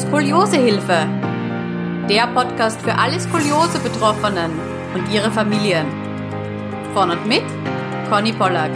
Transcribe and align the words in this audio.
Skoliosehilfe. 0.00 1.06
Der 2.08 2.26
Podcast 2.28 2.80
für 2.80 2.94
alle 2.94 3.20
Skoliose-Betroffenen 3.20 4.50
und 4.94 5.12
ihre 5.12 5.30
Familien. 5.30 5.86
Von 6.94 7.10
und 7.10 7.26
mit 7.26 7.42
Conny 8.08 8.32
Pollack. 8.32 8.70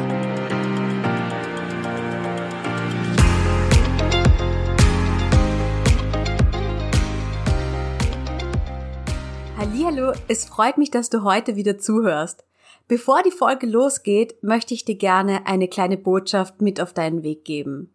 Hallo, 9.56 10.12
es 10.28 10.44
freut 10.44 10.76
mich, 10.76 10.90
dass 10.90 11.08
du 11.08 11.22
heute 11.22 11.56
wieder 11.56 11.78
zuhörst. 11.78 12.44
Bevor 12.86 13.22
die 13.22 13.30
Folge 13.30 13.66
losgeht, 13.66 14.42
möchte 14.42 14.74
ich 14.74 14.84
dir 14.84 14.96
gerne 14.96 15.46
eine 15.46 15.68
kleine 15.68 15.96
Botschaft 15.96 16.60
mit 16.60 16.82
auf 16.82 16.92
deinen 16.92 17.22
Weg 17.22 17.46
geben. 17.46 17.93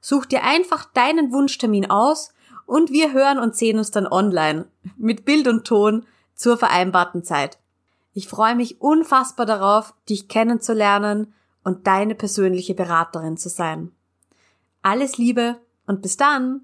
Such 0.00 0.26
dir 0.26 0.42
einfach 0.42 0.86
deinen 0.86 1.32
Wunschtermin 1.32 1.90
aus 1.90 2.32
und 2.64 2.90
wir 2.90 3.12
hören 3.12 3.38
und 3.38 3.54
sehen 3.54 3.78
uns 3.78 3.90
dann 3.90 4.06
online 4.06 4.66
mit 4.96 5.24
Bild 5.24 5.46
und 5.46 5.66
Ton 5.66 6.06
zur 6.34 6.56
vereinbarten 6.56 7.22
Zeit. 7.22 7.58
Ich 8.12 8.28
freue 8.28 8.56
mich 8.56 8.80
unfassbar 8.80 9.46
darauf, 9.46 9.94
dich 10.08 10.28
kennenzulernen 10.28 11.34
und 11.62 11.86
deine 11.86 12.14
persönliche 12.14 12.74
Beraterin 12.74 13.36
zu 13.36 13.48
sein. 13.48 13.92
Alles 14.82 15.18
Liebe 15.18 15.56
und 15.86 16.02
bis 16.02 16.16
dann! 16.16 16.62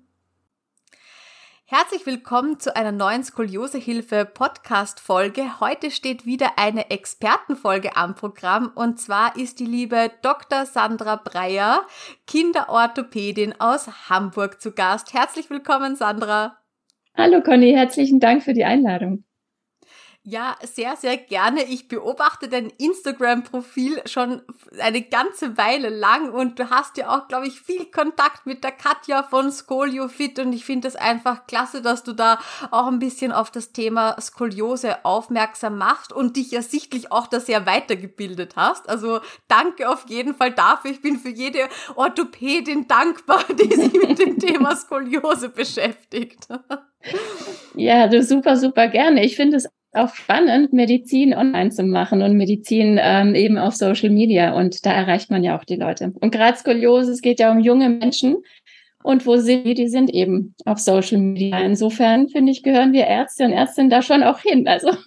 Herzlich 1.74 2.04
willkommen 2.04 2.60
zu 2.60 2.76
einer 2.76 2.92
neuen 2.92 3.24
Skoliosehilfe 3.24 4.26
Podcast 4.26 5.00
Folge. 5.00 5.58
Heute 5.58 5.90
steht 5.90 6.26
wieder 6.26 6.58
eine 6.58 6.90
Expertenfolge 6.90 7.96
am 7.96 8.14
Programm 8.14 8.70
und 8.74 9.00
zwar 9.00 9.38
ist 9.38 9.58
die 9.58 9.64
liebe 9.64 10.10
Dr. 10.20 10.66
Sandra 10.66 11.16
Breyer, 11.16 11.80
Kinderorthopädin 12.26 13.54
aus 13.58 14.10
Hamburg 14.10 14.60
zu 14.60 14.72
Gast. 14.72 15.14
Herzlich 15.14 15.48
willkommen, 15.48 15.96
Sandra. 15.96 16.58
Hallo 17.16 17.40
Conny, 17.40 17.72
herzlichen 17.72 18.20
Dank 18.20 18.42
für 18.42 18.52
die 18.52 18.64
Einladung. 18.64 19.24
Ja, 20.24 20.54
sehr, 20.62 20.94
sehr 20.94 21.16
gerne. 21.16 21.64
Ich 21.64 21.88
beobachte 21.88 22.46
dein 22.48 22.70
Instagram-Profil 22.70 24.02
schon 24.06 24.40
eine 24.78 25.02
ganze 25.02 25.58
Weile 25.58 25.88
lang 25.88 26.30
und 26.30 26.60
du 26.60 26.70
hast 26.70 26.96
ja 26.96 27.08
auch, 27.08 27.26
glaube 27.26 27.48
ich, 27.48 27.60
viel 27.60 27.86
Kontakt 27.86 28.46
mit 28.46 28.62
der 28.62 28.70
Katja 28.70 29.24
von 29.24 29.50
ScolioFit 29.50 30.38
und 30.38 30.52
ich 30.52 30.64
finde 30.64 30.86
es 30.86 30.94
einfach 30.94 31.48
klasse, 31.48 31.82
dass 31.82 32.04
du 32.04 32.12
da 32.12 32.38
auch 32.70 32.86
ein 32.86 33.00
bisschen 33.00 33.32
auf 33.32 33.50
das 33.50 33.72
Thema 33.72 34.16
Skoliose 34.20 35.04
aufmerksam 35.04 35.76
machst 35.76 36.12
und 36.12 36.36
dich 36.36 36.52
ja 36.52 36.62
sichtlich 36.62 37.10
auch 37.10 37.26
da 37.26 37.40
sehr 37.40 37.66
weitergebildet 37.66 38.54
hast. 38.54 38.88
Also 38.88 39.18
danke 39.48 39.90
auf 39.90 40.04
jeden 40.06 40.36
Fall 40.36 40.52
dafür. 40.52 40.92
Ich 40.92 41.02
bin 41.02 41.18
für 41.18 41.30
jede 41.30 41.68
Orthopädin 41.96 42.86
dankbar, 42.86 43.42
die 43.60 43.74
sich 43.74 43.92
mit 43.94 44.20
dem 44.20 44.38
Thema 44.38 44.76
Skoliose 44.76 45.48
beschäftigt. 45.48 46.46
Ja, 47.74 48.06
du 48.06 48.22
super, 48.22 48.56
super 48.56 48.86
gerne. 48.86 49.24
Ich 49.24 49.34
finde 49.34 49.56
es 49.56 49.66
auch 49.92 50.14
spannend, 50.14 50.72
Medizin 50.72 51.34
online 51.34 51.70
zu 51.70 51.84
machen 51.84 52.22
und 52.22 52.36
Medizin 52.36 52.98
ähm, 53.00 53.34
eben 53.34 53.58
auf 53.58 53.74
Social 53.74 54.10
Media. 54.10 54.54
Und 54.54 54.86
da 54.86 54.92
erreicht 54.92 55.30
man 55.30 55.44
ja 55.44 55.58
auch 55.58 55.64
die 55.64 55.76
Leute. 55.76 56.12
Und 56.20 56.32
gerade 56.32 56.56
Skoliose, 56.56 57.12
es 57.12 57.20
geht 57.20 57.40
ja 57.40 57.52
um 57.52 57.60
junge 57.60 57.90
Menschen. 57.90 58.38
Und 59.02 59.26
wo 59.26 59.36
sind 59.36 59.64
die? 59.64 59.74
Die 59.74 59.88
sind 59.88 60.10
eben 60.10 60.54
auf 60.64 60.78
Social 60.78 61.18
Media. 61.18 61.58
Insofern 61.58 62.28
finde 62.28 62.52
ich, 62.52 62.62
gehören 62.62 62.92
wir 62.92 63.06
Ärzte 63.06 63.44
und 63.44 63.52
Ärztinnen 63.52 63.90
da 63.90 64.02
schon 64.02 64.22
auch 64.22 64.38
hin. 64.38 64.68
Also 64.68 64.88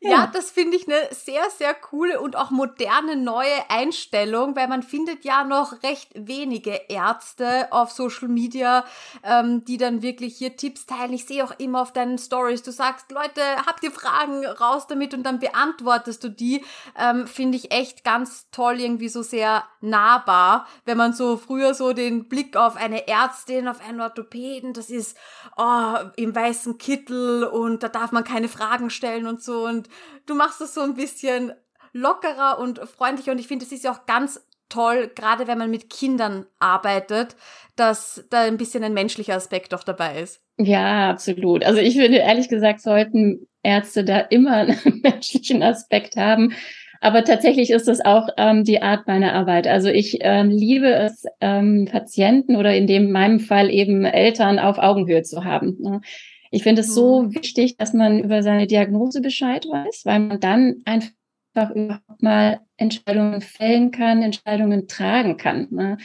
ja, 0.00 0.10
ja 0.10 0.30
das 0.32 0.50
finde 0.50 0.76
ich 0.76 0.86
eine 0.86 0.96
sehr, 1.10 1.42
sehr 1.56 1.74
coole 1.74 2.20
und 2.20 2.36
auch 2.36 2.50
moderne 2.50 3.16
neue 3.16 3.68
Einstellung, 3.68 4.56
weil 4.56 4.68
man 4.68 4.82
findet 4.82 5.24
ja 5.24 5.44
noch 5.44 5.82
recht 5.82 6.10
wenige 6.14 6.80
Ärzte 6.88 7.72
auf 7.72 7.90
Social 7.90 8.28
Media, 8.28 8.84
ähm, 9.24 9.64
die 9.64 9.76
dann 9.76 10.02
wirklich 10.02 10.36
hier 10.36 10.56
Tipps 10.56 10.86
teilen. 10.86 11.12
Ich 11.12 11.26
sehe 11.26 11.44
auch 11.44 11.58
immer 11.58 11.82
auf 11.82 11.92
deinen 11.92 12.18
Stories, 12.18 12.62
du 12.62 12.70
sagst, 12.70 13.10
Leute, 13.10 13.40
habt 13.66 13.82
ihr 13.82 13.90
Fragen, 13.90 14.44
raus 14.46 14.86
damit 14.86 15.14
und 15.14 15.24
dann 15.24 15.38
beantwortest 15.38 16.22
du 16.24 16.28
die. 16.28 16.64
Ähm, 16.98 17.26
finde 17.26 17.56
ich 17.56 17.72
echt 17.72 18.04
ganz 18.04 18.50
toll, 18.50 18.80
irgendwie 18.80 19.08
so 19.08 19.22
sehr 19.22 19.64
nahbar, 19.80 20.66
wenn 20.84 20.96
man 20.96 21.12
so 21.12 21.36
früher 21.36 21.74
so 21.74 21.92
den 21.92 22.28
Blick 22.28 22.56
auf 22.56 22.76
eine 22.84 23.08
Ärztin, 23.08 23.68
auf 23.68 23.80
einen 23.86 24.00
Orthopäden, 24.00 24.72
das 24.72 24.90
ist 24.90 25.16
oh, 25.56 25.94
im 26.16 26.34
weißen 26.34 26.78
Kittel 26.78 27.44
und 27.44 27.82
da 27.82 27.88
darf 27.88 28.12
man 28.12 28.24
keine 28.24 28.48
Fragen 28.48 28.90
stellen 28.90 29.26
und 29.26 29.42
so. 29.42 29.66
Und 29.66 29.88
du 30.26 30.34
machst 30.34 30.60
es 30.60 30.74
so 30.74 30.82
ein 30.82 30.94
bisschen 30.94 31.52
lockerer 31.92 32.58
und 32.58 32.80
freundlicher 32.80 33.32
und 33.32 33.38
ich 33.38 33.48
finde, 33.48 33.64
es 33.64 33.72
ist 33.72 33.84
ja 33.84 33.92
auch 33.92 34.06
ganz 34.06 34.46
toll, 34.68 35.10
gerade 35.14 35.46
wenn 35.46 35.58
man 35.58 35.70
mit 35.70 35.90
Kindern 35.90 36.46
arbeitet, 36.58 37.36
dass 37.76 38.24
da 38.30 38.42
ein 38.42 38.56
bisschen 38.56 38.84
ein 38.84 38.94
menschlicher 38.94 39.34
Aspekt 39.34 39.72
doch 39.72 39.84
dabei 39.84 40.20
ist. 40.20 40.42
Ja, 40.56 41.10
absolut. 41.10 41.64
Also 41.64 41.80
ich 41.80 41.96
finde, 41.96 42.18
ehrlich 42.18 42.48
gesagt, 42.48 42.80
sollten 42.80 43.46
Ärzte 43.62 44.04
da 44.04 44.18
immer 44.18 44.52
einen 44.52 45.00
menschlichen 45.02 45.62
Aspekt 45.62 46.16
haben. 46.16 46.54
Aber 47.04 47.22
tatsächlich 47.22 47.68
ist 47.68 47.86
das 47.86 48.02
auch 48.02 48.30
ähm, 48.38 48.64
die 48.64 48.80
Art 48.80 49.06
meiner 49.06 49.34
Arbeit. 49.34 49.66
Also 49.66 49.90
ich 49.90 50.20
ähm, 50.22 50.48
liebe 50.48 50.90
es, 50.90 51.26
ähm, 51.42 51.86
Patienten 51.90 52.56
oder 52.56 52.74
in 52.74 52.86
dem 52.86 53.12
meinem 53.12 53.40
Fall 53.40 53.68
eben 53.68 54.06
Eltern 54.06 54.58
auf 54.58 54.78
Augenhöhe 54.78 55.22
zu 55.22 55.44
haben. 55.44 55.76
Ne? 55.80 56.00
Ich 56.50 56.62
finde 56.62 56.80
es 56.80 56.94
so 56.94 57.24
mhm. 57.24 57.34
wichtig, 57.34 57.76
dass 57.76 57.92
man 57.92 58.20
über 58.20 58.42
seine 58.42 58.66
Diagnose 58.66 59.20
Bescheid 59.20 59.66
weiß, 59.66 60.06
weil 60.06 60.18
man 60.18 60.40
dann 60.40 60.76
einfach 60.86 61.74
überhaupt 61.74 62.22
mal 62.22 62.60
Entscheidungen 62.78 63.42
fällen 63.42 63.90
kann, 63.90 64.22
Entscheidungen 64.22 64.88
tragen 64.88 65.36
kann. 65.36 65.68
Ne? 65.72 65.98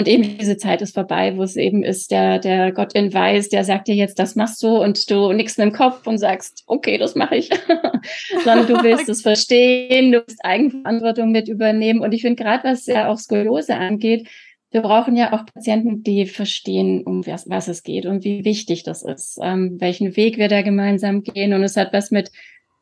Und 0.00 0.08
eben 0.08 0.38
diese 0.38 0.56
Zeit 0.56 0.80
ist 0.80 0.94
vorbei, 0.94 1.36
wo 1.36 1.42
es 1.42 1.56
eben 1.56 1.82
ist, 1.82 2.10
der, 2.10 2.38
der 2.38 2.72
Gott 2.72 2.94
in 2.94 3.12
Weiß, 3.12 3.50
der 3.50 3.64
sagt 3.64 3.86
dir 3.86 3.94
jetzt, 3.94 4.18
das 4.18 4.34
machst 4.34 4.62
du 4.62 4.82
und 4.82 5.10
du 5.10 5.30
nickst 5.34 5.58
mit 5.58 5.66
dem 5.66 5.74
Kopf 5.74 6.06
und 6.06 6.16
sagst, 6.16 6.64
okay, 6.66 6.96
das 6.96 7.14
mache 7.14 7.36
ich. 7.36 7.50
Sondern 8.44 8.66
du 8.66 8.82
willst 8.82 9.08
es 9.10 9.20
verstehen, 9.20 10.12
du 10.12 10.24
willst 10.26 10.42
Eigenverantwortung 10.42 11.32
mit 11.32 11.48
übernehmen. 11.48 12.00
Und 12.00 12.12
ich 12.12 12.22
finde 12.22 12.42
gerade, 12.42 12.64
was 12.64 12.86
ja 12.86 13.08
auch 13.08 13.18
Skoliose 13.18 13.76
angeht, 13.76 14.26
wir 14.70 14.80
brauchen 14.80 15.16
ja 15.16 15.34
auch 15.34 15.44
Patienten, 15.44 16.02
die 16.02 16.24
verstehen, 16.24 17.02
um 17.02 17.26
was, 17.26 17.50
was 17.50 17.68
es 17.68 17.82
geht 17.82 18.06
und 18.06 18.24
wie 18.24 18.46
wichtig 18.46 18.84
das 18.84 19.02
ist, 19.02 19.38
ähm, 19.42 19.78
welchen 19.82 20.16
Weg 20.16 20.38
wir 20.38 20.48
da 20.48 20.62
gemeinsam 20.62 21.22
gehen. 21.24 21.52
Und 21.52 21.62
es 21.62 21.76
hat 21.76 21.92
was 21.92 22.10
mit 22.10 22.30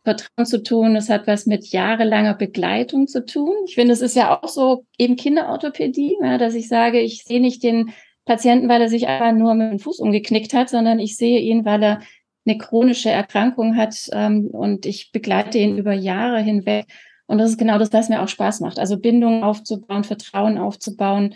Vertrauen 0.09 0.47
zu 0.47 0.63
tun, 0.63 0.97
es 0.97 1.11
hat 1.11 1.27
was 1.27 1.45
mit 1.45 1.67
jahrelanger 1.67 2.35
Begleitung 2.35 3.07
zu 3.07 3.27
tun. 3.27 3.55
Ich 3.67 3.75
finde, 3.75 3.93
es 3.93 4.01
ist 4.01 4.17
ja 4.17 4.41
auch 4.41 4.49
so 4.49 4.87
eben 4.97 5.17
Kinderorthopädie, 5.17 6.17
ja, 6.23 6.39
dass 6.39 6.55
ich 6.55 6.69
sage, 6.69 7.01
ich 7.01 7.25
sehe 7.25 7.41
nicht 7.41 7.63
den 7.63 7.93
Patienten, 8.25 8.69
weil 8.71 8.81
er 8.81 8.89
sich 8.89 9.07
einfach 9.07 9.33
nur 9.33 9.55
mit 9.55 9.71
dem 9.71 9.79
Fuß 9.79 10.01
umgeknickt 10.01 10.55
hat, 10.55 10.71
sondern 10.71 10.99
ich 10.99 11.17
sehe 11.17 11.41
ihn, 11.41 11.67
weil 11.67 11.83
er 11.83 12.01
eine 12.47 12.57
chronische 12.57 13.11
Erkrankung 13.11 13.77
hat 13.77 14.09
ähm, 14.13 14.47
und 14.47 14.87
ich 14.87 15.13
begleite 15.13 15.59
ihn 15.59 15.77
über 15.77 15.93
Jahre 15.93 16.41
hinweg. 16.41 16.87
Und 17.27 17.37
das 17.37 17.51
ist 17.51 17.59
genau 17.59 17.79
das, 17.79 17.93
was 17.93 18.09
mir 18.09 18.23
auch 18.23 18.29
Spaß 18.29 18.61
macht. 18.61 18.79
Also 18.79 18.99
Bindung 18.99 19.43
aufzubauen, 19.43 20.05
Vertrauen 20.05 20.57
aufzubauen, 20.57 21.35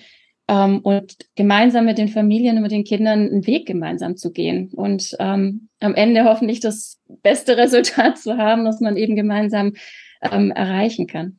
ähm, 0.48 0.80
und 0.80 1.16
gemeinsam 1.34 1.84
mit 1.84 1.98
den 1.98 2.08
Familien 2.08 2.56
und 2.56 2.62
mit 2.62 2.72
den 2.72 2.84
Kindern 2.84 3.28
einen 3.28 3.46
Weg 3.46 3.66
gemeinsam 3.66 4.16
zu 4.16 4.32
gehen 4.32 4.70
und 4.74 5.16
ähm, 5.18 5.68
am 5.80 5.94
Ende 5.94 6.24
hoffentlich 6.24 6.60
das 6.60 7.00
beste 7.22 7.56
Resultat 7.56 8.18
zu 8.18 8.36
haben, 8.36 8.64
das 8.64 8.80
man 8.80 8.96
eben 8.96 9.16
gemeinsam 9.16 9.74
ähm, 10.22 10.50
erreichen 10.50 11.06
kann. 11.06 11.38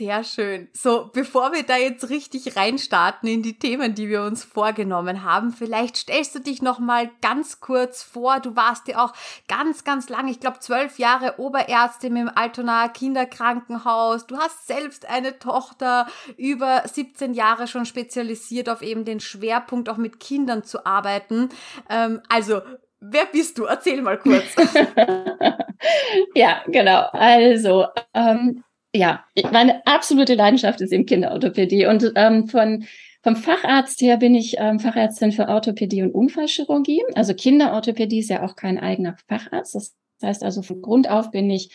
Sehr 0.00 0.24
schön. 0.24 0.68
So, 0.72 1.10
bevor 1.12 1.52
wir 1.52 1.62
da 1.62 1.76
jetzt 1.76 2.08
richtig 2.08 2.56
reinstarten 2.56 3.28
in 3.28 3.42
die 3.42 3.58
Themen, 3.58 3.94
die 3.94 4.08
wir 4.08 4.22
uns 4.22 4.42
vorgenommen 4.42 5.24
haben, 5.24 5.52
vielleicht 5.52 5.98
stellst 5.98 6.34
du 6.34 6.38
dich 6.38 6.62
noch 6.62 6.78
mal 6.78 7.10
ganz 7.20 7.60
kurz 7.60 8.02
vor. 8.02 8.40
Du 8.40 8.56
warst 8.56 8.88
ja 8.88 9.04
auch 9.04 9.12
ganz, 9.46 9.84
ganz 9.84 10.08
lange, 10.08 10.30
ich 10.30 10.40
glaube 10.40 10.58
zwölf 10.60 10.98
Jahre 10.98 11.34
Oberärztin 11.38 12.16
im 12.16 12.30
Altonaer 12.34 12.88
Kinderkrankenhaus. 12.88 14.26
Du 14.26 14.38
hast 14.38 14.66
selbst 14.66 15.06
eine 15.06 15.38
Tochter, 15.38 16.06
über 16.38 16.82
17 16.86 17.34
Jahre 17.34 17.66
schon 17.66 17.84
spezialisiert 17.84 18.70
auf 18.70 18.80
eben 18.80 19.04
den 19.04 19.20
Schwerpunkt, 19.20 19.90
auch 19.90 19.98
mit 19.98 20.18
Kindern 20.18 20.64
zu 20.64 20.86
arbeiten. 20.86 21.50
Ähm, 21.90 22.22
also, 22.30 22.62
wer 23.00 23.26
bist 23.26 23.58
du? 23.58 23.64
Erzähl 23.64 24.00
mal 24.00 24.16
kurz. 24.18 24.46
ja, 26.34 26.62
genau. 26.68 27.06
Also, 27.12 27.84
ähm, 28.14 28.64
ja, 28.94 29.24
meine 29.52 29.86
absolute 29.86 30.34
Leidenschaft 30.34 30.80
ist 30.80 30.92
eben 30.92 31.06
Kinderorthopädie. 31.06 31.86
Und 31.86 32.12
ähm, 32.16 32.48
von, 32.48 32.84
vom 33.22 33.36
Facharzt 33.36 34.00
her 34.00 34.16
bin 34.16 34.34
ich 34.34 34.56
ähm, 34.58 34.80
Fachärztin 34.80 35.32
für 35.32 35.48
Orthopädie 35.48 36.02
und 36.02 36.12
Unfallchirurgie. 36.12 37.02
Also 37.14 37.34
Kinderorthopädie 37.34 38.18
ist 38.18 38.30
ja 38.30 38.44
auch 38.44 38.56
kein 38.56 38.78
eigener 38.78 39.16
Facharzt. 39.28 39.74
Das 39.74 39.94
heißt 40.22 40.42
also 40.42 40.62
von 40.62 40.82
Grund 40.82 41.08
auf 41.08 41.30
bin 41.30 41.48
ich 41.50 41.70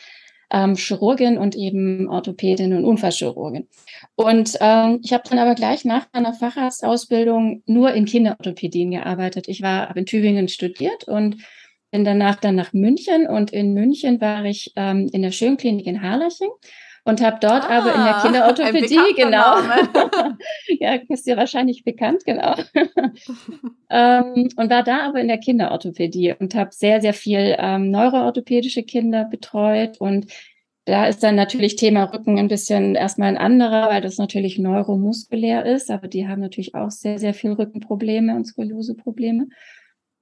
ähm, 0.52 0.76
Chirurgin 0.76 1.38
und 1.38 1.56
eben 1.56 2.08
Orthopädin 2.10 2.74
und 2.74 2.86
Unfallchirurgin. 2.86 3.68
Und 4.16 4.58
ähm, 4.60 5.00
ich 5.04 5.14
habe 5.14 5.24
dann 5.28 5.40
aber 5.40 5.56
gleich 5.56 5.86
nach 5.86 6.08
meiner 6.14 6.34
Facharztausbildung 6.34 7.64
nur 7.66 7.94
in 7.94 8.06
Kinderorthopädien 8.06 8.92
gearbeitet. 8.92 9.48
Ich 9.48 9.62
war 9.62 9.96
in 9.96 10.06
Tübingen 10.06 10.48
studiert 10.48 11.08
und 11.08 11.38
bin 11.92 12.04
danach 12.04 12.36
dann 12.36 12.56
nach 12.56 12.74
München 12.74 13.26
und 13.26 13.54
in 13.54 13.74
München 13.74 14.20
war 14.20 14.44
ich 14.44 14.74
ähm, 14.76 15.10
in 15.14 15.22
der 15.22 15.32
Schönklinik 15.32 15.88
in 15.88 16.02
Harleching 16.02 16.50
und 17.06 17.22
habe 17.22 17.38
dort 17.40 17.70
ah, 17.70 17.78
aber 17.78 17.96
in 17.96 18.04
der 18.04 18.20
Kinderorthopädie, 18.22 19.14
genau, 19.16 19.58
ja, 20.80 20.98
ist 21.08 21.28
dir 21.28 21.38
wahrscheinlich 21.38 21.84
bekannt, 21.84 22.26
genau, 22.26 22.56
ähm, 23.90 24.50
und 24.56 24.70
war 24.70 24.84
da 24.84 25.08
aber 25.08 25.22
in 25.22 25.28
der 25.28 25.38
Kinderorthopädie 25.38 26.34
und 26.40 26.56
habe 26.56 26.72
sehr, 26.74 27.02
sehr 27.02 27.14
viel 27.14 27.56
ähm, 27.60 27.92
neuroorthopädische 27.92 28.84
Kinder 28.84 29.26
betreut. 29.26 29.98
Und 30.00 30.32
da 30.86 31.06
ist 31.06 31.22
dann 31.24 31.36
natürlich 31.36 31.76
Thema 31.76 32.06
Rücken 32.06 32.40
ein 32.40 32.48
bisschen 32.48 32.96
erstmal 32.96 33.30
ein 33.30 33.38
anderer, 33.38 33.90
weil 33.90 34.02
das 34.02 34.18
natürlich 34.18 34.58
neuromuskulär 34.58 35.66
ist, 35.66 35.92
aber 35.92 36.08
die 36.08 36.28
haben 36.28 36.42
natürlich 36.42 36.74
auch 36.74 36.90
sehr, 36.90 37.20
sehr 37.20 37.36
viel 37.36 37.52
Rückenprobleme 37.52 38.36
und 38.36 38.46
Skolioseprobleme. 38.46 39.48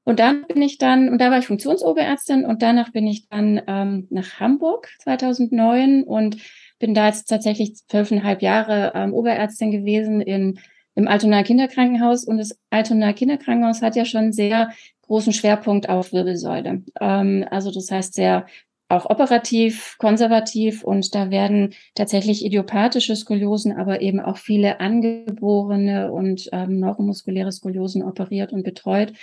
Und 0.05 0.19
dann 0.19 0.45
bin 0.47 0.61
ich 0.61 0.77
dann, 0.77 1.07
und 1.07 1.19
da 1.19 1.31
war 1.31 1.39
ich 1.39 1.47
Funktionsoberärztin. 1.47 2.45
Und 2.45 2.61
danach 2.61 2.91
bin 2.91 3.07
ich 3.07 3.29
dann 3.29 3.61
ähm, 3.67 4.07
nach 4.09 4.39
Hamburg 4.39 4.89
2009 4.99 6.03
und 6.03 6.37
bin 6.83 6.93
da 6.93 7.07
jetzt 7.07 7.29
tatsächlich 7.29 7.77
zwölfeinhalb 7.87 8.41
Jahre 8.41 8.91
ähm, 8.93 9.13
Oberärztin 9.13 9.71
gewesen 9.71 10.19
in, 10.19 10.59
im 10.95 11.07
Altonaer 11.07 11.43
Kinderkrankenhaus. 11.43 12.25
Und 12.25 12.39
das 12.39 12.59
Altonaer 12.71 13.13
Kinderkrankenhaus 13.13 13.81
hat 13.81 13.95
ja 13.95 14.03
schon 14.03 14.33
sehr 14.33 14.69
großen 15.03 15.31
Schwerpunkt 15.31 15.87
auf 15.87 16.11
Wirbelsäule. 16.11 16.83
Ähm, 16.99 17.45
also 17.49 17.71
das 17.71 17.89
heißt 17.89 18.15
sehr 18.15 18.47
auch 18.89 19.09
operativ, 19.09 19.95
konservativ 19.97 20.83
und 20.83 21.15
da 21.15 21.31
werden 21.31 21.73
tatsächlich 21.95 22.43
idiopathische 22.43 23.15
Skoliosen, 23.15 23.71
aber 23.71 24.01
eben 24.01 24.19
auch 24.19 24.35
viele 24.35 24.81
angeborene 24.81 26.11
und 26.11 26.49
ähm, 26.51 26.81
neuromuskuläre 26.81 27.53
Skoliosen 27.53 28.03
operiert 28.03 28.51
und 28.51 28.63
betreut. 28.63 29.13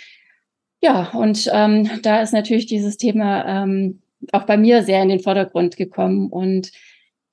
Ja, 0.80 1.10
und 1.10 1.50
ähm, 1.52 1.90
da 2.02 2.22
ist 2.22 2.32
natürlich 2.32 2.64
dieses 2.64 2.96
Thema 2.96 3.64
ähm, 3.64 4.00
auch 4.32 4.44
bei 4.44 4.56
mir 4.56 4.82
sehr 4.82 5.02
in 5.02 5.10
den 5.10 5.20
Vordergrund 5.20 5.76
gekommen 5.76 6.30
und 6.30 6.72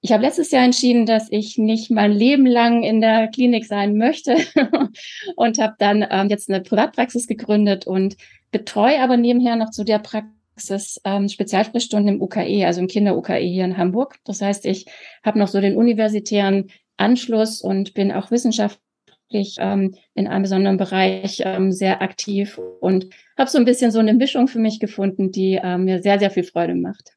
ich 0.01 0.11
habe 0.11 0.23
letztes 0.23 0.51
Jahr 0.51 0.63
entschieden, 0.63 1.05
dass 1.05 1.27
ich 1.31 1.57
nicht 1.57 1.89
mein 1.89 2.11
Leben 2.11 2.45
lang 2.45 2.83
in 2.83 3.01
der 3.01 3.27
Klinik 3.29 3.65
sein 3.65 3.97
möchte 3.97 4.37
und 5.35 5.57
habe 5.59 5.75
dann 5.79 6.05
ähm, 6.09 6.29
jetzt 6.29 6.49
eine 6.49 6.61
Privatpraxis 6.61 7.27
gegründet 7.27 7.87
und 7.87 8.15
betreue 8.51 9.01
aber 9.01 9.17
nebenher 9.17 9.55
noch 9.55 9.71
zu 9.71 9.83
der 9.83 9.99
Praxis 9.99 11.01
ähm, 11.03 11.27
Spezialsprechstunden 11.27 12.15
im 12.15 12.21
UKE, 12.21 12.65
also 12.65 12.79
im 12.79 12.87
Kinder-UKE 12.87 13.37
hier 13.37 13.65
in 13.65 13.77
Hamburg. 13.77 14.17
Das 14.23 14.41
heißt, 14.41 14.65
ich 14.65 14.85
habe 15.23 15.39
noch 15.39 15.47
so 15.47 15.61
den 15.61 15.75
universitären 15.75 16.69
Anschluss 16.97 17.61
und 17.61 17.93
bin 17.93 18.11
auch 18.11 18.29
wissenschaftlich 18.29 19.57
ähm, 19.59 19.95
in 20.13 20.27
einem 20.27 20.43
besonderen 20.43 20.77
Bereich 20.77 21.41
ähm, 21.43 21.71
sehr 21.71 22.01
aktiv 22.03 22.59
und 22.79 23.07
habe 23.37 23.49
so 23.49 23.57
ein 23.57 23.65
bisschen 23.65 23.91
so 23.91 23.99
eine 23.99 24.13
Mischung 24.13 24.47
für 24.47 24.59
mich 24.59 24.79
gefunden, 24.79 25.31
die 25.31 25.59
ähm, 25.61 25.85
mir 25.85 26.01
sehr, 26.01 26.19
sehr 26.19 26.31
viel 26.31 26.43
Freude 26.43 26.75
macht. 26.75 27.16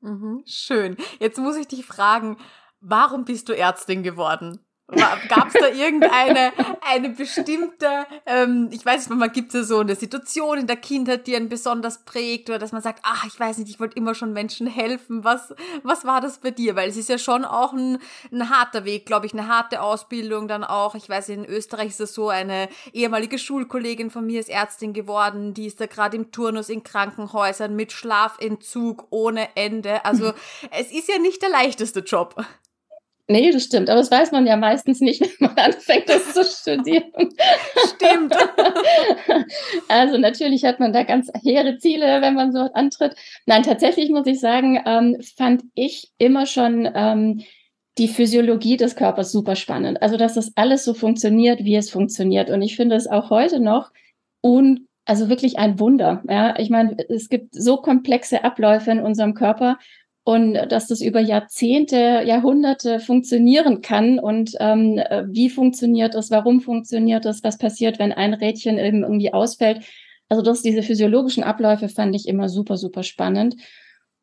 Mhm, 0.00 0.42
schön. 0.46 0.96
Jetzt 1.18 1.38
muss 1.38 1.56
ich 1.56 1.68
dich 1.68 1.84
fragen, 1.86 2.36
warum 2.80 3.24
bist 3.24 3.48
du 3.48 3.56
Ärztin 3.56 4.02
geworden? 4.02 4.60
Gab 5.28 5.48
es 5.48 5.54
da 5.54 5.68
irgendeine 5.68 6.52
eine 6.80 7.10
bestimmte, 7.10 8.06
ähm, 8.26 8.68
ich 8.72 8.84
weiß 8.84 9.00
nicht, 9.00 9.10
manchmal 9.10 9.30
gibt 9.30 9.48
es 9.48 9.54
ja 9.54 9.62
so 9.62 9.78
eine 9.80 9.94
Situation 9.94 10.58
in 10.58 10.66
der 10.66 10.76
Kindheit, 10.76 11.26
die 11.26 11.36
einen 11.36 11.48
besonders 11.48 12.04
prägt 12.04 12.48
oder 12.48 12.58
dass 12.58 12.72
man 12.72 12.82
sagt, 12.82 13.00
ach, 13.02 13.24
ich 13.26 13.38
weiß 13.38 13.58
nicht, 13.58 13.70
ich 13.70 13.80
wollte 13.80 13.96
immer 13.96 14.14
schon 14.14 14.32
Menschen 14.32 14.66
helfen. 14.66 15.24
Was, 15.24 15.54
was 15.82 16.04
war 16.04 16.20
das 16.20 16.38
bei 16.38 16.50
dir? 16.50 16.76
Weil 16.76 16.88
es 16.88 16.96
ist 16.96 17.08
ja 17.08 17.18
schon 17.18 17.44
auch 17.44 17.72
ein, 17.72 17.98
ein 18.32 18.50
harter 18.50 18.84
Weg, 18.84 19.06
glaube 19.06 19.26
ich, 19.26 19.32
eine 19.32 19.48
harte 19.48 19.82
Ausbildung 19.82 20.48
dann 20.48 20.64
auch. 20.64 20.94
Ich 20.94 21.08
weiß, 21.08 21.28
in 21.30 21.44
Österreich 21.44 21.88
ist 21.88 22.00
es 22.00 22.14
so, 22.14 22.28
eine 22.28 22.68
ehemalige 22.92 23.38
Schulkollegin 23.38 24.10
von 24.10 24.26
mir 24.26 24.40
ist 24.40 24.48
Ärztin 24.48 24.92
geworden, 24.92 25.54
die 25.54 25.66
ist 25.66 25.80
da 25.80 25.86
gerade 25.86 26.16
im 26.16 26.32
Turnus 26.32 26.68
in 26.68 26.82
Krankenhäusern 26.82 27.76
mit 27.76 27.92
Schlafentzug 27.92 29.06
ohne 29.10 29.56
Ende. 29.56 30.04
Also 30.04 30.32
es 30.70 30.90
ist 30.92 31.08
ja 31.08 31.18
nicht 31.18 31.42
der 31.42 31.50
leichteste 31.50 32.00
Job. 32.00 32.34
Nee, 33.30 33.52
das 33.52 33.62
stimmt. 33.62 33.88
Aber 33.88 34.00
das 34.00 34.10
weiß 34.10 34.32
man 34.32 34.44
ja 34.44 34.56
meistens 34.56 35.00
nicht, 35.00 35.20
wenn 35.40 35.50
man 35.54 35.56
anfängt, 35.56 36.08
das 36.08 36.34
zu 36.34 36.44
studieren. 36.44 37.12
Stimmt. 37.94 38.34
Also 39.88 40.18
natürlich 40.18 40.64
hat 40.64 40.80
man 40.80 40.92
da 40.92 41.02
ganz 41.02 41.30
hehre 41.42 41.78
Ziele, 41.78 42.20
wenn 42.22 42.34
man 42.34 42.52
so 42.52 42.60
antritt. 42.74 43.14
Nein, 43.46 43.62
tatsächlich 43.62 44.10
muss 44.10 44.26
ich 44.26 44.40
sagen, 44.40 44.80
ähm, 44.86 45.16
fand 45.36 45.62
ich 45.74 46.10
immer 46.18 46.46
schon 46.46 46.88
ähm, 46.94 47.42
die 47.98 48.08
Physiologie 48.08 48.76
des 48.76 48.96
Körpers 48.96 49.32
super 49.32 49.56
spannend. 49.56 50.00
Also, 50.02 50.16
dass 50.16 50.34
das 50.34 50.52
alles 50.56 50.84
so 50.84 50.94
funktioniert, 50.94 51.64
wie 51.64 51.76
es 51.76 51.90
funktioniert. 51.90 52.50
Und 52.50 52.62
ich 52.62 52.76
finde 52.76 52.96
es 52.96 53.06
auch 53.06 53.30
heute 53.30 53.60
noch 53.60 53.90
un 54.42 54.88
also 55.04 55.28
wirklich 55.28 55.58
ein 55.58 55.80
Wunder. 55.80 56.22
Ja, 56.28 56.56
ich 56.58 56.70
meine, 56.70 56.96
es 57.08 57.28
gibt 57.28 57.54
so 57.54 57.78
komplexe 57.78 58.44
Abläufe 58.44 58.92
in 58.92 59.00
unserem 59.00 59.34
Körper 59.34 59.78
und 60.30 60.54
dass 60.54 60.86
das 60.86 61.00
über 61.00 61.18
Jahrzehnte, 61.18 62.22
Jahrhunderte 62.24 63.00
funktionieren 63.00 63.80
kann 63.82 64.20
und 64.20 64.52
ähm, 64.60 64.96
äh, 64.96 65.24
wie 65.26 65.50
funktioniert 65.50 66.14
das, 66.14 66.30
warum 66.30 66.60
funktioniert 66.60 67.24
das, 67.24 67.42
was 67.42 67.58
passiert, 67.58 67.98
wenn 67.98 68.12
ein 68.12 68.32
Rädchen 68.32 68.78
eben 68.78 69.02
irgendwie 69.02 69.32
ausfällt. 69.32 69.80
Also 70.28 70.42
das, 70.42 70.62
diese 70.62 70.84
physiologischen 70.84 71.42
Abläufe 71.42 71.88
fand 71.88 72.14
ich 72.14 72.28
immer 72.28 72.48
super, 72.48 72.76
super 72.76 73.02
spannend. 73.02 73.56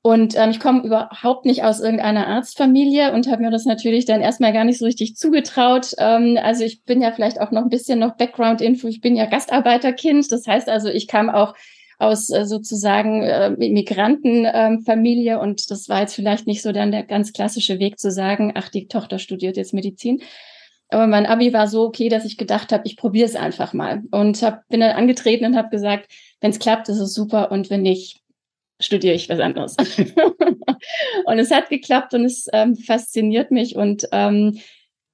Und 0.01 0.37
ähm, 0.37 0.51
ich 0.51 0.61
komme 0.61 0.83
überhaupt 0.83 1.45
nicht 1.45 1.65
aus 1.65 1.81
irgendeiner 1.81 2.27
Arztfamilie 2.27 3.11
und 3.11 3.27
habe 3.29 3.41
mir 3.41 3.51
das 3.51 3.65
natürlich 3.65 4.05
dann 4.05 4.21
erstmal 4.21 4.53
gar 4.53 4.63
nicht 4.63 4.79
so 4.79 4.85
richtig 4.85 5.17
zugetraut. 5.17 5.91
Ähm, 5.97 6.39
also 6.41 6.63
ich 6.63 6.85
bin 6.85 7.01
ja 7.01 7.11
vielleicht 7.11 7.41
auch 7.41 7.51
noch 7.51 7.63
ein 7.63 7.69
bisschen 7.69 7.99
noch 7.99 8.15
Background-Info. 8.15 8.87
Ich 8.87 9.01
bin 9.01 9.17
ja 9.17 9.25
Gastarbeiterkind. 9.25 10.31
Das 10.31 10.47
heißt 10.47 10.69
also, 10.69 10.87
ich 10.87 11.09
kam 11.09 11.29
auch 11.29 11.53
aus 11.97 12.29
äh, 12.29 12.45
sozusagen 12.45 13.23
äh, 13.23 13.49
Migrantenfamilie 13.51 15.33
ähm, 15.33 15.39
und 15.39 15.71
das 15.71 15.89
war 15.89 16.01
jetzt 16.01 16.15
vielleicht 16.15 16.45
nicht 16.47 16.61
so 16.61 16.71
dann 16.71 16.91
der 16.91 17.03
ganz 17.03 17.33
klassische 17.33 17.79
Weg 17.79 17.99
zu 17.99 18.11
sagen, 18.11 18.51
ach, 18.55 18.69
die 18.69 18.87
Tochter 18.87 19.19
studiert 19.19 19.57
jetzt 19.57 19.73
Medizin. 19.73 20.21
Aber 20.89 21.07
mein 21.07 21.25
Abi 21.25 21.51
war 21.51 21.67
so 21.67 21.83
okay, 21.83 22.07
dass 22.07 22.23
ich 22.23 22.37
gedacht 22.37 22.71
habe, 22.71 22.83
ich 22.85 22.95
probiere 22.95 23.25
es 23.25 23.35
einfach 23.35 23.73
mal 23.73 24.03
und 24.11 24.41
hab, 24.41 24.67
bin 24.69 24.79
dann 24.79 24.95
angetreten 24.95 25.45
und 25.45 25.57
habe 25.57 25.69
gesagt, 25.69 26.09
wenn 26.39 26.51
es 26.51 26.59
klappt, 26.59 26.87
ist 26.87 26.99
es 26.99 27.13
super 27.13 27.51
und 27.51 27.69
wenn 27.69 27.81
nicht, 27.81 28.21
studiere 28.79 29.15
ich 29.15 29.27
was 29.27 29.39
anderes. 29.39 29.75
und 31.25 31.39
es 31.39 31.51
hat 31.51 31.69
geklappt 31.69 32.13
und 32.13 32.25
es 32.25 32.47
ähm, 32.53 32.75
fasziniert 32.75 33.51
mich 33.51 33.75
und 33.75 34.07
ähm, 34.11 34.59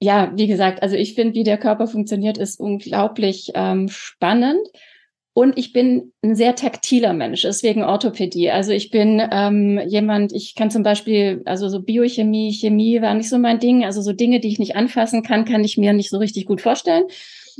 ja, 0.00 0.32
wie 0.36 0.46
gesagt, 0.46 0.82
also 0.82 0.96
ich 0.96 1.14
finde, 1.14 1.34
wie 1.34 1.44
der 1.44 1.56
Körper 1.56 1.86
funktioniert, 1.86 2.36
ist 2.36 2.60
unglaublich 2.60 3.52
ähm, 3.54 3.88
spannend. 3.88 4.60
Und 5.36 5.58
ich 5.58 5.72
bin 5.72 6.12
ein 6.22 6.36
sehr 6.36 6.54
taktiler 6.54 7.12
Mensch, 7.12 7.42
deswegen 7.42 7.82
Orthopädie. 7.82 8.52
Also 8.52 8.70
ich 8.70 8.90
bin 8.90 9.20
ähm, 9.32 9.80
jemand, 9.84 10.32
ich 10.32 10.54
kann 10.54 10.70
zum 10.70 10.84
Beispiel, 10.84 11.42
also 11.44 11.68
so 11.68 11.82
Biochemie, 11.82 12.52
Chemie 12.52 13.02
war 13.02 13.12
nicht 13.14 13.28
so 13.28 13.38
mein 13.38 13.58
Ding. 13.58 13.84
Also 13.84 14.00
so 14.00 14.12
Dinge, 14.12 14.38
die 14.38 14.48
ich 14.48 14.60
nicht 14.60 14.76
anfassen 14.76 15.24
kann, 15.24 15.44
kann 15.44 15.64
ich 15.64 15.76
mir 15.76 15.92
nicht 15.92 16.08
so 16.08 16.18
richtig 16.18 16.46
gut 16.46 16.60
vorstellen. 16.60 17.06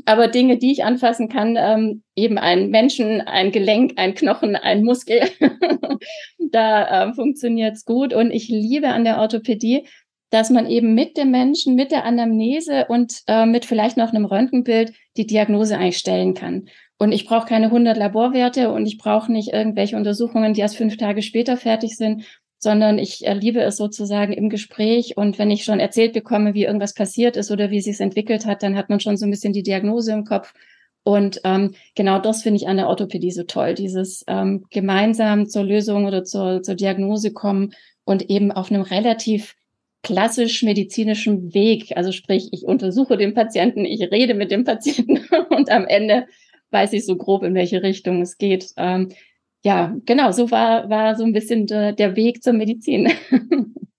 Aber 0.06 0.28
Dinge, 0.28 0.56
die 0.56 0.70
ich 0.70 0.84
anfassen 0.84 1.28
kann, 1.28 1.56
ähm, 1.58 2.04
eben 2.14 2.38
ein 2.38 2.70
Menschen, 2.70 3.20
ein 3.20 3.50
Gelenk, 3.50 3.94
ein 3.96 4.14
Knochen, 4.14 4.54
ein 4.54 4.84
Muskel, 4.84 5.22
da 6.38 7.08
äh, 7.08 7.12
funktioniert's 7.12 7.84
gut. 7.84 8.14
Und 8.14 8.30
ich 8.30 8.48
liebe 8.48 8.88
an 8.88 9.02
der 9.02 9.18
Orthopädie, 9.18 9.88
dass 10.30 10.50
man 10.50 10.68
eben 10.68 10.94
mit 10.94 11.16
dem 11.16 11.32
Menschen, 11.32 11.74
mit 11.74 11.90
der 11.90 12.04
Anamnese 12.04 12.86
und 12.88 13.22
äh, 13.26 13.46
mit 13.46 13.64
vielleicht 13.64 13.96
noch 13.96 14.12
einem 14.12 14.26
Röntgenbild 14.26 14.92
die 15.16 15.26
Diagnose 15.26 15.76
eigentlich 15.76 15.98
stellen 15.98 16.34
kann. 16.34 16.68
Und 16.98 17.12
ich 17.12 17.26
brauche 17.26 17.46
keine 17.46 17.66
100 17.66 17.96
Laborwerte 17.96 18.70
und 18.70 18.86
ich 18.86 18.98
brauche 18.98 19.30
nicht 19.30 19.52
irgendwelche 19.52 19.96
Untersuchungen, 19.96 20.54
die 20.54 20.60
erst 20.60 20.76
fünf 20.76 20.96
Tage 20.96 21.22
später 21.22 21.56
fertig 21.56 21.96
sind, 21.96 22.24
sondern 22.58 22.98
ich 22.98 23.20
liebe 23.20 23.60
es 23.60 23.76
sozusagen 23.76 24.32
im 24.32 24.48
Gespräch. 24.48 25.16
Und 25.16 25.38
wenn 25.38 25.50
ich 25.50 25.64
schon 25.64 25.80
erzählt 25.80 26.14
bekomme, 26.14 26.54
wie 26.54 26.64
irgendwas 26.64 26.94
passiert 26.94 27.36
ist 27.36 27.50
oder 27.50 27.70
wie 27.70 27.78
es 27.78 27.84
sich 27.84 28.00
entwickelt 28.00 28.46
hat, 28.46 28.62
dann 28.62 28.76
hat 28.76 28.88
man 28.88 29.00
schon 29.00 29.16
so 29.16 29.26
ein 29.26 29.30
bisschen 29.30 29.52
die 29.52 29.62
Diagnose 29.62 30.12
im 30.12 30.24
Kopf. 30.24 30.54
Und 31.02 31.40
ähm, 31.44 31.74
genau 31.94 32.18
das 32.18 32.42
finde 32.42 32.56
ich 32.56 32.66
an 32.66 32.78
der 32.78 32.88
Orthopädie 32.88 33.30
so 33.30 33.42
toll, 33.42 33.74
dieses 33.74 34.24
ähm, 34.26 34.64
gemeinsam 34.70 35.46
zur 35.46 35.62
Lösung 35.62 36.06
oder 36.06 36.24
zur, 36.24 36.62
zur 36.62 36.74
Diagnose 36.74 37.32
kommen 37.32 37.74
und 38.04 38.30
eben 38.30 38.50
auf 38.50 38.70
einem 38.70 38.80
relativ 38.80 39.54
klassisch 40.04 40.62
medizinischen 40.62 41.52
Weg. 41.54 41.96
Also 41.96 42.12
sprich, 42.12 42.50
ich 42.52 42.64
untersuche 42.64 43.16
den 43.16 43.34
Patienten, 43.34 43.84
ich 43.84 44.00
rede 44.12 44.34
mit 44.34 44.52
dem 44.52 44.62
Patienten 44.62 45.18
und 45.50 45.70
am 45.70 45.86
Ende 45.86 46.26
weiß 46.70 46.92
ich 46.92 47.04
so 47.04 47.16
grob, 47.16 47.42
in 47.42 47.54
welche 47.54 47.82
Richtung 47.82 48.22
es 48.22 48.38
geht. 48.38 48.68
Ähm, 48.76 49.10
ja, 49.64 49.96
genau, 50.04 50.30
so 50.30 50.50
war, 50.50 50.90
war 50.90 51.16
so 51.16 51.24
ein 51.24 51.32
bisschen 51.32 51.66
de, 51.66 51.94
der 51.94 52.14
Weg 52.14 52.42
zur 52.42 52.52
Medizin. 52.52 53.10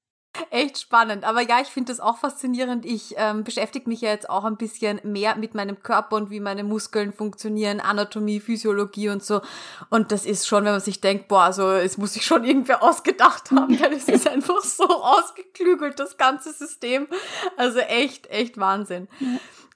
Echt 0.49 0.79
spannend. 0.79 1.23
Aber 1.23 1.41
ja, 1.41 1.59
ich 1.61 1.67
finde 1.67 1.91
das 1.91 1.99
auch 1.99 2.17
faszinierend. 2.17 2.85
Ich 2.85 3.15
ähm, 3.17 3.43
beschäftige 3.43 3.89
mich 3.89 4.01
ja 4.01 4.09
jetzt 4.09 4.29
auch 4.29 4.43
ein 4.43 4.57
bisschen 4.57 4.99
mehr 5.03 5.35
mit 5.35 5.55
meinem 5.55 5.81
Körper 5.81 6.15
und 6.15 6.29
wie 6.29 6.39
meine 6.39 6.63
Muskeln 6.63 7.13
funktionieren, 7.13 7.79
Anatomie, 7.79 8.39
Physiologie 8.39 9.09
und 9.09 9.23
so. 9.23 9.41
Und 9.89 10.11
das 10.11 10.25
ist 10.25 10.47
schon, 10.47 10.65
wenn 10.65 10.73
man 10.73 10.81
sich 10.81 11.01
denkt, 11.01 11.27
boah, 11.27 11.43
also 11.43 11.71
es 11.71 11.97
muss 11.97 12.13
sich 12.13 12.25
schon 12.25 12.43
irgendwer 12.43 12.83
ausgedacht 12.83 13.51
haben, 13.51 13.79
weil 13.79 13.93
es 13.93 14.07
ist 14.07 14.27
einfach 14.27 14.61
so 14.61 14.85
ausgeklügelt, 14.85 15.99
das 15.99 16.17
ganze 16.17 16.53
System. 16.53 17.07
Also 17.57 17.79
echt, 17.79 18.27
echt 18.27 18.57
Wahnsinn. 18.57 19.07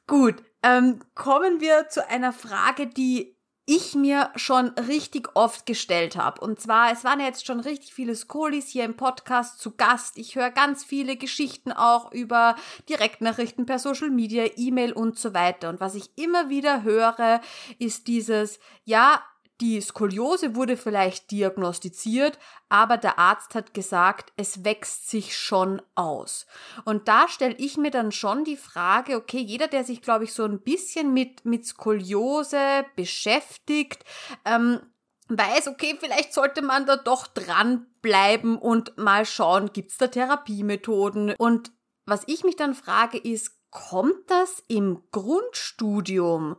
Gut, 0.08 0.36
ähm, 0.64 1.00
kommen 1.16 1.62
wir 1.62 1.88
zu 1.90 2.08
einer 2.10 2.34
Frage, 2.34 2.88
die 2.88 3.39
ich 3.70 3.94
mir 3.94 4.32
schon 4.36 4.70
richtig 4.70 5.36
oft 5.36 5.68
gestellt 5.68 6.18
habe. 6.18 6.42
Und 6.42 6.60
zwar, 6.60 6.92
es 6.92 7.04
waren 7.04 7.20
jetzt 7.20 7.46
schon 7.46 7.60
richtig 7.60 7.94
viele 7.94 8.16
Skolis 8.16 8.68
hier 8.68 8.84
im 8.84 8.98
Podcast 8.98 9.60
zu 9.60 9.76
Gast. 9.76 10.18
Ich 10.18 10.36
höre 10.36 10.50
ganz 10.50 10.84
viele 10.84 11.18
Geschichten 11.18 11.72
auch 11.72 12.12
über 12.12 12.56
Direktnachrichten 12.90 13.68
per 13.68 13.78
Social 13.78 14.10
Media, 14.10 14.48
E-Mail 14.56 14.92
und 14.92 15.20
so 15.20 15.36
weiter. 15.36 15.70
Und 15.70 15.80
was 15.80 15.94
ich 15.94 16.10
immer 16.16 16.50
wieder 16.50 16.82
höre, 16.82 17.42
ist 17.78 18.08
dieses, 18.08 18.60
ja, 18.86 19.22
die 19.62 19.82
Skoliose 19.82 20.56
wurde 20.56 20.78
vielleicht 20.78 21.32
diagnostiziert, 21.32 22.40
aber 22.70 22.98
der 22.98 23.20
Arzt 23.20 23.56
hat 23.56 23.74
gesagt, 23.74 24.32
es 24.38 24.64
wächst 24.64 25.10
sich 25.10 25.38
schon 25.38 25.82
aus. 25.96 26.46
Und 26.86 27.08
da 27.08 27.28
stelle 27.28 27.56
ich 27.56 27.78
mir 27.78 27.92
dann 27.92 28.12
schon 28.12 28.46
die 28.46 28.58
Frage, 28.58 29.18
okay, 29.18 29.40
jeder, 29.40 29.68
der 29.68 29.84
sich, 29.84 30.02
glaube 30.02 30.24
ich, 30.24 30.34
so 30.34 30.46
ein 30.46 30.62
bisschen 30.62 31.14
mit, 31.14 31.44
mit 31.44 31.66
Skoliose 31.66 32.86
beschäftigt, 32.96 34.06
ähm, 34.46 34.80
weiß, 35.28 35.68
okay, 35.68 35.98
vielleicht 36.00 36.34
sollte 36.34 36.62
man 36.62 36.86
da 36.86 36.96
doch 36.96 37.28
dranbleiben 37.28 38.58
und 38.58 38.98
mal 38.98 39.26
schauen, 39.26 39.72
gibt's 39.74 39.98
da 39.98 40.08
Therapiemethoden? 40.08 41.36
Und 41.38 41.72
was 42.06 42.24
ich 42.28 42.44
mich 42.44 42.56
dann 42.56 42.74
frage, 42.74 43.18
ist, 43.18 43.60
kommt 43.72 44.30
das 44.32 44.64
im 44.68 45.04
Grundstudium 45.12 46.56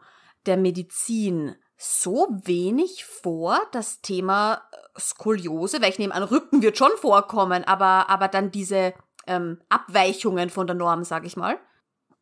der 0.47 0.57
Medizin 0.57 1.57
so 1.83 2.27
wenig 2.45 3.07
vor, 3.07 3.59
das 3.73 4.03
Thema 4.03 4.61
äh, 4.71 5.01
Skoliose, 5.01 5.81
weil 5.81 5.89
ich 5.89 5.99
nehme 5.99 6.15
an, 6.15 6.25
Rücken 6.25 6.61
wird 6.61 6.77
schon 6.77 6.91
vorkommen, 6.99 7.65
aber, 7.65 8.11
aber 8.11 8.29
dann 8.29 8.51
diese 8.51 8.93
ähm, 9.27 9.59
Abweichungen 9.71 10.51
von 10.51 10.67
der 10.67 10.77
Norm, 10.77 11.05
sage 11.05 11.27
ich 11.27 11.39
mal. 11.39 11.57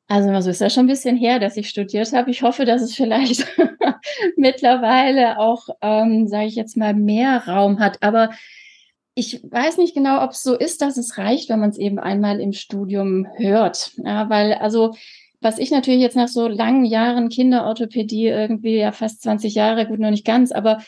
Also, 0.06 0.30
also 0.30 0.50
ist 0.50 0.60
ja 0.60 0.70
schon 0.70 0.84
ein 0.84 0.88
bisschen 0.88 1.16
her, 1.16 1.40
dass 1.40 1.56
ich 1.56 1.68
studiert 1.68 2.12
habe. 2.12 2.30
Ich 2.30 2.42
hoffe, 2.42 2.64
dass 2.64 2.82
es 2.82 2.94
vielleicht 2.94 3.46
mittlerweile 4.36 5.38
auch, 5.38 5.68
ähm, 5.82 6.28
sage 6.28 6.46
ich 6.46 6.54
jetzt 6.54 6.76
mal, 6.76 6.94
mehr 6.94 7.48
Raum 7.48 7.80
hat. 7.80 8.00
Aber 8.00 8.30
ich 9.14 9.42
weiß 9.42 9.76
nicht 9.78 9.94
genau, 9.94 10.22
ob 10.22 10.30
es 10.30 10.44
so 10.44 10.54
ist, 10.54 10.82
dass 10.82 10.96
es 10.96 11.18
reicht, 11.18 11.48
wenn 11.48 11.58
man 11.58 11.70
es 11.70 11.78
eben 11.78 11.98
einmal 11.98 12.40
im 12.40 12.52
Studium 12.52 13.26
hört. 13.36 13.90
Ja, 13.96 14.30
weil 14.30 14.54
also 14.54 14.94
was 15.40 15.58
ich 15.58 15.70
natürlich 15.70 16.00
jetzt 16.00 16.16
nach 16.16 16.28
so 16.28 16.48
langen 16.48 16.84
Jahren 16.84 17.28
Kinderorthopädie 17.28 18.26
irgendwie 18.26 18.76
ja 18.76 18.92
fast 18.92 19.22
20 19.22 19.54
Jahre, 19.54 19.86
gut 19.86 20.00
noch 20.00 20.10
nicht 20.10 20.26
ganz, 20.26 20.52
aber 20.52 20.78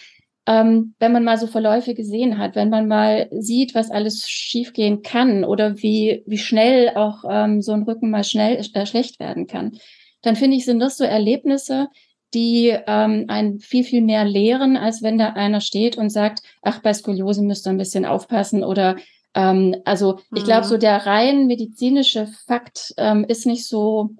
ähm, 0.47 0.95
wenn 0.99 1.13
man 1.13 1.23
mal 1.23 1.39
so 1.39 1.47
Verläufe 1.47 1.95
gesehen 1.95 2.39
hat, 2.39 2.57
wenn 2.57 2.71
man 2.71 2.89
mal 2.89 3.29
sieht, 3.31 3.75
was 3.75 3.91
alles 3.91 4.29
schiefgehen 4.29 5.03
kann 5.03 5.45
oder 5.45 5.77
wie, 5.83 6.25
wie 6.27 6.39
schnell 6.39 6.91
auch 6.97 7.25
ähm, 7.29 7.63
so 7.63 7.73
ein 7.73 7.83
Rücken 7.83 8.11
mal 8.11 8.25
schnell 8.25 8.57
äh, 8.57 8.87
schlecht 8.87 9.21
werden 9.21 9.47
kann, 9.47 9.79
dann 10.23 10.37
finde 10.37 10.57
ich, 10.57 10.65
sind 10.65 10.81
das 10.81 10.97
so 10.97 11.05
Erlebnisse, 11.05 11.89
die 12.35 12.77
ähm, 12.87 13.27
einen 13.29 13.61
viel, 13.61 13.85
viel 13.85 14.03
mehr 14.03 14.25
lehren, 14.25 14.77
als 14.77 15.03
wenn 15.03 15.19
da 15.19 15.31
einer 15.31 15.61
steht 15.61 15.97
und 15.97 16.11
sagt, 16.11 16.43
ach, 16.63 16.81
bei 16.81 16.95
Skoliose 16.95 17.43
müsst 17.43 17.67
ihr 17.67 17.71
ein 17.71 17.79
bisschen 17.79 18.05
aufpassen 18.05 18.65
oder 18.65 18.97
ähm, 19.35 19.77
also 19.85 20.19
ich 20.35 20.45
glaube, 20.45 20.67
so 20.67 20.77
mhm. 20.77 20.81
der 20.81 21.07
rein 21.07 21.47
medizinische 21.47 22.27
Fakt 22.47 22.95
ähm, 22.97 23.25
ist 23.29 23.47
nicht 23.47 23.67
so 23.67 24.11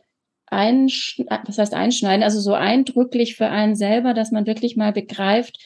einschneiden, 0.51 1.39
was 1.47 1.59
heißt 1.59 1.75
einschneiden, 1.75 2.23
also 2.23 2.41
so 2.41 2.55
eindrücklich 2.55 3.37
für 3.37 3.49
einen 3.49 3.77
selber, 3.77 4.15
dass 4.15 4.33
man 4.33 4.47
wirklich 4.47 4.77
mal 4.77 4.93
begreift, 4.93 5.59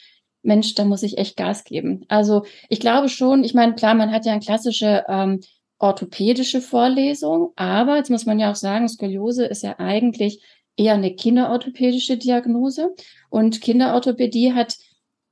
Mensch, 0.42 0.74
da 0.74 0.84
muss 0.84 1.02
ich 1.02 1.18
echt 1.18 1.36
Gas 1.36 1.64
geben. 1.64 2.04
Also 2.08 2.44
ich 2.68 2.78
glaube 2.78 3.08
schon, 3.08 3.44
ich 3.44 3.54
meine, 3.54 3.74
klar, 3.74 3.94
man 3.94 4.12
hat 4.12 4.26
ja 4.26 4.32
eine 4.32 4.42
klassische 4.42 5.04
ähm, 5.08 5.40
orthopädische 5.78 6.60
Vorlesung, 6.60 7.52
aber 7.56 7.96
jetzt 7.96 8.10
muss 8.10 8.26
man 8.26 8.38
ja 8.38 8.50
auch 8.50 8.56
sagen, 8.56 8.88
Skoliose 8.88 9.46
ist 9.46 9.62
ja 9.62 9.78
eigentlich 9.78 10.42
eher 10.76 10.94
eine 10.94 11.14
kinderorthopädische 11.14 12.16
Diagnose 12.18 12.94
und 13.30 13.60
Kinderorthopädie 13.60 14.52
hat 14.52 14.76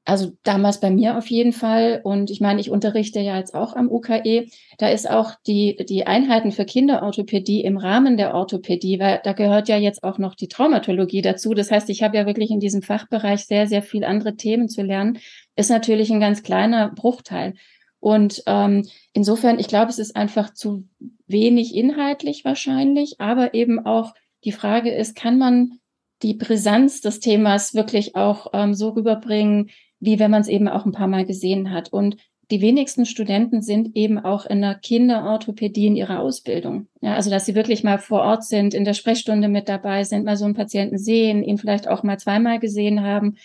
also 0.05 0.33
damals 0.43 0.81
bei 0.81 0.91
mir 0.91 1.17
auf 1.17 1.29
jeden 1.29 1.53
Fall. 1.53 2.01
Und 2.03 2.31
ich 2.31 2.41
meine, 2.41 2.61
ich 2.61 2.71
unterrichte 2.71 3.21
ja 3.21 3.37
jetzt 3.37 3.55
auch 3.55 3.77
am 3.77 3.91
UKE. 3.91 4.47
Da 4.79 4.89
ist 4.89 5.09
auch 5.09 5.35
die, 5.47 5.77
die 5.89 6.07
Einheiten 6.07 6.51
für 6.51 6.65
Kinderorthopädie 6.65 7.63
im 7.63 7.77
Rahmen 7.77 8.17
der 8.17 8.35
Orthopädie, 8.35 8.99
weil 8.99 9.21
da 9.23 9.33
gehört 9.33 9.69
ja 9.69 9.77
jetzt 9.77 10.03
auch 10.03 10.19
noch 10.19 10.35
die 10.35 10.49
Traumatologie 10.49 11.23
dazu. 11.23 11.55
Das 11.55 11.71
heißt, 11.71 11.89
ich 11.89 12.03
habe 12.03 12.17
ja 12.17 12.27
wirklich 12.27 12.51
in 12.51 12.59
diesem 12.59 12.83
Fachbereich 12.83 13.47
sehr, 13.47 13.69
sehr 13.69 13.83
viel 13.83 14.05
andere 14.05 14.35
Themen 14.37 14.69
zu 14.69 14.83
lernen. 14.83 15.19
Ist 15.55 15.71
natürlich 15.71 16.11
ein 16.11 16.21
ganz 16.21 16.43
kleiner 16.43 16.91
Bruchteil. 16.91 17.55
Und 18.01 18.43
ähm, 18.47 18.85
insofern, 19.13 19.61
ich 19.61 19.69
glaube, 19.69 19.91
es 19.91 20.01
ist 20.01 20.17
einfach 20.17 20.53
zu 20.53 20.89
wenig 21.29 21.77
inhaltlich 21.77 22.45
wahrscheinlich, 22.45 23.21
aber 23.21 23.55
eben 23.55 23.87
auch 23.87 24.15
die 24.43 24.51
Frage 24.51 24.91
ist, 24.91 25.15
kann 25.15 25.39
man 25.39 25.79
die 26.23 26.35
Brisanz 26.35 27.01
des 27.01 27.21
Themas 27.21 27.75
wirklich 27.75 28.17
auch 28.17 28.49
ähm, 28.53 28.75
so 28.75 28.91
rüberbringen, 28.91 29.71
wie 30.03 30.19
wenn 30.19 30.33
man 30.33 30.43
es 30.43 30.49
eben 30.49 30.69
auch 30.69 30.85
ein 30.85 30.93
paar 30.93 31.07
Mal 31.07 31.25
gesehen 31.25 31.71
hat. 31.71 31.93
Und 31.93 32.17
die 32.51 32.61
wenigsten 32.61 33.07
Studenten 33.07 33.63
sind 33.63 33.97
eben 33.97 34.19
auch 34.19 34.45
in 34.45 34.61
der 34.61 34.75
Kinderorthopädie 34.75 35.87
in 35.87 35.97
ihrer 35.97 36.19
Ausbildung. 36.19 36.89
Ja, 37.01 37.15
also 37.15 37.31
dass 37.31 37.47
sie 37.47 37.55
wirklich 37.55 37.85
mal 37.85 37.99
vor 37.99 38.21
Ort 38.21 38.45
sind, 38.45 38.75
in 38.75 38.85
der 38.85 38.95
Sprechstunde 38.95 39.49
mit 39.49 39.69
dabei 39.69 40.03
sind, 40.03 40.25
mal 40.25 40.37
so 40.37 40.45
einen 40.45 40.55
Patienten 40.55 40.99
sehen, 40.99 41.45
ihn 41.45 41.57
vielleicht 41.57 41.87
auch 41.87 42.03
mal 42.03 42.19
zweimal 42.19 42.59
gesehen 42.59 43.03
haben. 43.03 43.37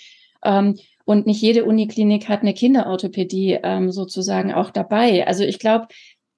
Ähm, 0.43 0.77
und 1.05 1.27
nicht 1.27 1.41
jede 1.41 1.63
Uniklinik 1.63 2.27
hat 2.27 2.41
eine 2.41 2.55
Kinderorthopädie 2.55 3.59
ähm, 3.63 3.91
sozusagen 3.91 4.51
auch 4.51 4.71
dabei. 4.71 5.25
Also 5.27 5.43
ich 5.43 5.59
glaube 5.59 5.87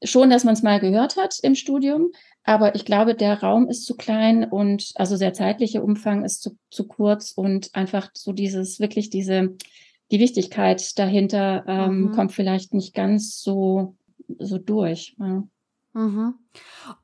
schon, 0.03 0.29
dass 0.29 0.43
man 0.43 0.53
es 0.53 0.61
mal 0.61 0.81
gehört 0.81 1.15
hat 1.15 1.39
im 1.41 1.55
Studium, 1.55 2.11
aber 2.43 2.75
ich 2.75 2.83
glaube, 2.83 3.15
der 3.15 3.41
Raum 3.41 3.69
ist 3.69 3.85
zu 3.85 3.95
klein 3.95 4.43
und 4.43 4.91
also 4.95 5.17
der 5.17 5.33
zeitliche 5.33 5.81
Umfang 5.81 6.25
ist 6.25 6.41
zu, 6.41 6.57
zu 6.69 6.87
kurz 6.87 7.31
und 7.31 7.73
einfach 7.73 8.09
so 8.13 8.33
dieses, 8.33 8.79
wirklich 8.79 9.09
diese 9.09 9.55
die 10.11 10.19
Wichtigkeit 10.19 10.97
dahinter 10.97 11.63
ähm, 11.67 12.01
mhm. 12.01 12.11
kommt 12.11 12.31
vielleicht 12.31 12.73
nicht 12.73 12.93
ganz 12.93 13.41
so, 13.41 13.95
so 14.39 14.57
durch. 14.57 15.15
Ja. 15.19 15.43
Mhm. 15.93 16.35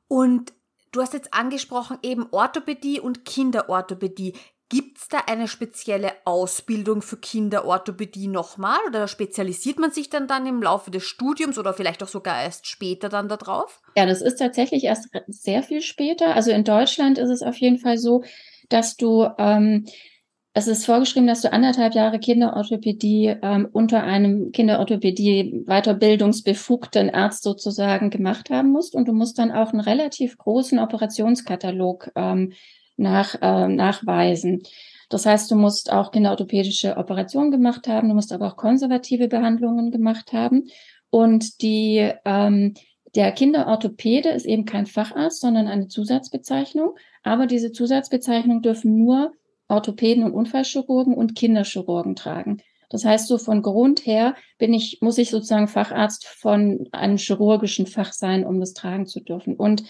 Und 0.08 0.52
du 0.92 1.00
hast 1.00 1.12
jetzt 1.12 1.32
angesprochen 1.32 1.98
eben 2.02 2.26
Orthopädie 2.30 3.00
und 3.00 3.24
Kinderorthopädie. 3.24 4.34
Gibt 4.68 4.98
es 4.98 5.06
da 5.06 5.18
eine 5.28 5.46
spezielle 5.46 6.10
Ausbildung 6.24 7.00
für 7.00 7.16
Kinderorthopädie 7.16 8.26
nochmal 8.26 8.78
oder 8.88 9.06
spezialisiert 9.06 9.78
man 9.78 9.92
sich 9.92 10.10
dann 10.10 10.26
dann 10.26 10.44
im 10.44 10.60
Laufe 10.60 10.90
des 10.90 11.04
Studiums 11.04 11.56
oder 11.56 11.72
vielleicht 11.72 12.02
auch 12.02 12.08
sogar 12.08 12.42
erst 12.42 12.66
später 12.66 13.08
dann 13.08 13.28
darauf? 13.28 13.80
Ja, 13.96 14.06
das 14.06 14.22
ist 14.22 14.40
tatsächlich 14.40 14.82
erst 14.82 15.08
sehr 15.28 15.62
viel 15.62 15.82
später. 15.82 16.34
Also 16.34 16.50
in 16.50 16.64
Deutschland 16.64 17.16
ist 17.16 17.30
es 17.30 17.42
auf 17.42 17.56
jeden 17.58 17.78
Fall 17.78 17.96
so, 17.96 18.24
dass 18.68 18.96
du 18.96 19.28
ähm, 19.38 19.86
es 20.56 20.66
ist 20.68 20.86
vorgeschrieben, 20.86 21.26
dass 21.26 21.42
du 21.42 21.52
anderthalb 21.52 21.94
Jahre 21.94 22.18
Kinderorthopädie 22.18 23.34
ähm, 23.42 23.68
unter 23.70 24.04
einem 24.04 24.52
Kinderorthopädie-Weiterbildungsbefugten 24.52 27.10
Arzt 27.10 27.42
sozusagen 27.42 28.08
gemacht 28.08 28.48
haben 28.48 28.70
musst. 28.70 28.94
Und 28.94 29.06
du 29.06 29.12
musst 29.12 29.38
dann 29.38 29.52
auch 29.52 29.72
einen 29.72 29.82
relativ 29.82 30.38
großen 30.38 30.78
Operationskatalog 30.78 32.10
ähm, 32.16 32.54
nach, 32.96 33.34
äh, 33.42 33.68
nachweisen. 33.68 34.62
Das 35.10 35.26
heißt, 35.26 35.50
du 35.50 35.56
musst 35.56 35.92
auch 35.92 36.10
kinderorthopädische 36.10 36.96
Operationen 36.96 37.50
gemacht 37.50 37.86
haben, 37.86 38.08
du 38.08 38.14
musst 38.14 38.32
aber 38.32 38.46
auch 38.46 38.56
konservative 38.56 39.28
Behandlungen 39.28 39.90
gemacht 39.90 40.32
haben. 40.32 40.70
Und 41.10 41.60
die, 41.60 42.12
ähm, 42.24 42.72
der 43.14 43.32
Kinderorthopäde 43.32 44.30
ist 44.30 44.46
eben 44.46 44.64
kein 44.64 44.86
Facharzt, 44.86 45.42
sondern 45.42 45.68
eine 45.68 45.88
Zusatzbezeichnung. 45.88 46.94
Aber 47.22 47.46
diese 47.46 47.72
Zusatzbezeichnung 47.72 48.62
dürfen 48.62 48.96
nur 48.96 49.32
Orthopäden 49.68 50.24
und 50.24 50.32
Unfallchirurgen 50.32 51.14
und 51.14 51.34
Kinderchirurgen 51.34 52.16
tragen. 52.16 52.58
Das 52.88 53.04
heißt, 53.04 53.26
so 53.26 53.38
von 53.38 53.62
Grund 53.62 54.06
her 54.06 54.34
bin 54.58 54.72
ich, 54.72 54.98
muss 55.00 55.18
ich 55.18 55.30
sozusagen 55.30 55.68
Facharzt 55.68 56.26
von 56.26 56.88
einem 56.92 57.16
chirurgischen 57.16 57.86
Fach 57.86 58.12
sein, 58.12 58.46
um 58.46 58.60
das 58.60 58.74
tragen 58.74 59.06
zu 59.06 59.20
dürfen. 59.20 59.56
Und 59.56 59.82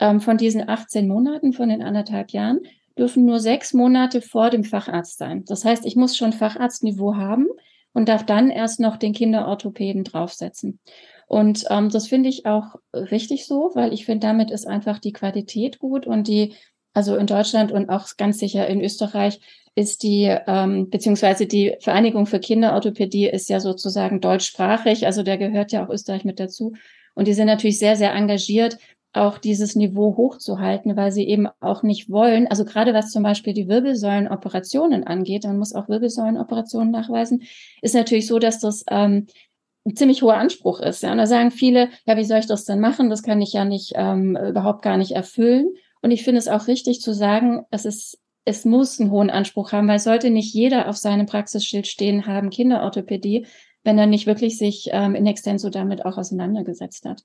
ähm, 0.00 0.20
von 0.20 0.36
diesen 0.36 0.68
18 0.68 1.06
Monaten, 1.06 1.52
von 1.52 1.68
den 1.68 1.82
anderthalb 1.82 2.30
Jahren, 2.30 2.60
dürfen 2.98 3.24
nur 3.24 3.38
sechs 3.38 3.72
Monate 3.72 4.20
vor 4.20 4.50
dem 4.50 4.64
Facharzt 4.64 5.18
sein. 5.18 5.44
Das 5.46 5.64
heißt, 5.64 5.86
ich 5.86 5.96
muss 5.96 6.16
schon 6.16 6.32
Facharztniveau 6.32 7.14
haben 7.14 7.46
und 7.92 8.08
darf 8.08 8.26
dann 8.26 8.50
erst 8.50 8.80
noch 8.80 8.96
den 8.96 9.12
Kinderorthopäden 9.12 10.04
draufsetzen. 10.04 10.80
Und 11.26 11.64
ähm, 11.70 11.90
das 11.90 12.08
finde 12.08 12.28
ich 12.28 12.46
auch 12.46 12.74
richtig 12.92 13.46
so, 13.46 13.70
weil 13.74 13.92
ich 13.92 14.04
finde, 14.04 14.26
damit 14.26 14.50
ist 14.50 14.66
einfach 14.66 14.98
die 14.98 15.12
Qualität 15.12 15.78
gut 15.78 16.06
und 16.06 16.26
die, 16.26 16.54
also 16.92 17.16
in 17.16 17.26
Deutschland 17.26 17.72
und 17.72 17.88
auch 17.88 18.06
ganz 18.16 18.38
sicher 18.38 18.66
in 18.66 18.80
Österreich 18.80 19.40
ist 19.74 20.02
die, 20.02 20.36
ähm, 20.46 20.90
beziehungsweise 20.90 21.46
die 21.46 21.76
Vereinigung 21.80 22.26
für 22.26 22.40
Kinderorthopädie 22.40 23.26
ist 23.26 23.48
ja 23.48 23.60
sozusagen 23.60 24.20
deutschsprachig, 24.20 25.06
also 25.06 25.22
der 25.22 25.38
gehört 25.38 25.72
ja 25.72 25.84
auch 25.84 25.90
Österreich 25.90 26.24
mit 26.24 26.40
dazu. 26.40 26.74
Und 27.14 27.28
die 27.28 27.34
sind 27.34 27.46
natürlich 27.46 27.78
sehr, 27.78 27.96
sehr 27.96 28.14
engagiert, 28.14 28.78
auch 29.12 29.38
dieses 29.38 29.74
Niveau 29.74 30.16
hochzuhalten, 30.16 30.96
weil 30.96 31.10
sie 31.10 31.26
eben 31.26 31.48
auch 31.60 31.82
nicht 31.82 32.10
wollen, 32.10 32.46
also 32.46 32.64
gerade 32.64 32.94
was 32.94 33.10
zum 33.10 33.22
Beispiel 33.22 33.52
die 33.52 33.68
Wirbelsäulenoperationen 33.68 35.04
angeht, 35.04 35.44
man 35.44 35.58
muss 35.58 35.74
auch 35.74 35.88
Wirbelsäulenoperationen 35.88 36.90
nachweisen, 36.90 37.42
ist 37.82 37.94
natürlich 37.94 38.26
so, 38.28 38.38
dass 38.38 38.60
das 38.60 38.84
ähm, 38.88 39.26
ein 39.84 39.96
ziemlich 39.96 40.22
hoher 40.22 40.36
Anspruch 40.36 40.80
ist. 40.80 41.02
Ja? 41.02 41.12
Und 41.12 41.18
da 41.18 41.26
sagen 41.26 41.50
viele, 41.50 41.88
ja, 42.06 42.16
wie 42.16 42.24
soll 42.24 42.38
ich 42.38 42.46
das 42.46 42.64
denn 42.64 42.80
machen? 42.80 43.10
Das 43.10 43.22
kann 43.22 43.42
ich 43.42 43.52
ja 43.52 43.64
nicht 43.64 43.92
ähm, 43.96 44.36
überhaupt 44.36 44.82
gar 44.82 44.96
nicht 44.96 45.12
erfüllen. 45.12 45.70
Und 46.02 46.10
ich 46.10 46.24
finde 46.24 46.38
es 46.38 46.48
auch 46.48 46.66
richtig 46.66 47.00
zu 47.00 47.12
sagen, 47.12 47.64
es 47.70 47.84
ist 47.84 48.18
es 48.44 48.64
muss 48.64 49.00
einen 49.00 49.10
hohen 49.10 49.30
Anspruch 49.30 49.72
haben, 49.72 49.88
weil 49.88 49.98
sollte 49.98 50.30
nicht 50.30 50.54
jeder 50.54 50.88
auf 50.88 50.96
seinem 50.96 51.26
Praxisschild 51.26 51.86
stehen 51.86 52.26
haben, 52.26 52.50
Kinderorthopädie, 52.50 53.46
wenn 53.84 53.98
er 53.98 54.06
nicht 54.06 54.26
wirklich 54.26 54.58
sich 54.58 54.88
ähm, 54.92 55.14
in 55.14 55.26
extenso 55.26 55.70
damit 55.70 56.04
auch 56.04 56.18
auseinandergesetzt 56.18 57.04
hat. 57.04 57.22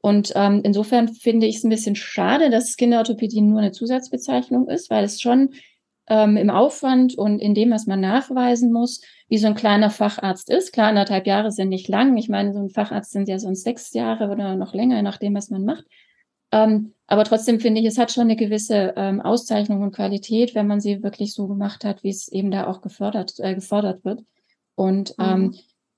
Und 0.00 0.32
ähm, 0.34 0.60
insofern 0.64 1.08
finde 1.08 1.46
ich 1.46 1.56
es 1.56 1.64
ein 1.64 1.70
bisschen 1.70 1.96
schade, 1.96 2.50
dass 2.50 2.76
Kinderorthopädie 2.76 3.40
nur 3.40 3.60
eine 3.60 3.72
Zusatzbezeichnung 3.72 4.68
ist, 4.68 4.90
weil 4.90 5.04
es 5.04 5.20
schon 5.20 5.50
ähm, 6.08 6.36
im 6.36 6.50
Aufwand 6.50 7.16
und 7.16 7.40
in 7.40 7.54
dem, 7.54 7.70
was 7.70 7.86
man 7.86 8.00
nachweisen 8.00 8.70
muss, 8.70 9.00
wie 9.28 9.38
so 9.38 9.46
ein 9.46 9.54
kleiner 9.54 9.88
Facharzt 9.88 10.50
ist. 10.50 10.72
Klar, 10.72 10.88
anderthalb 10.88 11.26
Jahre 11.26 11.52
sind 11.52 11.70
nicht 11.70 11.88
lang. 11.88 12.16
Ich 12.18 12.28
meine, 12.28 12.52
so 12.52 12.58
ein 12.58 12.68
Facharzt 12.68 13.12
sind 13.12 13.28
ja 13.28 13.38
sonst 13.38 13.62
sechs 13.62 13.94
Jahre 13.94 14.28
oder 14.28 14.56
noch 14.56 14.74
länger, 14.74 15.00
nach 15.00 15.16
dem, 15.16 15.34
was 15.34 15.48
man 15.48 15.64
macht. 15.64 15.86
Ähm, 16.54 16.94
aber 17.08 17.24
trotzdem 17.24 17.58
finde 17.58 17.80
ich, 17.80 17.86
es 17.86 17.98
hat 17.98 18.12
schon 18.12 18.22
eine 18.22 18.36
gewisse 18.36 18.94
ähm, 18.96 19.20
Auszeichnung 19.20 19.82
und 19.82 19.92
Qualität, 19.92 20.54
wenn 20.54 20.68
man 20.68 20.80
sie 20.80 21.02
wirklich 21.02 21.34
so 21.34 21.48
gemacht 21.48 21.84
hat, 21.84 22.04
wie 22.04 22.10
es 22.10 22.28
eben 22.28 22.52
da 22.52 22.68
auch 22.68 22.80
gefördert, 22.80 23.34
äh, 23.38 23.56
gefordert 23.56 24.04
wird. 24.04 24.22
Und 24.76 25.16
ähm, 25.18 25.40
mhm. 25.40 25.54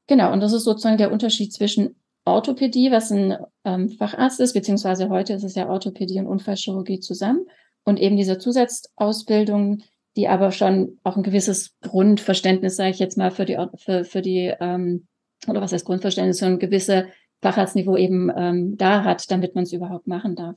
genau, 0.07 0.33
und 0.33 0.41
das 0.41 0.55
ist 0.55 0.65
sozusagen 0.65 0.97
der 0.97 1.13
Unterschied 1.13 1.53
zwischen 1.53 1.97
Orthopädie, 2.25 2.91
was 2.91 3.11
ein 3.11 3.37
ähm, 3.65 3.91
Facharzt 3.91 4.41
ist, 4.41 4.55
beziehungsweise 4.55 5.11
heute 5.11 5.35
ist 5.35 5.45
es 5.45 5.55
ja 5.55 5.69
Orthopädie 5.69 6.19
und 6.19 6.27
Unfallchirurgie 6.27 7.01
zusammen 7.01 7.47
und 7.85 8.01
eben 8.01 8.17
diese 8.17 8.39
Zusatzausbildung, 8.39 9.83
die 10.17 10.27
aber 10.27 10.53
schon 10.53 10.99
auch 11.05 11.17
ein 11.17 11.23
gewisses 11.23 11.77
Grundverständnis, 11.83 12.77
sage 12.77 12.91
ich 12.91 12.99
jetzt 12.99 13.19
mal, 13.19 13.31
für 13.31 13.45
die 13.45 13.59
für, 13.77 14.05
für 14.05 14.23
die 14.23 14.53
ähm, 14.59 15.07
oder 15.47 15.61
was 15.61 15.73
heißt 15.73 15.85
Grundverständnis, 15.85 16.39
so 16.39 16.47
ein 16.47 16.59
gewisse 16.59 17.09
Facharztniveau 17.47 17.97
eben 17.97 18.31
ähm, 18.37 18.77
da 18.77 19.05
hat, 19.05 19.31
damit 19.31 19.55
man 19.55 19.65
es 19.65 19.73
überhaupt 19.73 20.07
machen 20.07 20.35
darf. 20.35 20.57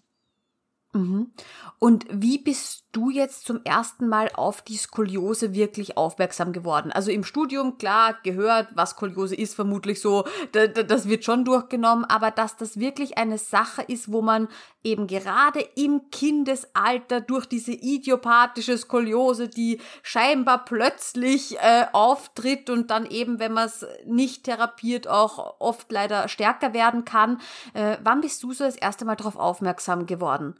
Mhm. 0.93 1.31
Und 1.77 2.05
wie 2.10 2.39
bist 2.39 2.84
du 2.91 3.10
jetzt 3.10 3.46
zum 3.46 3.62
ersten 3.63 4.08
Mal 4.08 4.29
auf 4.34 4.62
die 4.62 4.77
Skoliose 4.77 5.53
wirklich 5.53 5.98
aufmerksam 5.98 6.53
geworden? 6.53 6.91
Also 6.91 7.12
im 7.12 7.24
Studium, 7.24 7.77
klar, 7.77 8.17
gehört, 8.24 8.69
was 8.75 8.91
Skoliose 8.91 9.36
ist, 9.36 9.53
vermutlich 9.53 10.01
so, 10.01 10.25
das 10.51 11.08
wird 11.08 11.24
schon 11.24 11.46
durchgenommen, 11.46 12.05
aber 12.05 12.31
dass 12.31 12.58
das 12.58 12.79
wirklich 12.79 13.17
eine 13.17 13.38
Sache 13.38 13.81
ist, 13.84 14.12
wo 14.12 14.22
man 14.22 14.48
eben 14.84 15.08
gerade 15.08 15.60
im 15.75 16.10
Kindesalter 16.12 17.22
durch 17.22 17.46
diese 17.46 17.74
idiopathische 17.74 18.77
Skoliose, 18.77 19.49
die 19.49 19.80
scheinbar 20.02 20.65
plötzlich 20.65 21.58
äh, 21.60 21.86
auftritt 21.91 22.69
und 22.69 22.89
dann 22.89 23.06
eben, 23.06 23.39
wenn 23.39 23.54
man 23.54 23.67
es 23.67 23.86
nicht 24.06 24.45
therapiert, 24.45 25.08
auch 25.08 25.56
oft 25.60 25.91
leider 25.91 26.28
stärker 26.28 26.73
werden 26.73 27.06
kann. 27.06 27.39
Äh, 27.73 27.97
wann 28.04 28.21
bist 28.21 28.41
du 28.43 28.54
so 28.54 28.63
das 28.63 28.75
erste 28.75 29.06
Mal 29.06 29.15
darauf 29.15 29.36
aufmerksam 29.36 30.06
geworden? 30.06 30.56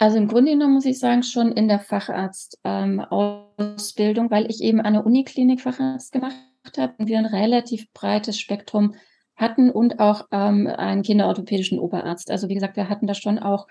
Also 0.00 0.16
im 0.16 0.26
Grunde 0.28 0.52
genommen 0.52 0.72
muss 0.72 0.86
ich 0.86 0.98
sagen, 0.98 1.22
schon 1.22 1.52
in 1.52 1.68
der 1.68 1.78
Facharztausbildung, 1.78 4.24
ähm, 4.24 4.30
weil 4.30 4.50
ich 4.50 4.62
eben 4.62 4.80
an 4.80 4.94
der 4.94 5.04
Uniklinik 5.04 5.60
Facharzt 5.60 6.12
gemacht 6.12 6.34
habe 6.78 6.94
und 6.96 7.06
wir 7.06 7.18
ein 7.18 7.26
relativ 7.26 7.92
breites 7.92 8.40
Spektrum 8.40 8.94
hatten 9.36 9.70
und 9.70 10.00
auch 10.00 10.26
ähm, 10.32 10.66
einen 10.66 11.02
kinderorthopädischen 11.02 11.78
Oberarzt. 11.78 12.30
Also 12.30 12.48
wie 12.48 12.54
gesagt, 12.54 12.76
wir 12.76 12.88
hatten 12.88 13.06
da 13.06 13.12
schon 13.12 13.38
auch 13.38 13.66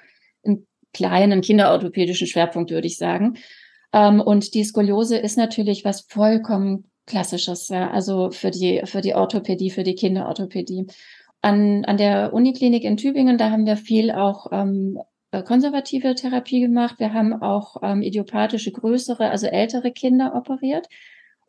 einen 0.45 0.67
kleinen 0.93 1.41
kinderorthopädischen 1.41 2.27
Schwerpunkt, 2.27 2.69
würde 2.69 2.85
ich 2.85 2.99
sagen. 2.99 3.39
Ähm, 3.91 4.21
und 4.21 4.53
die 4.53 4.63
Skoliose 4.63 5.17
ist 5.17 5.35
natürlich 5.35 5.83
was 5.83 6.01
vollkommen 6.01 6.91
Klassisches, 7.07 7.69
ja, 7.69 7.89
also 7.89 8.29
für 8.29 8.51
die, 8.51 8.83
für 8.85 9.01
die 9.01 9.15
Orthopädie, 9.15 9.71
für 9.71 9.81
die 9.81 9.95
Kinderorthopädie. 9.95 10.85
An, 11.41 11.85
an 11.85 11.97
der 11.97 12.33
Uniklinik 12.33 12.83
in 12.83 12.97
Tübingen, 12.97 13.39
da 13.39 13.49
haben 13.49 13.65
wir 13.65 13.77
viel 13.77 14.11
auch 14.11 14.51
ähm, 14.51 14.99
äh, 14.99 15.03
konservative 15.31 16.15
Therapie 16.15 16.61
gemacht. 16.61 16.95
Wir 16.99 17.13
haben 17.13 17.41
auch 17.41 17.77
ähm, 17.83 18.01
idiopathische, 18.01 18.71
größere, 18.71 19.29
also 19.29 19.47
ältere 19.47 19.91
Kinder 19.91 20.35
operiert. 20.35 20.87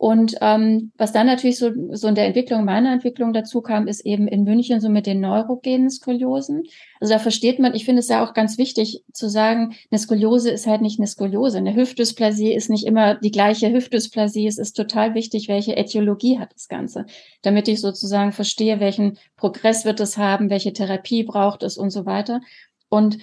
Und 0.01 0.37
ähm, 0.41 0.93
was 0.97 1.13
dann 1.13 1.27
natürlich 1.27 1.59
so, 1.59 1.73
so 1.91 2.09
in 2.09 2.15
der 2.15 2.25
Entwicklung, 2.25 2.65
meiner 2.65 2.91
Entwicklung 2.91 3.35
dazu 3.35 3.61
kam, 3.61 3.87
ist 3.87 4.01
eben 4.07 4.29
in 4.29 4.45
München 4.45 4.81
so 4.81 4.89
mit 4.89 5.05
den 5.05 5.21
neurogenen 5.21 5.91
Skoliosen. 5.91 6.63
Also 7.01 7.13
da 7.13 7.19
versteht 7.19 7.59
man, 7.59 7.75
ich 7.75 7.85
finde 7.85 8.01
es 8.01 8.09
ja 8.09 8.25
auch 8.25 8.33
ganz 8.33 8.57
wichtig 8.57 9.05
zu 9.13 9.29
sagen, 9.29 9.75
eine 9.91 9.99
Skoliose 9.99 10.53
ist 10.53 10.67
halt 10.67 10.81
nicht 10.81 10.99
eine 10.99 11.07
Skoliose. 11.07 11.59
Eine 11.59 11.77
Hüftdysplasie 11.77 12.55
ist 12.55 12.71
nicht 12.71 12.87
immer 12.87 13.17
die 13.17 13.31
gleiche 13.31 13.71
Hüftdysplasie. 13.71 14.47
Es 14.47 14.57
ist 14.57 14.73
total 14.73 15.15
wichtig, 15.15 15.49
welche 15.49 15.77
Ätiologie 15.77 16.39
hat 16.39 16.55
das 16.55 16.69
Ganze, 16.69 17.05
damit 17.43 17.69
ich 17.69 17.83
sozusagen 17.83 18.33
verstehe, 18.33 18.81
welchen 18.81 19.19
Progress 19.37 19.85
wird 19.85 20.01
es 20.01 20.17
haben, 20.17 20.49
welche 20.49 20.73
Therapie 20.73 21.25
braucht 21.25 21.63
es 21.63 21.77
und 21.77 21.91
so 21.91 22.07
weiter. 22.07 22.41
Und 22.89 23.19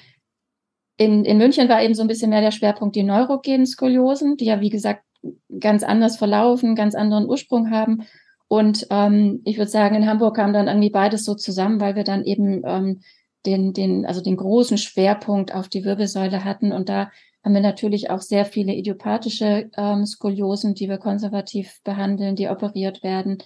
in, 0.97 1.25
in 1.25 1.37
München 1.37 1.69
war 1.69 1.81
eben 1.81 1.93
so 1.93 2.01
ein 2.01 2.07
bisschen 2.07 2.31
mehr 2.31 2.41
der 2.41 2.51
Schwerpunkt 2.51 2.95
die 2.95 3.03
neurogenen 3.03 3.65
Skoliosen, 3.65 4.35
die 4.35 4.45
ja, 4.45 4.61
wie 4.61 4.69
gesagt, 4.69 5.03
ganz 5.59 5.83
anders 5.83 6.17
verlaufen, 6.17 6.75
ganz 6.75 6.95
anderen 6.95 7.27
Ursprung 7.27 7.71
haben. 7.71 8.03
Und 8.47 8.87
ähm, 8.89 9.41
ich 9.45 9.57
würde 9.57 9.69
sagen, 9.69 9.95
in 9.95 10.07
Hamburg 10.07 10.35
kam 10.35 10.53
dann 10.53 10.67
irgendwie 10.67 10.89
beides 10.89 11.23
so 11.23 11.35
zusammen, 11.35 11.79
weil 11.79 11.95
wir 11.95 12.03
dann 12.03 12.23
eben 12.23 12.61
ähm, 12.65 13.01
den, 13.45 13.73
den, 13.73 14.05
also 14.05 14.21
den 14.21 14.37
großen 14.37 14.77
Schwerpunkt 14.77 15.53
auf 15.53 15.67
die 15.67 15.83
Wirbelsäule 15.83 16.43
hatten. 16.43 16.71
Und 16.71 16.89
da 16.89 17.11
haben 17.43 17.53
wir 17.53 17.61
natürlich 17.61 18.09
auch 18.09 18.21
sehr 18.21 18.45
viele 18.45 18.73
idiopathische 18.73 19.69
ähm, 19.77 20.05
Skoliosen, 20.05 20.75
die 20.75 20.89
wir 20.89 20.97
konservativ 20.97 21.79
behandeln, 21.83 22.35
die 22.35 22.49
operiert 22.49 23.03
werden. 23.03 23.37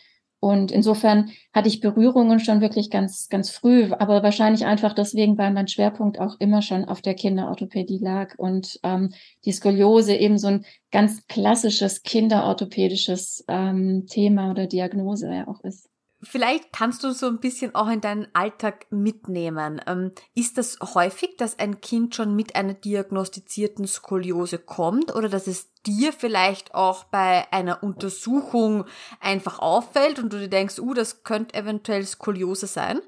Und 0.41 0.71
insofern 0.71 1.29
hatte 1.53 1.67
ich 1.67 1.81
Berührungen 1.81 2.39
schon 2.39 2.61
wirklich 2.61 2.89
ganz, 2.89 3.29
ganz 3.29 3.51
früh, 3.51 3.91
aber 3.93 4.23
wahrscheinlich 4.23 4.65
einfach 4.65 4.93
deswegen, 4.93 5.37
weil 5.37 5.53
mein 5.53 5.67
Schwerpunkt 5.67 6.19
auch 6.19 6.35
immer 6.39 6.63
schon 6.63 6.83
auf 6.83 7.03
der 7.03 7.13
Kinderorthopädie 7.13 7.99
lag 7.99 8.33
und 8.37 8.79
ähm, 8.81 9.13
die 9.45 9.51
Skoliose 9.51 10.15
eben 10.15 10.39
so 10.39 10.47
ein 10.47 10.65
ganz 10.91 11.27
klassisches 11.27 12.01
kinderorthopädisches 12.01 13.45
ähm, 13.47 14.07
Thema 14.07 14.49
oder 14.49 14.65
Diagnose 14.65 15.31
ja 15.31 15.47
auch 15.47 15.63
ist. 15.63 15.90
Vielleicht 16.23 16.71
kannst 16.71 17.03
du 17.03 17.11
so 17.11 17.27
ein 17.27 17.39
bisschen 17.39 17.73
auch 17.73 17.89
in 17.89 17.99
deinen 17.99 18.27
Alltag 18.33 18.85
mitnehmen. 18.91 19.81
Ähm, 19.87 20.11
ist 20.35 20.57
das 20.57 20.77
häufig, 20.93 21.35
dass 21.37 21.57
ein 21.57 21.81
Kind 21.81 22.15
schon 22.15 22.35
mit 22.35 22.55
einer 22.55 22.75
diagnostizierten 22.75 23.87
Skoliose 23.87 24.59
kommt 24.59 25.15
oder 25.15 25.29
dass 25.29 25.47
es 25.47 25.73
dir 25.83 26.13
vielleicht 26.13 26.75
auch 26.75 27.05
bei 27.05 27.51
einer 27.51 27.81
Untersuchung 27.81 28.85
einfach 29.19 29.59
auffällt 29.59 30.19
und 30.19 30.31
du 30.31 30.37
dir 30.37 30.47
denkst, 30.47 30.79
uh, 30.79 30.93
das 30.93 31.23
könnte 31.23 31.55
eventuell 31.55 32.05
Skoliose 32.05 32.67
sein? 32.67 32.99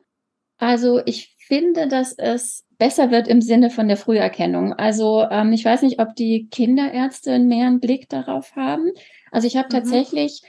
Also 0.57 1.01
ich 1.05 1.35
finde, 1.47 1.87
dass 1.87 2.13
es 2.13 2.65
besser 2.77 3.11
wird 3.11 3.27
im 3.27 3.41
Sinne 3.41 3.69
von 3.69 3.87
der 3.87 3.97
Früherkennung. 3.97 4.73
Also 4.73 5.23
ähm, 5.29 5.53
ich 5.53 5.63
weiß 5.63 5.83
nicht, 5.83 5.99
ob 5.99 6.15
die 6.15 6.47
Kinderärzte 6.49 7.37
mehr 7.39 7.67
einen 7.67 7.79
Blick 7.79 8.09
darauf 8.09 8.55
haben. 8.55 8.91
Also 9.31 9.47
ich 9.47 9.55
habe 9.55 9.67
mhm. 9.67 9.71
tatsächlich 9.71 10.41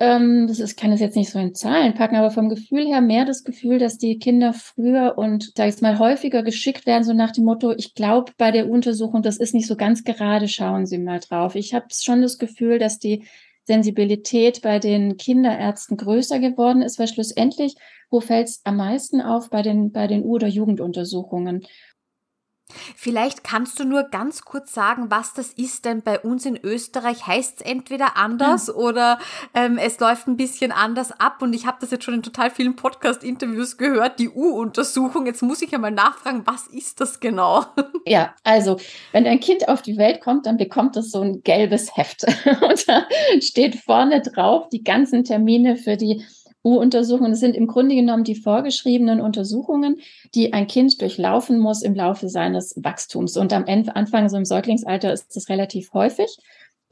ähm, 0.00 0.46
das 0.48 0.58
ist, 0.58 0.78
kann 0.78 0.92
es 0.92 1.00
jetzt 1.00 1.14
nicht 1.14 1.30
so 1.30 1.38
in 1.38 1.54
Zahlen 1.54 1.92
packen, 1.92 2.16
aber 2.16 2.30
vom 2.30 2.48
Gefühl 2.48 2.86
her 2.86 3.02
mehr 3.02 3.26
das 3.26 3.44
Gefühl, 3.44 3.78
dass 3.78 3.98
die 3.98 4.18
Kinder 4.18 4.54
früher 4.54 5.18
und, 5.18 5.52
sag 5.54 5.68
ich 5.68 5.80
mal, 5.82 5.98
häufiger 5.98 6.42
geschickt 6.42 6.86
werden, 6.86 7.04
so 7.04 7.12
nach 7.12 7.32
dem 7.32 7.44
Motto, 7.44 7.72
ich 7.72 7.94
glaube 7.94 8.32
bei 8.38 8.50
der 8.50 8.70
Untersuchung, 8.70 9.22
das 9.22 9.36
ist 9.36 9.52
nicht 9.52 9.66
so 9.66 9.76
ganz 9.76 10.02
gerade, 10.02 10.48
schauen 10.48 10.86
Sie 10.86 10.98
mal 10.98 11.20
drauf. 11.20 11.54
Ich 11.54 11.74
habe 11.74 11.86
schon 11.92 12.22
das 12.22 12.38
Gefühl, 12.38 12.78
dass 12.78 12.98
die 12.98 13.26
Sensibilität 13.64 14.62
bei 14.62 14.78
den 14.78 15.18
Kinderärzten 15.18 15.98
größer 15.98 16.38
geworden 16.38 16.80
ist, 16.80 16.98
weil 16.98 17.06
schlussendlich, 17.06 17.76
wo 18.10 18.20
fällt 18.20 18.48
es 18.48 18.62
am 18.64 18.78
meisten 18.78 19.20
auf 19.20 19.50
bei 19.50 19.62
den, 19.62 19.92
bei 19.92 20.06
den 20.06 20.24
U- 20.24 20.34
oder 20.34 20.48
Jugenduntersuchungen? 20.48 21.66
Vielleicht 22.96 23.44
kannst 23.44 23.78
du 23.78 23.84
nur 23.84 24.04
ganz 24.04 24.42
kurz 24.42 24.72
sagen, 24.72 25.10
was 25.10 25.34
das 25.34 25.52
ist, 25.52 25.84
denn 25.84 26.02
bei 26.02 26.18
uns 26.20 26.46
in 26.46 26.56
Österreich 26.56 27.26
heißt 27.26 27.60
es 27.60 27.66
entweder 27.66 28.16
anders 28.16 28.68
mhm. 28.68 28.74
oder 28.74 29.18
ähm, 29.54 29.78
es 29.78 29.98
läuft 30.00 30.28
ein 30.28 30.36
bisschen 30.36 30.72
anders 30.72 31.12
ab. 31.18 31.42
Und 31.42 31.52
ich 31.52 31.66
habe 31.66 31.78
das 31.80 31.90
jetzt 31.90 32.04
schon 32.04 32.14
in 32.14 32.22
total 32.22 32.50
vielen 32.50 32.76
Podcast-Interviews 32.76 33.76
gehört, 33.76 34.18
die 34.18 34.28
U-Untersuchung. 34.28 35.26
Jetzt 35.26 35.42
muss 35.42 35.62
ich 35.62 35.70
ja 35.70 35.78
mal 35.78 35.90
nachfragen, 35.90 36.42
was 36.44 36.66
ist 36.66 37.00
das 37.00 37.20
genau? 37.20 37.64
Ja, 38.06 38.34
also 38.44 38.78
wenn 39.12 39.26
ein 39.26 39.40
Kind 39.40 39.68
auf 39.68 39.82
die 39.82 39.98
Welt 39.98 40.22
kommt, 40.22 40.46
dann 40.46 40.56
bekommt 40.56 40.96
es 40.96 41.10
so 41.10 41.20
ein 41.20 41.42
gelbes 41.42 41.96
Heft. 41.96 42.24
Und 42.62 42.88
da 42.88 43.04
steht 43.40 43.76
vorne 43.76 44.22
drauf 44.22 44.68
die 44.70 44.82
ganzen 44.82 45.22
Termine 45.22 45.76
für 45.76 45.96
die 45.96 46.24
U-Untersuchungen 46.64 47.34
sind 47.34 47.56
im 47.56 47.66
Grunde 47.66 47.94
genommen 47.94 48.24
die 48.24 48.34
vorgeschriebenen 48.34 49.20
Untersuchungen, 49.20 50.00
die 50.34 50.52
ein 50.52 50.66
Kind 50.66 51.00
durchlaufen 51.00 51.58
muss 51.58 51.82
im 51.82 51.94
Laufe 51.94 52.28
seines 52.28 52.74
Wachstums. 52.82 53.36
Und 53.36 53.52
am 53.52 53.64
Anfang, 53.66 54.28
so 54.28 54.36
im 54.36 54.44
Säuglingsalter, 54.44 55.12
ist 55.12 55.34
das 55.34 55.48
relativ 55.48 55.92
häufig. 55.94 56.36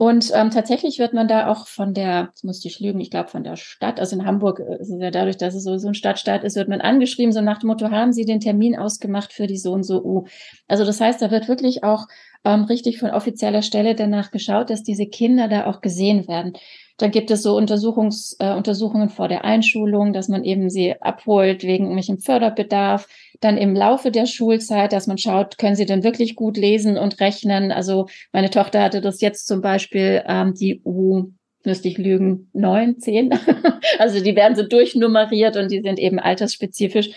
Und 0.01 0.31
ähm, 0.33 0.49
tatsächlich 0.49 0.97
wird 0.97 1.13
man 1.13 1.27
da 1.27 1.47
auch 1.47 1.67
von 1.67 1.93
der, 1.93 2.29
jetzt 2.29 2.45
muss 2.45 2.63
ich 2.63 2.79
lügen, 2.79 3.01
ich 3.01 3.11
glaube 3.11 3.27
von 3.27 3.43
der 3.43 3.57
Stadt, 3.57 3.99
also 3.99 4.15
in 4.15 4.25
Hamburg 4.25 4.61
äh, 4.61 4.79
ist 4.79 4.89
es 4.89 5.01
ja 5.01 5.11
dadurch, 5.11 5.35
dass 5.35 5.53
es 5.53 5.65
so, 5.65 5.77
so 5.77 5.89
ein 5.89 5.93
Stadtstaat 5.93 6.45
ist, 6.45 6.55
wird 6.55 6.69
man 6.69 6.79
angeschrieben, 6.79 7.33
so 7.33 7.41
nach 7.41 7.57
dem 7.57 7.67
Motto, 7.67 7.91
haben 7.91 8.13
Sie 8.13 8.23
den 8.23 8.39
Termin 8.39 8.77
ausgemacht 8.77 9.33
für 9.33 9.45
die 9.45 9.57
so 9.57 9.73
und 9.73 9.83
so 9.83 10.01
U. 10.01 10.25
Also 10.69 10.85
das 10.85 11.01
heißt, 11.01 11.21
da 11.21 11.31
wird 11.31 11.49
wirklich 11.49 11.83
auch 11.83 12.07
ähm, 12.45 12.63
richtig 12.63 12.97
von 12.97 13.09
offizieller 13.09 13.61
Stelle 13.61 13.93
danach 13.93 14.31
geschaut, 14.31 14.69
dass 14.69 14.83
diese 14.83 15.05
Kinder 15.05 15.49
da 15.49 15.65
auch 15.65 15.81
gesehen 15.81 16.29
werden. 16.29 16.53
Dann 16.99 17.11
gibt 17.11 17.31
es 17.31 17.41
so 17.41 17.55
Untersuchungs, 17.55 18.35
äh, 18.39 18.53
Untersuchungen 18.53 19.09
vor 19.09 19.27
der 19.27 19.43
Einschulung, 19.45 20.13
dass 20.13 20.27
man 20.27 20.43
eben 20.43 20.69
sie 20.69 21.01
abholt 21.01 21.63
wegen 21.63 21.85
irgendwelchem 21.85 22.19
Förderbedarf. 22.19 23.07
Dann 23.39 23.57
im 23.57 23.73
Laufe 23.73 24.11
der 24.11 24.25
Schulzeit, 24.25 24.93
dass 24.93 25.07
man 25.07 25.17
schaut, 25.17 25.57
können 25.57 25.75
sie 25.75 25.85
denn 25.85 26.03
wirklich 26.03 26.35
gut 26.35 26.57
lesen 26.57 26.97
und 26.97 27.19
rechnen? 27.19 27.71
Also 27.71 28.07
meine 28.33 28.49
Tochter 28.49 28.83
hatte 28.83 29.01
das 29.01 29.21
jetzt 29.21 29.47
zum 29.47 29.61
Beispiel 29.61 30.23
ähm, 30.27 30.53
die 30.53 30.81
U 30.83 31.31
müsste 31.65 31.89
ich 31.89 31.97
lügen, 31.97 32.49
neun, 32.53 32.99
zehn. 32.99 33.31
also 33.99 34.23
die 34.23 34.35
werden 34.35 34.55
so 34.55 34.63
durchnummeriert 34.63 35.57
und 35.57 35.69
die 35.71 35.81
sind 35.81 35.99
eben 35.99 36.19
altersspezifisch. 36.19 37.09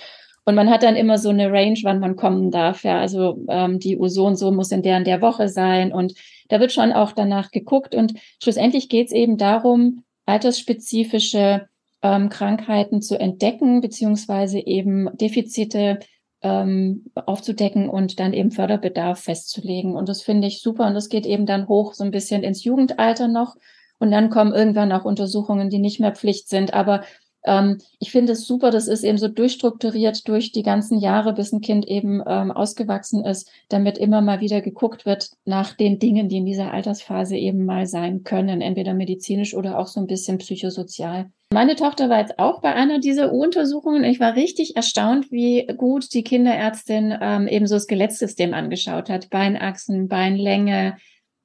Und 0.44 0.54
man 0.56 0.70
hat 0.70 0.82
dann 0.82 0.96
immer 0.96 1.18
so 1.18 1.28
eine 1.28 1.52
Range, 1.52 1.78
wann 1.82 2.00
man 2.00 2.16
kommen 2.16 2.50
darf. 2.50 2.82
Ja, 2.82 3.00
also 3.00 3.44
ähm, 3.48 3.78
die 3.78 3.96
U 3.96 4.08
so 4.08 4.26
und 4.26 4.36
so 4.36 4.50
muss 4.50 4.72
in 4.72 4.82
der 4.82 4.98
in 4.98 5.04
der 5.04 5.20
Woche 5.20 5.48
sein. 5.48 5.92
Und 5.92 6.14
da 6.48 6.58
wird 6.58 6.72
schon 6.72 6.92
auch 6.92 7.12
danach 7.12 7.50
geguckt. 7.50 7.94
Und 7.94 8.14
schlussendlich 8.42 8.88
geht 8.88 9.06
es 9.06 9.12
eben 9.12 9.38
darum, 9.38 10.02
altersspezifische 10.26 11.68
ähm, 12.02 12.28
Krankheiten 12.28 13.02
zu 13.02 13.18
entdecken, 13.18 13.80
beziehungsweise 13.80 14.58
eben 14.58 15.08
Defizite 15.16 16.00
ähm, 16.42 17.04
aufzudecken 17.14 17.88
und 17.88 18.18
dann 18.18 18.32
eben 18.32 18.50
Förderbedarf 18.50 19.20
festzulegen. 19.20 19.94
Und 19.94 20.08
das 20.08 20.22
finde 20.22 20.48
ich 20.48 20.60
super. 20.60 20.86
Und 20.86 20.94
das 20.94 21.08
geht 21.08 21.24
eben 21.24 21.46
dann 21.46 21.68
hoch 21.68 21.94
so 21.94 22.02
ein 22.02 22.10
bisschen 22.10 22.42
ins 22.42 22.64
Jugendalter 22.64 23.28
noch. 23.28 23.56
Und 23.98 24.10
dann 24.10 24.30
kommen 24.30 24.52
irgendwann 24.52 24.90
auch 24.90 25.04
Untersuchungen, 25.04 25.70
die 25.70 25.78
nicht 25.78 26.00
mehr 26.00 26.12
Pflicht 26.12 26.48
sind. 26.48 26.74
Aber 26.74 27.02
ähm, 27.44 27.78
ich 27.98 28.10
finde 28.10 28.32
es 28.32 28.46
super, 28.46 28.70
das 28.70 28.88
ist 28.88 29.02
eben 29.02 29.18
so 29.18 29.28
durchstrukturiert 29.28 30.28
durch 30.28 30.52
die 30.52 30.62
ganzen 30.62 30.98
Jahre, 30.98 31.32
bis 31.32 31.52
ein 31.52 31.60
Kind 31.60 31.86
eben 31.86 32.22
ähm, 32.26 32.50
ausgewachsen 32.52 33.24
ist, 33.24 33.50
damit 33.68 33.98
immer 33.98 34.20
mal 34.20 34.40
wieder 34.40 34.60
geguckt 34.60 35.06
wird 35.06 35.30
nach 35.44 35.74
den 35.74 35.98
Dingen, 35.98 36.28
die 36.28 36.38
in 36.38 36.46
dieser 36.46 36.72
Altersphase 36.72 37.36
eben 37.36 37.64
mal 37.64 37.86
sein 37.86 38.22
können, 38.22 38.60
entweder 38.60 38.94
medizinisch 38.94 39.54
oder 39.54 39.78
auch 39.78 39.88
so 39.88 40.00
ein 40.00 40.06
bisschen 40.06 40.38
psychosozial. 40.38 41.30
Meine 41.52 41.76
Tochter 41.76 42.08
war 42.08 42.20
jetzt 42.20 42.38
auch 42.38 42.62
bei 42.62 42.72
einer 42.74 42.98
dieser 42.98 43.32
U-Untersuchungen. 43.32 44.04
Ich 44.04 44.20
war 44.20 44.36
richtig 44.36 44.76
erstaunt, 44.76 45.30
wie 45.30 45.66
gut 45.76 46.14
die 46.14 46.24
Kinderärztin 46.24 47.14
ähm, 47.20 47.46
eben 47.46 47.66
so 47.66 47.74
das 47.74 47.84
Skelettsystem 47.84 48.54
angeschaut 48.54 49.10
hat. 49.10 49.28
Beinachsen, 49.28 50.08
Beinlänge, 50.08 50.96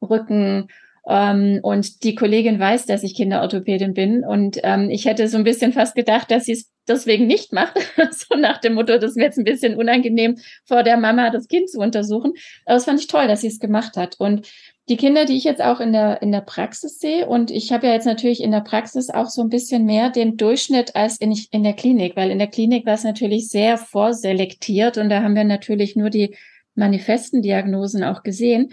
Rücken 0.01 0.67
ähm, 1.07 1.59
und 1.63 2.03
die 2.03 2.15
Kollegin 2.15 2.59
weiß, 2.59 2.85
dass 2.85 3.03
ich 3.03 3.15
Kinderorthopädin 3.15 3.93
bin. 3.93 4.25
Und 4.25 4.59
ähm, 4.63 4.89
ich 4.89 5.05
hätte 5.05 5.27
so 5.29 5.37
ein 5.37 5.45
bisschen 5.45 5.71
fast 5.71 5.95
gedacht, 5.95 6.29
dass 6.31 6.45
sie 6.45 6.51
es 6.51 6.69
deswegen 6.87 7.27
nicht 7.27 7.53
macht. 7.53 7.77
so 8.11 8.35
nach 8.35 8.59
dem 8.59 8.73
Motto, 8.73 8.97
das 8.97 9.15
wäre 9.15 9.27
jetzt 9.27 9.37
ein 9.37 9.45
bisschen 9.45 9.75
unangenehm, 9.75 10.37
vor 10.65 10.83
der 10.83 10.97
Mama 10.97 11.29
das 11.29 11.47
Kind 11.47 11.69
zu 11.69 11.79
untersuchen. 11.79 12.33
Aber 12.65 12.75
es 12.75 12.85
fand 12.85 12.99
ich 12.99 13.07
toll, 13.07 13.27
dass 13.27 13.41
sie 13.41 13.47
es 13.47 13.59
gemacht 13.59 13.95
hat. 13.95 14.15
Und 14.19 14.51
die 14.89 14.97
Kinder, 14.97 15.23
die 15.23 15.37
ich 15.37 15.45
jetzt 15.45 15.61
auch 15.61 15.79
in 15.79 15.93
der, 15.93 16.21
in 16.21 16.31
der 16.33 16.41
Praxis 16.41 16.99
sehe, 16.99 17.25
und 17.25 17.51
ich 17.51 17.71
habe 17.71 17.87
ja 17.87 17.93
jetzt 17.93 18.05
natürlich 18.05 18.41
in 18.41 18.51
der 18.51 18.61
Praxis 18.61 19.09
auch 19.09 19.27
so 19.27 19.41
ein 19.41 19.49
bisschen 19.49 19.85
mehr 19.85 20.09
den 20.09 20.35
Durchschnitt 20.35 20.95
als 20.95 21.17
in, 21.17 21.37
in 21.51 21.63
der 21.63 21.73
Klinik, 21.73 22.17
weil 22.17 22.31
in 22.31 22.39
der 22.39 22.47
Klinik 22.47 22.85
war 22.85 22.93
es 22.93 23.03
natürlich 23.03 23.49
sehr 23.49 23.77
vorselektiert 23.77 24.97
und 24.97 25.09
da 25.09 25.23
haben 25.23 25.35
wir 25.35 25.43
natürlich 25.45 25.95
nur 25.95 26.09
die 26.09 26.35
manifesten 26.75 27.41
Diagnosen 27.41 28.03
auch 28.03 28.23
gesehen. 28.23 28.71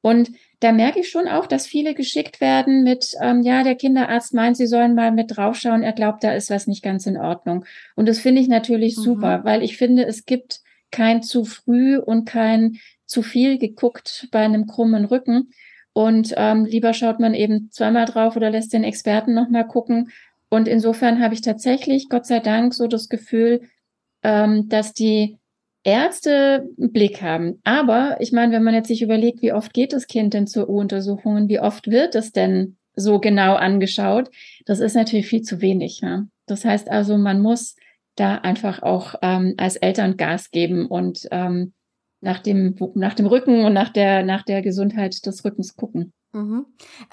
Und 0.00 0.30
da 0.62 0.70
merke 0.70 1.00
ich 1.00 1.10
schon 1.10 1.26
auch, 1.26 1.46
dass 1.46 1.66
viele 1.66 1.92
geschickt 1.92 2.40
werden 2.40 2.84
mit, 2.84 3.16
ähm, 3.20 3.42
ja, 3.42 3.64
der 3.64 3.74
Kinderarzt 3.74 4.32
meint, 4.32 4.56
sie 4.56 4.68
sollen 4.68 4.94
mal 4.94 5.10
mit 5.10 5.36
draufschauen, 5.36 5.82
er 5.82 5.92
glaubt, 5.92 6.22
da 6.22 6.32
ist 6.32 6.50
was 6.50 6.68
nicht 6.68 6.84
ganz 6.84 7.06
in 7.06 7.16
Ordnung. 7.16 7.64
Und 7.96 8.08
das 8.08 8.20
finde 8.20 8.40
ich 8.40 8.48
natürlich 8.48 8.96
mhm. 8.96 9.02
super, 9.02 9.44
weil 9.44 9.64
ich 9.64 9.76
finde, 9.76 10.06
es 10.06 10.24
gibt 10.24 10.60
kein 10.92 11.22
zu 11.22 11.44
früh 11.44 11.98
und 11.98 12.26
kein 12.26 12.78
zu 13.06 13.22
viel 13.22 13.58
geguckt 13.58 14.28
bei 14.30 14.40
einem 14.40 14.66
krummen 14.68 15.04
Rücken. 15.04 15.50
Und 15.94 16.32
ähm, 16.36 16.64
lieber 16.64 16.94
schaut 16.94 17.18
man 17.18 17.34
eben 17.34 17.70
zweimal 17.72 18.04
drauf 18.04 18.36
oder 18.36 18.50
lässt 18.50 18.72
den 18.72 18.84
Experten 18.84 19.34
nochmal 19.34 19.66
gucken. 19.66 20.12
Und 20.48 20.68
insofern 20.68 21.20
habe 21.20 21.34
ich 21.34 21.40
tatsächlich, 21.40 22.08
Gott 22.08 22.26
sei 22.26 22.38
Dank, 22.38 22.72
so 22.72 22.86
das 22.86 23.08
Gefühl, 23.08 23.62
ähm, 24.22 24.68
dass 24.68 24.92
die 24.92 25.38
Ärzte 25.84 26.68
einen 26.78 26.92
Blick 26.92 27.22
haben. 27.22 27.60
Aber 27.64 28.16
ich 28.20 28.32
meine, 28.32 28.52
wenn 28.52 28.62
man 28.62 28.74
jetzt 28.74 28.88
sich 28.88 29.02
überlegt, 29.02 29.42
wie 29.42 29.52
oft 29.52 29.74
geht 29.74 29.92
das 29.92 30.06
Kind 30.06 30.34
denn 30.34 30.46
zur 30.46 30.68
U-Untersuchung 30.68 31.36
und 31.36 31.48
wie 31.48 31.60
oft 31.60 31.88
wird 31.90 32.14
es 32.14 32.32
denn 32.32 32.76
so 32.94 33.18
genau 33.18 33.54
angeschaut, 33.54 34.30
das 34.66 34.80
ist 34.80 34.94
natürlich 34.94 35.26
viel 35.26 35.42
zu 35.42 35.60
wenig. 35.60 36.02
Ne? 36.02 36.28
Das 36.46 36.64
heißt 36.64 36.90
also, 36.90 37.16
man 37.16 37.40
muss 37.40 37.76
da 38.16 38.36
einfach 38.36 38.82
auch 38.82 39.14
ähm, 39.22 39.54
als 39.56 39.76
Eltern 39.76 40.16
Gas 40.16 40.50
geben 40.50 40.86
und 40.86 41.26
ähm, 41.30 41.72
nach 42.22 42.38
dem, 42.38 42.76
nach 42.94 43.14
dem 43.14 43.26
Rücken 43.26 43.64
und 43.64 43.72
nach 43.74 43.90
der, 43.90 44.22
nach 44.22 44.42
der 44.42 44.62
Gesundheit 44.62 45.26
des 45.26 45.44
Rückens 45.44 45.76
gucken. 45.76 46.12
Mhm. 46.34 46.64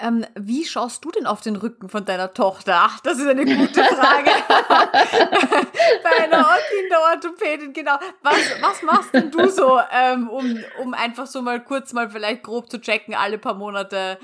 Ähm, 0.02 0.24
wie 0.34 0.64
schaust 0.64 1.04
du 1.04 1.10
denn 1.10 1.26
auf 1.26 1.42
den 1.42 1.56
Rücken 1.56 1.90
von 1.90 2.06
deiner 2.06 2.32
Tochter? 2.32 2.72
Ach, 2.76 3.00
das 3.00 3.18
ist 3.18 3.26
eine 3.26 3.44
gute 3.44 3.82
Frage. 3.84 4.30
Bei 6.02 6.24
einer 6.24 6.46
Kinderorthopädin, 6.70 7.74
genau. 7.74 7.96
Was, 8.22 8.38
was 8.62 8.82
machst 8.82 9.12
denn 9.12 9.30
du 9.30 9.50
so, 9.50 9.78
ähm, 9.92 10.30
um, 10.30 10.58
um 10.82 10.94
einfach 10.94 11.26
so 11.26 11.42
mal 11.42 11.62
kurz 11.62 11.92
mal 11.92 12.08
vielleicht 12.08 12.44
grob 12.44 12.70
zu 12.70 12.80
checken, 12.80 13.14
alle 13.14 13.36
paar 13.36 13.56
Monate? 13.56 14.18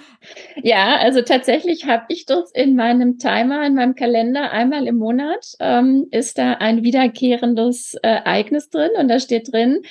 Ja, 0.63 0.97
also 0.97 1.21
tatsächlich 1.21 1.87
habe 1.87 2.07
ich 2.09 2.25
das 2.25 2.51
in 2.53 2.75
meinem 2.75 3.19
Timer, 3.19 3.67
in 3.67 3.75
meinem 3.75 3.97
Kalender 3.97 4.51
einmal 4.51 4.87
im 4.87 4.97
Monat, 4.97 5.57
ähm, 5.61 6.07
ist 6.11 6.39
da 6.39 6.53
ein 6.53 6.85
wiederkehrendes 6.85 7.97
äh, 8.03 8.09
Ereignis 8.09 8.71
drin 8.71 8.93
und 8.99 9.09
da 9.09 9.21
steht 9.21 9.53
drin, 9.53 9.83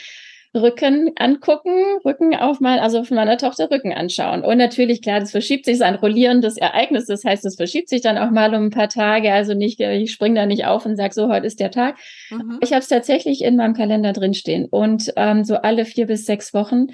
Rücken 0.56 1.12
angucken, 1.18 2.00
Rücken 2.06 2.36
auf 2.36 2.60
mal, 2.60 2.80
also 2.80 3.04
von 3.04 3.16
meiner 3.16 3.38
Tochter 3.38 3.70
Rücken 3.70 3.94
anschauen. 3.94 4.44
Und 4.44 4.58
natürlich, 4.58 5.02
klar, 5.02 5.20
das 5.20 5.32
verschiebt 5.32 5.66
sich, 5.66 5.76
ist 5.76 5.82
ein 5.82 5.96
rollierendes 5.96 6.58
Ereignis. 6.58 7.06
Das 7.06 7.26
heißt, 7.26 7.46
es 7.46 7.56
verschiebt 7.56 7.90
sich 7.90 8.02
dann 8.02 8.18
auch 8.18 8.32
mal 8.32 8.56
um 8.56 8.66
ein 8.66 8.70
paar 8.70 8.90
Tage. 8.90 9.34
Also 9.34 9.54
nicht, 9.54 9.80
ich 9.80 10.12
springe 10.12 10.36
da 10.36 10.46
nicht 10.46 10.66
auf 10.66 10.86
und 10.86 10.96
sage, 10.96 11.14
so, 11.14 11.28
heute 11.28 11.46
ist 11.46 11.60
der 11.60 11.72
Tag. 11.72 11.98
Mhm. 12.30 12.60
Ich 12.62 12.72
habe 12.72 12.80
es 12.80 12.88
tatsächlich 12.88 13.44
in 13.44 13.58
meinem 13.58 13.74
Kalender 13.74 14.14
drinstehen. 14.14 14.66
Und 14.66 15.12
ähm, 15.18 15.44
so 15.44 15.56
alle 15.56 15.86
vier 15.86 16.08
bis 16.08 16.26
sechs 16.26 16.54
Wochen. 16.54 16.88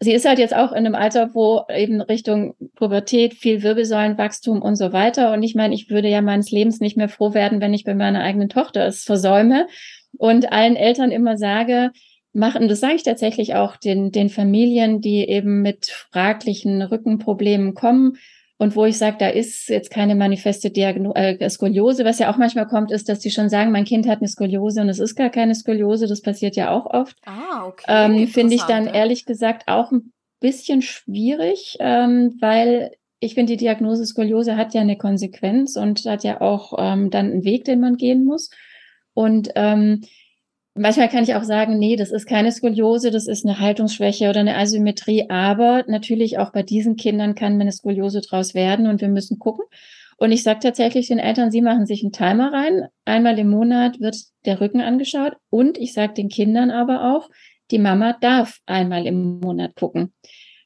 Sie 0.00 0.12
ist 0.12 0.26
halt 0.26 0.38
jetzt 0.38 0.56
auch 0.56 0.72
in 0.72 0.78
einem 0.78 0.94
Alter, 0.94 1.34
wo 1.34 1.66
eben 1.68 2.00
Richtung 2.00 2.54
Pubertät, 2.74 3.34
viel 3.34 3.62
Wirbelsäulenwachstum 3.62 4.62
und 4.62 4.76
so 4.76 4.92
weiter. 4.92 5.32
Und 5.32 5.42
ich 5.42 5.54
meine, 5.54 5.74
ich 5.74 5.90
würde 5.90 6.08
ja 6.08 6.22
meines 6.22 6.50
Lebens 6.50 6.80
nicht 6.80 6.96
mehr 6.96 7.10
froh 7.10 7.34
werden, 7.34 7.60
wenn 7.60 7.74
ich 7.74 7.84
bei 7.84 7.94
meiner 7.94 8.22
eigenen 8.22 8.48
Tochter 8.48 8.86
es 8.86 9.04
versäume 9.04 9.66
und 10.16 10.52
allen 10.52 10.76
Eltern 10.76 11.10
immer 11.10 11.36
sage, 11.36 11.90
machen, 12.32 12.68
das 12.68 12.80
sage 12.80 12.94
ich 12.94 13.02
tatsächlich 13.02 13.54
auch 13.54 13.76
den, 13.76 14.12
den 14.12 14.28
Familien, 14.28 15.00
die 15.00 15.28
eben 15.28 15.62
mit 15.62 15.86
fraglichen 15.86 16.82
Rückenproblemen 16.82 17.74
kommen 17.74 18.18
und 18.60 18.76
wo 18.76 18.84
ich 18.84 18.98
sage, 18.98 19.16
da 19.18 19.28
ist 19.28 19.70
jetzt 19.70 19.90
keine 19.90 20.14
manifeste 20.14 20.70
Diagno 20.70 21.14
äh, 21.14 21.48
Skoliose. 21.48 22.04
Was 22.04 22.18
ja 22.18 22.30
auch 22.30 22.36
manchmal 22.36 22.66
kommt, 22.66 22.90
ist, 22.90 23.08
dass 23.08 23.20
die 23.20 23.30
schon 23.30 23.48
sagen, 23.48 23.72
mein 23.72 23.86
Kind 23.86 24.06
hat 24.06 24.18
eine 24.18 24.28
Skoliose 24.28 24.82
und 24.82 24.90
es 24.90 24.98
ist 24.98 25.16
gar 25.16 25.30
keine 25.30 25.54
Skoliose. 25.54 26.06
Das 26.06 26.20
passiert 26.20 26.56
ja 26.56 26.70
auch 26.70 26.84
oft. 26.84 27.16
Ah, 27.24 27.66
okay. 27.66 27.84
Ähm, 27.88 28.28
Finde 28.28 28.54
ich 28.54 28.62
dann 28.64 28.86
ehrlich 28.86 29.24
gesagt 29.24 29.62
auch 29.66 29.90
ein 29.92 30.12
bisschen 30.40 30.82
schwierig, 30.82 31.78
ähm, 31.80 32.36
weil 32.40 32.90
ich 33.18 33.32
finde, 33.32 33.52
die 33.52 33.56
Diagnose 33.56 34.04
Skoliose 34.04 34.56
hat 34.56 34.74
ja 34.74 34.82
eine 34.82 34.98
Konsequenz 34.98 35.76
und 35.76 36.04
hat 36.04 36.22
ja 36.22 36.42
auch 36.42 36.74
ähm, 36.78 37.08
dann 37.08 37.30
einen 37.30 37.44
Weg, 37.44 37.64
den 37.64 37.80
man 37.80 37.96
gehen 37.96 38.26
muss. 38.26 38.50
Und 39.14 39.52
ähm, 39.54 40.02
Manchmal 40.74 41.08
kann 41.08 41.24
ich 41.24 41.34
auch 41.34 41.42
sagen, 41.42 41.78
nee, 41.78 41.96
das 41.96 42.12
ist 42.12 42.26
keine 42.26 42.52
Skoliose, 42.52 43.10
das 43.10 43.26
ist 43.26 43.44
eine 43.44 43.58
Haltungsschwäche 43.58 44.30
oder 44.30 44.40
eine 44.40 44.56
Asymmetrie. 44.56 45.28
Aber 45.28 45.84
natürlich 45.88 46.38
auch 46.38 46.52
bei 46.52 46.62
diesen 46.62 46.96
Kindern 46.96 47.34
kann 47.34 47.60
eine 47.60 47.72
Skoliose 47.72 48.20
draus 48.20 48.54
werden 48.54 48.86
und 48.86 49.00
wir 49.00 49.08
müssen 49.08 49.38
gucken. 49.38 49.64
Und 50.16 50.32
ich 50.32 50.42
sage 50.42 50.60
tatsächlich 50.60 51.08
den 51.08 51.18
Eltern, 51.18 51.50
sie 51.50 51.62
machen 51.62 51.86
sich 51.86 52.02
einen 52.02 52.12
Timer 52.12 52.52
rein. 52.52 52.88
Einmal 53.04 53.38
im 53.38 53.48
Monat 53.48 54.00
wird 54.00 54.16
der 54.44 54.60
Rücken 54.60 54.80
angeschaut. 54.80 55.32
Und 55.48 55.78
ich 55.78 55.92
sage 55.92 56.12
den 56.12 56.28
Kindern 56.28 56.70
aber 56.70 57.16
auch, 57.16 57.30
die 57.70 57.78
Mama 57.78 58.16
darf 58.20 58.58
einmal 58.66 59.06
im 59.06 59.40
Monat 59.40 59.74
gucken. 59.74 60.12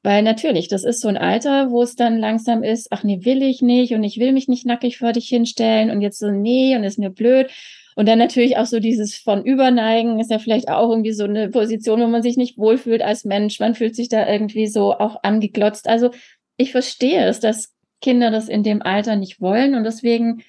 Weil 0.02 0.22
natürlich, 0.22 0.68
das 0.68 0.84
ist 0.84 1.00
so 1.00 1.08
ein 1.08 1.16
Alter, 1.16 1.70
wo 1.70 1.82
es 1.82 1.94
dann 1.94 2.18
langsam 2.18 2.62
ist, 2.62 2.88
ach 2.90 3.04
nee, 3.04 3.20
will 3.24 3.42
ich 3.42 3.62
nicht 3.62 3.94
und 3.94 4.04
ich 4.04 4.18
will 4.18 4.32
mich 4.32 4.48
nicht 4.48 4.66
nackig 4.66 4.98
vor 4.98 5.12
dich 5.12 5.28
hinstellen 5.28 5.90
und 5.90 6.02
jetzt 6.02 6.18
so, 6.18 6.30
nee, 6.30 6.76
und 6.76 6.84
ist 6.84 6.98
mir 6.98 7.10
blöd. 7.10 7.50
Und 7.94 8.08
dann 8.08 8.18
natürlich 8.18 8.56
auch 8.56 8.66
so 8.66 8.80
dieses 8.80 9.16
von 9.16 9.44
Überneigen 9.44 10.18
ist 10.18 10.30
ja 10.30 10.38
vielleicht 10.38 10.68
auch 10.68 10.90
irgendwie 10.90 11.12
so 11.12 11.24
eine 11.24 11.48
Position, 11.48 12.00
wo 12.00 12.06
man 12.06 12.22
sich 12.22 12.36
nicht 12.36 12.58
wohlfühlt 12.58 13.02
als 13.02 13.24
Mensch. 13.24 13.60
Man 13.60 13.74
fühlt 13.74 13.94
sich 13.94 14.08
da 14.08 14.28
irgendwie 14.28 14.66
so 14.66 14.94
auch 14.94 15.22
angeglotzt. 15.22 15.88
Also 15.88 16.10
ich 16.56 16.72
verstehe 16.72 17.24
es, 17.26 17.40
dass 17.40 17.72
Kinder 18.00 18.30
das 18.30 18.48
in 18.48 18.62
dem 18.62 18.82
Alter 18.82 19.16
nicht 19.16 19.40
wollen. 19.40 19.74
Und 19.74 19.84
deswegen, 19.84 20.42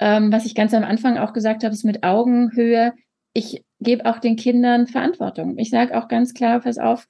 ähm, 0.00 0.32
was 0.32 0.44
ich 0.44 0.54
ganz 0.54 0.74
am 0.74 0.84
Anfang 0.84 1.18
auch 1.18 1.32
gesagt 1.32 1.64
habe, 1.64 1.72
ist 1.72 1.84
mit 1.84 2.02
Augenhöhe. 2.02 2.94
Ich 3.32 3.64
gebe 3.80 4.06
auch 4.06 4.18
den 4.18 4.36
Kindern 4.36 4.86
Verantwortung. 4.88 5.56
Ich 5.58 5.70
sage 5.70 5.96
auch 5.96 6.08
ganz 6.08 6.34
klar, 6.34 6.60
pass 6.60 6.78
auf, 6.78 7.06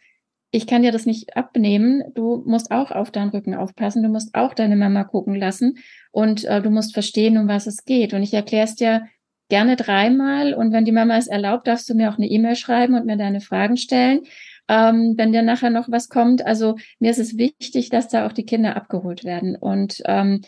ich 0.51 0.67
kann 0.67 0.83
dir 0.83 0.93
das 0.93 1.05
nicht 1.05 1.37
abnehmen. 1.37 2.03
Du 2.15 2.43
musst 2.47 2.71
auch 2.71 2.91
auf 2.91 3.11
deinen 3.11 3.31
Rücken 3.31 3.55
aufpassen. 3.55 4.03
Du 4.03 4.09
musst 4.09 4.35
auch 4.35 4.55
deine 4.55 4.77
Mama 4.77 5.05
gucken 5.05 5.35
lassen 5.35 5.79
und 6.11 6.45
äh, 6.45 6.63
du 6.63 6.71
musst 6.71 6.95
verstehen, 6.95 7.37
um 7.37 7.49
was 7.49 7.67
es 7.67 7.85
geht. 7.85 8.15
Und 8.15 8.23
ich 8.23 8.33
erkläre 8.33 8.65
es 8.65 8.75
dir 8.75 9.07
gerne 9.49 9.77
dreimal. 9.77 10.55
Und 10.55 10.73
wenn 10.73 10.85
die 10.85 10.93
Mama 10.93 11.17
es 11.17 11.27
erlaubt, 11.27 11.67
darfst 11.67 11.89
du 11.89 11.95
mir 11.95 12.11
auch 12.11 12.19
eine 12.19 12.29
E-Mail 12.29 12.57
schreiben 12.57 12.95
und 12.95 13.07
mir 13.07 13.17
deine 13.17 13.41
Fragen 13.41 13.77
stellen. 13.77 14.23
Ähm, 14.69 15.15
wenn 15.17 15.33
dir 15.33 15.43
nachher 15.43 15.71
noch 15.71 15.91
was 15.91 16.09
kommt. 16.09 16.45
Also 16.45 16.77
mir 16.99 17.11
ist 17.11 17.19
es 17.19 17.39
wichtig, 17.39 17.89
dass 17.89 18.09
da 18.09 18.27
auch 18.27 18.33
die 18.33 18.45
Kinder 18.45 18.77
abgeholt 18.77 19.25
werden. 19.25 19.57
Und 19.57 20.03
ähm, 20.05 20.43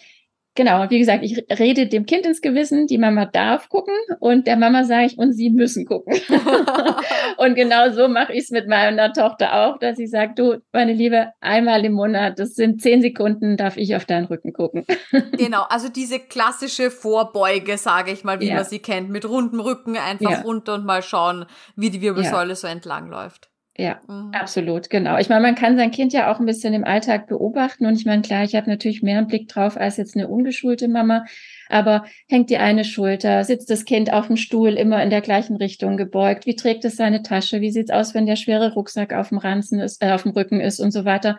Genau, 0.56 0.90
wie 0.90 0.98
gesagt, 0.98 1.22
ich 1.22 1.44
rede 1.58 1.86
dem 1.86 2.06
Kind 2.06 2.26
ins 2.26 2.40
Gewissen, 2.40 2.88
die 2.88 2.98
Mama 2.98 3.24
darf 3.24 3.68
gucken 3.68 3.94
und 4.18 4.48
der 4.48 4.56
Mama 4.56 4.82
sage 4.82 5.06
ich, 5.06 5.16
und 5.16 5.32
sie 5.32 5.48
müssen 5.48 5.86
gucken. 5.86 6.20
und 7.36 7.54
genau 7.54 7.90
so 7.92 8.08
mache 8.08 8.32
ich 8.32 8.40
es 8.44 8.50
mit 8.50 8.66
meiner 8.66 9.12
Tochter 9.12 9.54
auch, 9.54 9.78
dass 9.78 9.98
ich 10.00 10.10
sage, 10.10 10.32
du, 10.34 10.60
meine 10.72 10.92
Liebe, 10.92 11.28
einmal 11.40 11.84
im 11.84 11.92
Monat, 11.92 12.40
das 12.40 12.54
sind 12.54 12.82
zehn 12.82 13.00
Sekunden, 13.00 13.56
darf 13.56 13.76
ich 13.76 13.94
auf 13.94 14.06
deinen 14.06 14.24
Rücken 14.24 14.52
gucken. 14.52 14.84
genau, 15.38 15.62
also 15.68 15.88
diese 15.88 16.18
klassische 16.18 16.90
Vorbeuge, 16.90 17.78
sage 17.78 18.10
ich 18.10 18.24
mal, 18.24 18.40
wie 18.40 18.48
ja. 18.48 18.56
man 18.56 18.64
sie 18.64 18.80
kennt, 18.80 19.08
mit 19.08 19.28
rundem 19.28 19.60
Rücken 19.60 19.96
einfach 19.96 20.30
ja. 20.30 20.40
runter 20.40 20.74
und 20.74 20.84
mal 20.84 21.02
schauen, 21.02 21.46
wie 21.76 21.90
die 21.90 22.00
Wirbelsäule 22.00 22.50
ja. 22.50 22.56
so 22.56 22.66
entlang 22.66 23.08
läuft. 23.08 23.49
Ja, 23.80 23.98
mhm. 24.08 24.32
absolut, 24.34 24.90
genau. 24.90 25.16
Ich 25.16 25.30
meine, 25.30 25.40
man 25.40 25.54
kann 25.54 25.78
sein 25.78 25.90
Kind 25.90 26.12
ja 26.12 26.30
auch 26.30 26.38
ein 26.38 26.44
bisschen 26.44 26.74
im 26.74 26.84
Alltag 26.84 27.26
beobachten 27.26 27.86
und 27.86 27.94
ich 27.94 28.04
meine, 28.04 28.20
klar, 28.20 28.44
ich 28.44 28.54
habe 28.54 28.68
natürlich 28.68 29.00
mehr 29.00 29.16
einen 29.16 29.26
Blick 29.26 29.48
drauf 29.48 29.78
als 29.78 29.96
jetzt 29.96 30.14
eine 30.14 30.28
ungeschulte 30.28 30.86
Mama, 30.86 31.24
aber 31.70 32.04
hängt 32.28 32.50
die 32.50 32.58
eine 32.58 32.84
Schulter, 32.84 33.42
sitzt 33.42 33.70
das 33.70 33.86
Kind 33.86 34.12
auf 34.12 34.26
dem 34.26 34.36
Stuhl 34.36 34.74
immer 34.74 35.02
in 35.02 35.08
der 35.08 35.22
gleichen 35.22 35.56
Richtung 35.56 35.96
gebeugt, 35.96 36.44
wie 36.44 36.56
trägt 36.56 36.84
es 36.84 36.96
seine 36.96 37.22
Tasche, 37.22 37.62
wie 37.62 37.70
sieht's 37.70 37.90
aus, 37.90 38.12
wenn 38.12 38.26
der 38.26 38.36
schwere 38.36 38.74
Rucksack 38.74 39.14
auf 39.14 39.30
dem 39.30 39.38
Ranzen 39.38 39.80
ist, 39.80 40.04
äh, 40.04 40.10
auf 40.10 40.24
dem 40.24 40.32
Rücken 40.32 40.60
ist 40.60 40.78
und 40.78 40.90
so 40.90 41.06
weiter. 41.06 41.38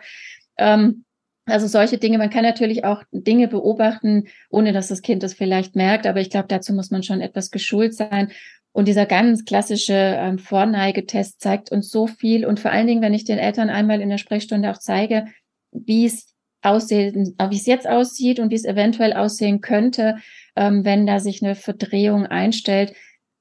Ähm, 0.58 1.04
also 1.44 1.68
solche 1.68 1.98
Dinge, 1.98 2.18
man 2.18 2.30
kann 2.30 2.42
natürlich 2.42 2.84
auch 2.84 3.04
Dinge 3.12 3.46
beobachten, 3.46 4.24
ohne 4.50 4.72
dass 4.72 4.88
das 4.88 5.02
Kind 5.02 5.22
das 5.22 5.34
vielleicht 5.34 5.76
merkt, 5.76 6.08
aber 6.08 6.20
ich 6.20 6.30
glaube, 6.30 6.48
dazu 6.48 6.72
muss 6.72 6.90
man 6.90 7.04
schon 7.04 7.20
etwas 7.20 7.52
geschult 7.52 7.94
sein. 7.94 8.32
Und 8.72 8.88
dieser 8.88 9.06
ganz 9.06 9.44
klassische 9.44 9.92
ähm, 9.94 10.38
Vorneigetest 10.38 11.40
zeigt 11.40 11.70
uns 11.70 11.90
so 11.90 12.06
viel. 12.06 12.46
Und 12.46 12.58
vor 12.58 12.70
allen 12.70 12.86
Dingen, 12.86 13.02
wenn 13.02 13.14
ich 13.14 13.24
den 13.24 13.38
Eltern 13.38 13.68
einmal 13.68 14.00
in 14.00 14.08
der 14.08 14.18
Sprechstunde 14.18 14.70
auch 14.70 14.78
zeige, 14.78 15.26
wie 15.72 16.06
es 16.06 16.34
aussieht, 16.62 17.14
äh, 17.16 17.50
wie 17.50 17.56
es 17.56 17.66
jetzt 17.66 17.86
aussieht 17.86 18.40
und 18.40 18.50
wie 18.50 18.54
es 18.54 18.64
eventuell 18.64 19.12
aussehen 19.12 19.60
könnte, 19.60 20.16
ähm, 20.56 20.84
wenn 20.84 21.06
da 21.06 21.20
sich 21.20 21.42
eine 21.42 21.54
Verdrehung 21.54 22.26
einstellt. 22.26 22.94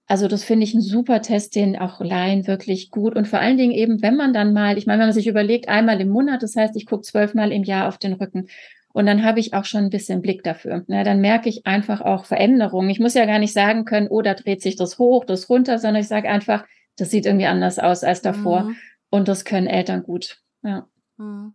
Also 0.07 0.27
das 0.27 0.43
finde 0.43 0.65
ich 0.65 0.73
ein 0.73 0.81
super 0.81 1.21
Test, 1.21 1.55
den 1.55 1.77
auch 1.77 2.01
Laien 2.01 2.45
wirklich 2.45 2.89
gut. 2.89 3.15
Und 3.15 3.29
vor 3.29 3.39
allen 3.39 3.57
Dingen 3.57 3.71
eben, 3.71 4.01
wenn 4.01 4.17
man 4.17 4.33
dann 4.33 4.51
mal, 4.51 4.77
ich 4.77 4.85
meine, 4.85 4.99
wenn 4.99 5.07
man 5.07 5.13
sich 5.13 5.27
überlegt, 5.27 5.69
einmal 5.69 6.01
im 6.01 6.09
Monat, 6.09 6.43
das 6.43 6.57
heißt, 6.57 6.75
ich 6.75 6.85
gucke 6.85 7.03
zwölfmal 7.03 7.53
im 7.53 7.63
Jahr 7.63 7.87
auf 7.87 7.97
den 7.97 8.13
Rücken. 8.13 8.47
Und 8.93 9.05
dann 9.05 9.23
habe 9.23 9.39
ich 9.39 9.53
auch 9.53 9.65
schon 9.65 9.85
ein 9.85 9.89
bisschen 9.89 10.21
Blick 10.21 10.43
dafür. 10.43 10.83
Ja, 10.87 11.03
dann 11.03 11.21
merke 11.21 11.49
ich 11.49 11.65
einfach 11.65 12.01
auch 12.01 12.25
Veränderungen. 12.25 12.89
Ich 12.89 12.99
muss 12.99 13.13
ja 13.13 13.25
gar 13.25 13.39
nicht 13.39 13.53
sagen 13.53 13.85
können, 13.85 14.07
oh, 14.09 14.21
da 14.21 14.33
dreht 14.33 14.61
sich 14.61 14.75
das 14.75 14.97
hoch, 14.97 15.25
das 15.25 15.49
runter, 15.49 15.79
sondern 15.79 16.01
ich 16.01 16.07
sage 16.07 16.29
einfach, 16.29 16.65
das 16.97 17.09
sieht 17.11 17.25
irgendwie 17.25 17.45
anders 17.45 17.79
aus 17.79 18.03
als 18.03 18.21
davor. 18.21 18.63
Mhm. 18.63 18.75
Und 19.09 19.27
das 19.27 19.45
können 19.45 19.67
Eltern 19.67 20.03
gut. 20.03 20.41
Ja. 20.63 20.87
Mhm 21.17 21.53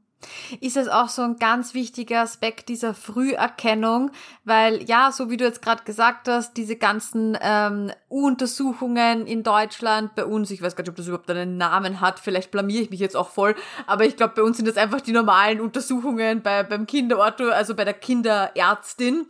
ist 0.60 0.76
es 0.76 0.88
auch 0.88 1.08
so 1.08 1.22
ein 1.22 1.36
ganz 1.36 1.74
wichtiger 1.74 2.20
Aspekt 2.20 2.68
dieser 2.68 2.94
Früherkennung, 2.94 4.10
weil 4.44 4.82
ja, 4.84 5.12
so 5.12 5.30
wie 5.30 5.36
du 5.36 5.44
jetzt 5.44 5.62
gerade 5.62 5.84
gesagt 5.84 6.28
hast, 6.28 6.56
diese 6.56 6.76
ganzen 6.76 7.36
ähm, 7.40 7.90
U-Untersuchungen 8.10 9.26
in 9.26 9.42
Deutschland, 9.42 10.14
bei 10.14 10.24
uns, 10.24 10.50
ich 10.50 10.62
weiß 10.62 10.76
gar 10.76 10.82
nicht, 10.82 10.90
ob 10.90 10.96
das 10.96 11.06
überhaupt 11.06 11.30
einen 11.30 11.56
Namen 11.56 12.00
hat, 12.00 12.18
vielleicht 12.18 12.50
blamier 12.50 12.82
ich 12.82 12.90
mich 12.90 13.00
jetzt 13.00 13.16
auch 13.16 13.30
voll, 13.30 13.54
aber 13.86 14.04
ich 14.04 14.16
glaube, 14.16 14.34
bei 14.36 14.42
uns 14.42 14.56
sind 14.56 14.68
das 14.68 14.76
einfach 14.76 15.00
die 15.00 15.12
normalen 15.12 15.60
Untersuchungen 15.60 16.42
bei, 16.42 16.62
beim 16.62 16.86
Kinderorto, 16.86 17.48
also 17.48 17.74
bei 17.74 17.84
der 17.84 17.94
Kinderärztin. 17.94 19.26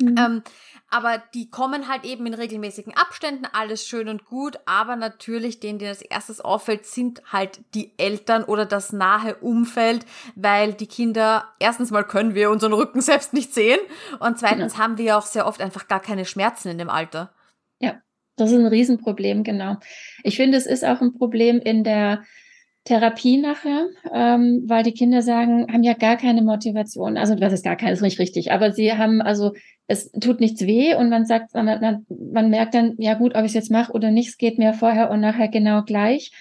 Mhm. 0.00 0.14
Ähm, 0.16 0.42
aber 0.90 1.22
die 1.34 1.50
kommen 1.50 1.88
halt 1.88 2.04
eben 2.04 2.26
in 2.26 2.34
regelmäßigen 2.34 2.94
Abständen, 2.96 3.46
alles 3.52 3.86
schön 3.86 4.08
und 4.08 4.24
gut, 4.24 4.58
aber 4.66 4.96
natürlich, 4.96 5.60
denen, 5.60 5.78
denen 5.78 5.90
als 5.90 6.02
erstes 6.02 6.40
auffällt, 6.40 6.84
sind 6.84 7.22
halt 7.32 7.60
die 7.74 7.92
Eltern 7.96 8.44
oder 8.44 8.66
das 8.66 8.92
nahe 8.92 9.36
Umfeld, 9.36 10.04
weil 10.34 10.72
die 10.74 10.88
Kinder, 10.88 11.44
erstens 11.60 11.90
mal 11.90 12.04
können 12.04 12.34
wir 12.34 12.50
unseren 12.50 12.72
Rücken 12.72 13.00
selbst 13.00 13.32
nicht 13.32 13.54
sehen 13.54 13.78
und 14.18 14.38
zweitens 14.38 14.72
genau. 14.72 14.84
haben 14.84 14.98
wir 14.98 15.16
auch 15.16 15.26
sehr 15.26 15.46
oft 15.46 15.60
einfach 15.60 15.88
gar 15.88 16.00
keine 16.00 16.24
Schmerzen 16.24 16.68
in 16.68 16.78
dem 16.78 16.90
Alter. 16.90 17.32
Ja, 17.78 18.02
das 18.36 18.50
ist 18.50 18.58
ein 18.58 18.66
Riesenproblem, 18.66 19.44
genau. 19.44 19.76
Ich 20.24 20.36
finde, 20.36 20.58
es 20.58 20.66
ist 20.66 20.84
auch 20.84 21.00
ein 21.00 21.14
Problem 21.14 21.60
in 21.60 21.84
der 21.84 22.24
Therapie 22.90 23.36
nachher, 23.36 23.86
ähm, 24.12 24.64
weil 24.66 24.82
die 24.82 24.92
Kinder 24.92 25.22
sagen, 25.22 25.72
haben 25.72 25.84
ja 25.84 25.92
gar 25.92 26.16
keine 26.16 26.42
Motivation. 26.42 27.16
Also 27.16 27.36
das 27.36 27.52
ist 27.52 27.64
gar 27.64 27.76
keine, 27.76 27.92
ist 27.92 28.02
nicht 28.02 28.18
richtig, 28.18 28.50
aber 28.50 28.72
sie 28.72 28.92
haben 28.92 29.22
also 29.22 29.52
es 29.86 30.10
tut 30.10 30.40
nichts 30.40 30.62
weh 30.62 30.94
und 30.94 31.08
man 31.08 31.24
sagt, 31.24 31.54
man, 31.54 32.04
man 32.08 32.50
merkt 32.50 32.74
dann, 32.74 32.94
ja 32.98 33.14
gut, 33.14 33.36
ob 33.36 33.42
ich 33.42 33.48
es 33.48 33.54
jetzt 33.54 33.70
mache 33.70 33.92
oder 33.92 34.10
nicht, 34.10 34.30
es 34.30 34.38
geht 34.38 34.58
mir 34.58 34.72
vorher 34.72 35.10
und 35.10 35.20
nachher 35.20 35.48
genau 35.48 35.82
gleich. 35.82 36.32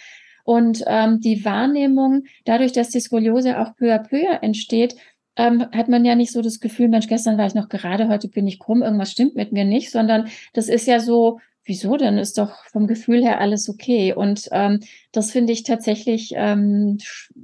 Und 0.44 0.84
ähm, 0.88 1.20
die 1.20 1.46
Wahrnehmung, 1.46 2.24
dadurch, 2.46 2.72
dass 2.72 2.90
die 2.90 3.00
Skoliose 3.00 3.60
auch 3.60 3.76
peu 3.76 3.94
à 3.94 4.00
peu 4.00 4.24
entsteht, 4.42 4.96
ähm, 5.36 5.68
hat 5.72 5.88
man 5.88 6.04
ja 6.04 6.16
nicht 6.16 6.32
so 6.32 6.42
das 6.42 6.60
Gefühl, 6.60 6.88
Mensch, 6.88 7.08
gestern 7.08 7.38
war 7.38 7.46
ich 7.46 7.54
noch 7.54 7.70
gerade, 7.70 8.08
heute 8.08 8.28
bin 8.28 8.48
ich 8.48 8.58
krumm, 8.58 8.82
irgendwas 8.82 9.12
stimmt 9.12 9.36
mit 9.36 9.52
mir 9.52 9.66
nicht, 9.66 9.92
sondern 9.92 10.28
das 10.54 10.68
ist 10.68 10.88
ja 10.88 11.00
so, 11.00 11.40
wieso 11.70 11.96
denn? 11.96 12.18
Ist 12.18 12.38
doch 12.38 12.66
vom 12.66 12.88
Gefühl 12.88 13.24
her 13.24 13.40
alles 13.40 13.70
okay. 13.70 14.14
Und 14.14 14.50
ähm, 14.52 14.82
das 15.14 15.32
finde 15.32 15.54
ich 15.54 15.64
tatsächlich, 15.64 16.34
ähm, 16.36 16.98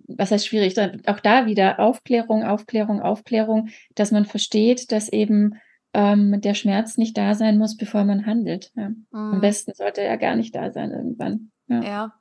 was 0.07 0.31
heißt 0.31 0.47
schwierig, 0.47 0.75
auch 1.07 1.21
da 1.21 1.45
wieder 1.45 1.79
Aufklärung, 1.79 2.43
Aufklärung, 2.43 3.01
Aufklärung, 3.01 3.69
dass 3.93 4.11
man 4.11 4.25
versteht, 4.25 4.91
dass 4.91 5.07
eben 5.07 5.55
ähm, 5.93 6.41
der 6.41 6.55
Schmerz 6.55 6.97
nicht 6.97 7.17
da 7.17 7.35
sein 7.35 7.57
muss, 7.57 7.77
bevor 7.77 8.03
man 8.03 8.25
handelt. 8.25 8.71
Ja. 8.75 8.89
Mhm. 8.89 9.05
Am 9.11 9.41
besten 9.41 9.73
sollte 9.73 10.01
er 10.01 10.17
gar 10.17 10.35
nicht 10.35 10.53
da 10.53 10.71
sein 10.71 10.91
irgendwann. 10.91 11.51
Ja. 11.67 11.83
ja. 11.83 12.13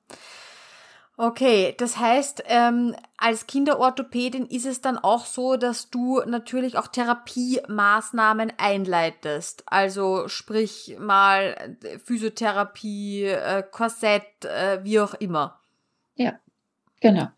Okay, 1.16 1.76
das 1.78 1.96
heißt, 1.96 2.42
ähm, 2.46 2.96
als 3.16 3.46
Kinderorthopädin 3.46 4.46
ist 4.46 4.66
es 4.66 4.80
dann 4.80 4.98
auch 4.98 5.26
so, 5.26 5.56
dass 5.56 5.88
du 5.88 6.20
natürlich 6.26 6.76
auch 6.76 6.88
Therapiemaßnahmen 6.88 8.52
einleitest. 8.58 9.62
Also 9.66 10.26
sprich 10.26 10.96
mal 10.98 11.76
Physiotherapie, 12.04 13.26
äh, 13.26 13.62
Korsett, 13.70 14.44
äh, 14.44 14.82
wie 14.82 14.98
auch 14.98 15.14
immer. 15.14 15.60
Ja, 16.16 16.32
genau. 17.00 17.28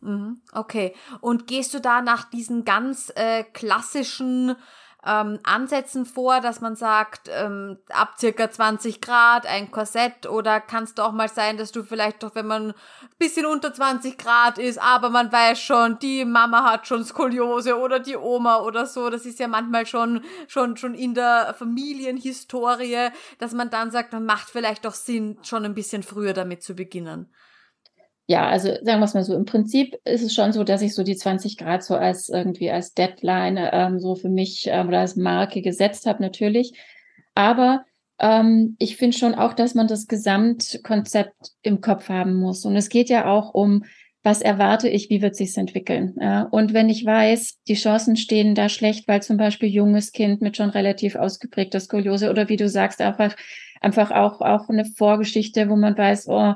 Mhm, 0.00 0.40
okay. 0.52 0.94
Und 1.20 1.46
gehst 1.46 1.74
du 1.74 1.80
da 1.80 2.00
nach 2.00 2.30
diesen 2.30 2.64
ganz 2.64 3.12
äh, 3.16 3.44
klassischen 3.44 4.56
ähm, 5.06 5.38
Ansätzen 5.44 6.04
vor, 6.04 6.40
dass 6.40 6.60
man 6.60 6.74
sagt, 6.74 7.30
ähm, 7.32 7.78
ab 7.90 8.14
circa 8.18 8.50
20 8.50 9.00
Grad 9.00 9.46
ein 9.46 9.70
Korsett 9.70 10.26
oder 10.26 10.60
kann 10.60 10.84
es 10.84 10.94
doch 10.94 11.12
mal 11.12 11.28
sein, 11.28 11.56
dass 11.56 11.72
du 11.72 11.84
vielleicht 11.84 12.22
doch, 12.22 12.34
wenn 12.34 12.46
man 12.46 12.74
bisschen 13.18 13.46
unter 13.46 13.72
20 13.72 14.18
Grad 14.18 14.58
ist, 14.58 14.78
aber 14.78 15.08
man 15.10 15.30
weiß 15.30 15.60
schon, 15.60 15.98
die 16.00 16.24
Mama 16.24 16.64
hat 16.70 16.86
schon 16.86 17.04
Skoliose 17.04 17.78
oder 17.78 18.00
die 18.00 18.16
Oma 18.16 18.58
oder 18.58 18.86
so, 18.86 19.08
das 19.08 19.24
ist 19.24 19.38
ja 19.38 19.48
manchmal 19.48 19.86
schon, 19.86 20.22
schon, 20.48 20.76
schon 20.76 20.94
in 20.94 21.14
der 21.14 21.54
Familienhistorie, 21.56 23.10
dass 23.38 23.52
man 23.52 23.70
dann 23.70 23.90
sagt, 23.90 24.12
man 24.12 24.26
macht 24.26 24.50
vielleicht 24.50 24.84
doch 24.84 24.94
Sinn, 24.94 25.38
schon 25.42 25.64
ein 25.64 25.74
bisschen 25.74 26.02
früher 26.02 26.32
damit 26.32 26.62
zu 26.62 26.74
beginnen 26.74 27.30
ja, 28.28 28.48
also 28.48 28.68
sagen 28.82 29.00
wir 29.00 29.04
es 29.04 29.14
mal 29.14 29.22
so, 29.22 29.36
im 29.36 29.44
Prinzip 29.44 29.96
ist 30.04 30.22
es 30.22 30.34
schon 30.34 30.52
so, 30.52 30.64
dass 30.64 30.82
ich 30.82 30.94
so 30.94 31.04
die 31.04 31.16
20 31.16 31.56
Grad 31.56 31.84
so 31.84 31.94
als 31.94 32.28
irgendwie 32.28 32.70
als 32.70 32.92
Deadline 32.92 33.58
ähm, 33.72 34.00
so 34.00 34.16
für 34.16 34.28
mich 34.28 34.66
ähm, 34.68 34.88
oder 34.88 35.00
als 35.00 35.14
Marke 35.14 35.62
gesetzt 35.62 36.06
habe, 36.06 36.22
natürlich. 36.22 36.72
Aber 37.34 37.84
ähm, 38.18 38.76
ich 38.80 38.96
finde 38.96 39.16
schon 39.16 39.34
auch, 39.36 39.52
dass 39.52 39.74
man 39.74 39.86
das 39.86 40.08
Gesamtkonzept 40.08 41.52
im 41.62 41.80
Kopf 41.80 42.08
haben 42.08 42.34
muss. 42.34 42.64
Und 42.64 42.74
es 42.74 42.88
geht 42.88 43.10
ja 43.10 43.26
auch 43.26 43.54
um, 43.54 43.84
was 44.24 44.42
erwarte 44.42 44.88
ich, 44.88 45.08
wie 45.08 45.22
wird 45.22 45.36
sich's 45.36 45.56
entwickeln. 45.56 46.16
Ja? 46.20 46.42
Und 46.42 46.74
wenn 46.74 46.88
ich 46.88 47.06
weiß, 47.06 47.60
die 47.68 47.74
Chancen 47.74 48.16
stehen 48.16 48.56
da 48.56 48.68
schlecht, 48.68 49.06
weil 49.06 49.22
zum 49.22 49.36
Beispiel 49.36 49.68
junges 49.68 50.10
Kind 50.10 50.40
mit 50.40 50.56
schon 50.56 50.70
relativ 50.70 51.14
ausgeprägter 51.14 51.78
Skoliose 51.78 52.28
oder 52.28 52.48
wie 52.48 52.56
du 52.56 52.68
sagst, 52.68 53.00
einfach, 53.00 53.36
einfach 53.80 54.10
auch, 54.10 54.40
auch 54.40 54.68
eine 54.68 54.84
Vorgeschichte, 54.84 55.68
wo 55.68 55.76
man 55.76 55.96
weiß, 55.96 56.26
oh, 56.28 56.54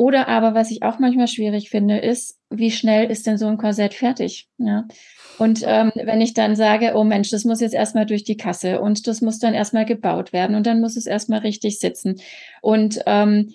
Oder 0.00 0.28
aber, 0.28 0.54
was 0.54 0.70
ich 0.70 0.82
auch 0.82 0.98
manchmal 0.98 1.28
schwierig 1.28 1.68
finde, 1.68 1.98
ist, 1.98 2.38
wie 2.48 2.70
schnell 2.70 3.10
ist 3.10 3.26
denn 3.26 3.36
so 3.36 3.48
ein 3.48 3.58
Korsett 3.58 3.92
fertig? 3.92 4.48
Ja. 4.56 4.88
Und 5.36 5.62
ähm, 5.66 5.92
wenn 5.94 6.22
ich 6.22 6.32
dann 6.32 6.56
sage, 6.56 6.92
oh 6.94 7.04
Mensch, 7.04 7.28
das 7.28 7.44
muss 7.44 7.60
jetzt 7.60 7.74
erstmal 7.74 8.06
durch 8.06 8.24
die 8.24 8.38
Kasse 8.38 8.80
und 8.80 9.06
das 9.06 9.20
muss 9.20 9.40
dann 9.40 9.52
erstmal 9.52 9.84
gebaut 9.84 10.32
werden 10.32 10.56
und 10.56 10.66
dann 10.66 10.80
muss 10.80 10.96
es 10.96 11.04
erstmal 11.04 11.40
richtig 11.40 11.80
sitzen. 11.80 12.18
Und 12.62 13.02
ähm, 13.04 13.52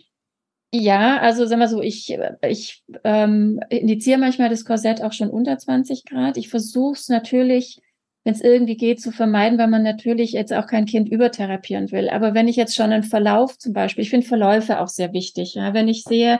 ja, 0.71 1.17
also 1.17 1.47
sagen 1.47 1.61
wir 1.61 1.67
so, 1.67 1.81
ich, 1.81 2.15
ich 2.47 2.83
ähm, 3.03 3.59
indiziere 3.69 4.19
manchmal 4.19 4.49
das 4.49 4.65
Korsett 4.65 5.01
auch 5.01 5.13
schon 5.13 5.31
unter 5.31 5.57
20 5.57 6.05
Grad. 6.05 6.37
Ich 6.37 6.49
versuche 6.49 6.93
es 6.93 7.09
natürlich 7.09 7.81
wenn 8.25 8.33
es 8.33 8.41
irgendwie 8.41 8.75
geht, 8.75 8.99
zu 8.99 9.11
vermeiden, 9.11 9.59
weil 9.59 9.67
man 9.67 9.83
natürlich 9.83 10.31
jetzt 10.31 10.51
auch 10.51 10.65
kein 10.65 10.85
Kind 10.85 11.07
übertherapieren 11.07 11.91
will. 11.91 12.09
Aber 12.09 12.33
wenn 12.33 12.47
ich 12.47 12.55
jetzt 12.55 12.75
schon 12.75 12.91
einen 12.91 13.03
Verlauf 13.03 13.57
zum 13.59 13.71
Beispiel, 13.71 14.01
ich 14.01 14.09
finde 14.09 14.25
Verläufe 14.25 14.81
auch 14.81 14.87
sehr 14.87 15.13
wichtig. 15.13 15.53
Ja? 15.53 15.75
Wenn 15.75 15.87
ich 15.87 16.03
sehe, 16.03 16.39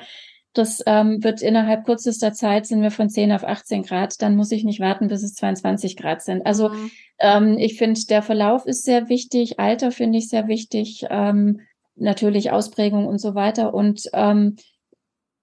das 0.54 0.82
ähm, 0.88 1.24
wird 1.24 1.44
innerhalb 1.44 1.86
kürzester 1.86 2.34
Zeit 2.34 2.66
sind 2.66 2.82
wir 2.82 2.90
von 2.90 3.10
10 3.10 3.32
auf 3.32 3.44
18 3.44 3.84
Grad, 3.84 4.20
dann 4.22 4.36
muss 4.36 4.52
ich 4.52 4.64
nicht 4.64 4.80
warten, 4.80 5.10
bis 5.10 5.22
es 5.22 5.36
22 5.36 5.96
Grad 5.96 6.24
sind. 6.24 6.44
Also 6.46 6.70
mhm. 6.70 6.92
ähm, 7.20 7.58
ich 7.60 7.78
finde, 7.78 8.02
der 8.10 8.24
Verlauf 8.24 8.66
ist 8.66 8.84
sehr 8.84 9.08
wichtig, 9.08 9.60
Alter 9.60 9.92
finde 9.92 10.18
ich 10.18 10.28
sehr 10.28 10.48
wichtig, 10.48 11.06
ähm, 11.12 11.60
natürlich 11.96 12.50
Ausprägung 12.52 13.06
und 13.06 13.20
so 13.20 13.36
weiter. 13.36 13.76
Und 13.76 14.10
ähm, 14.14 14.56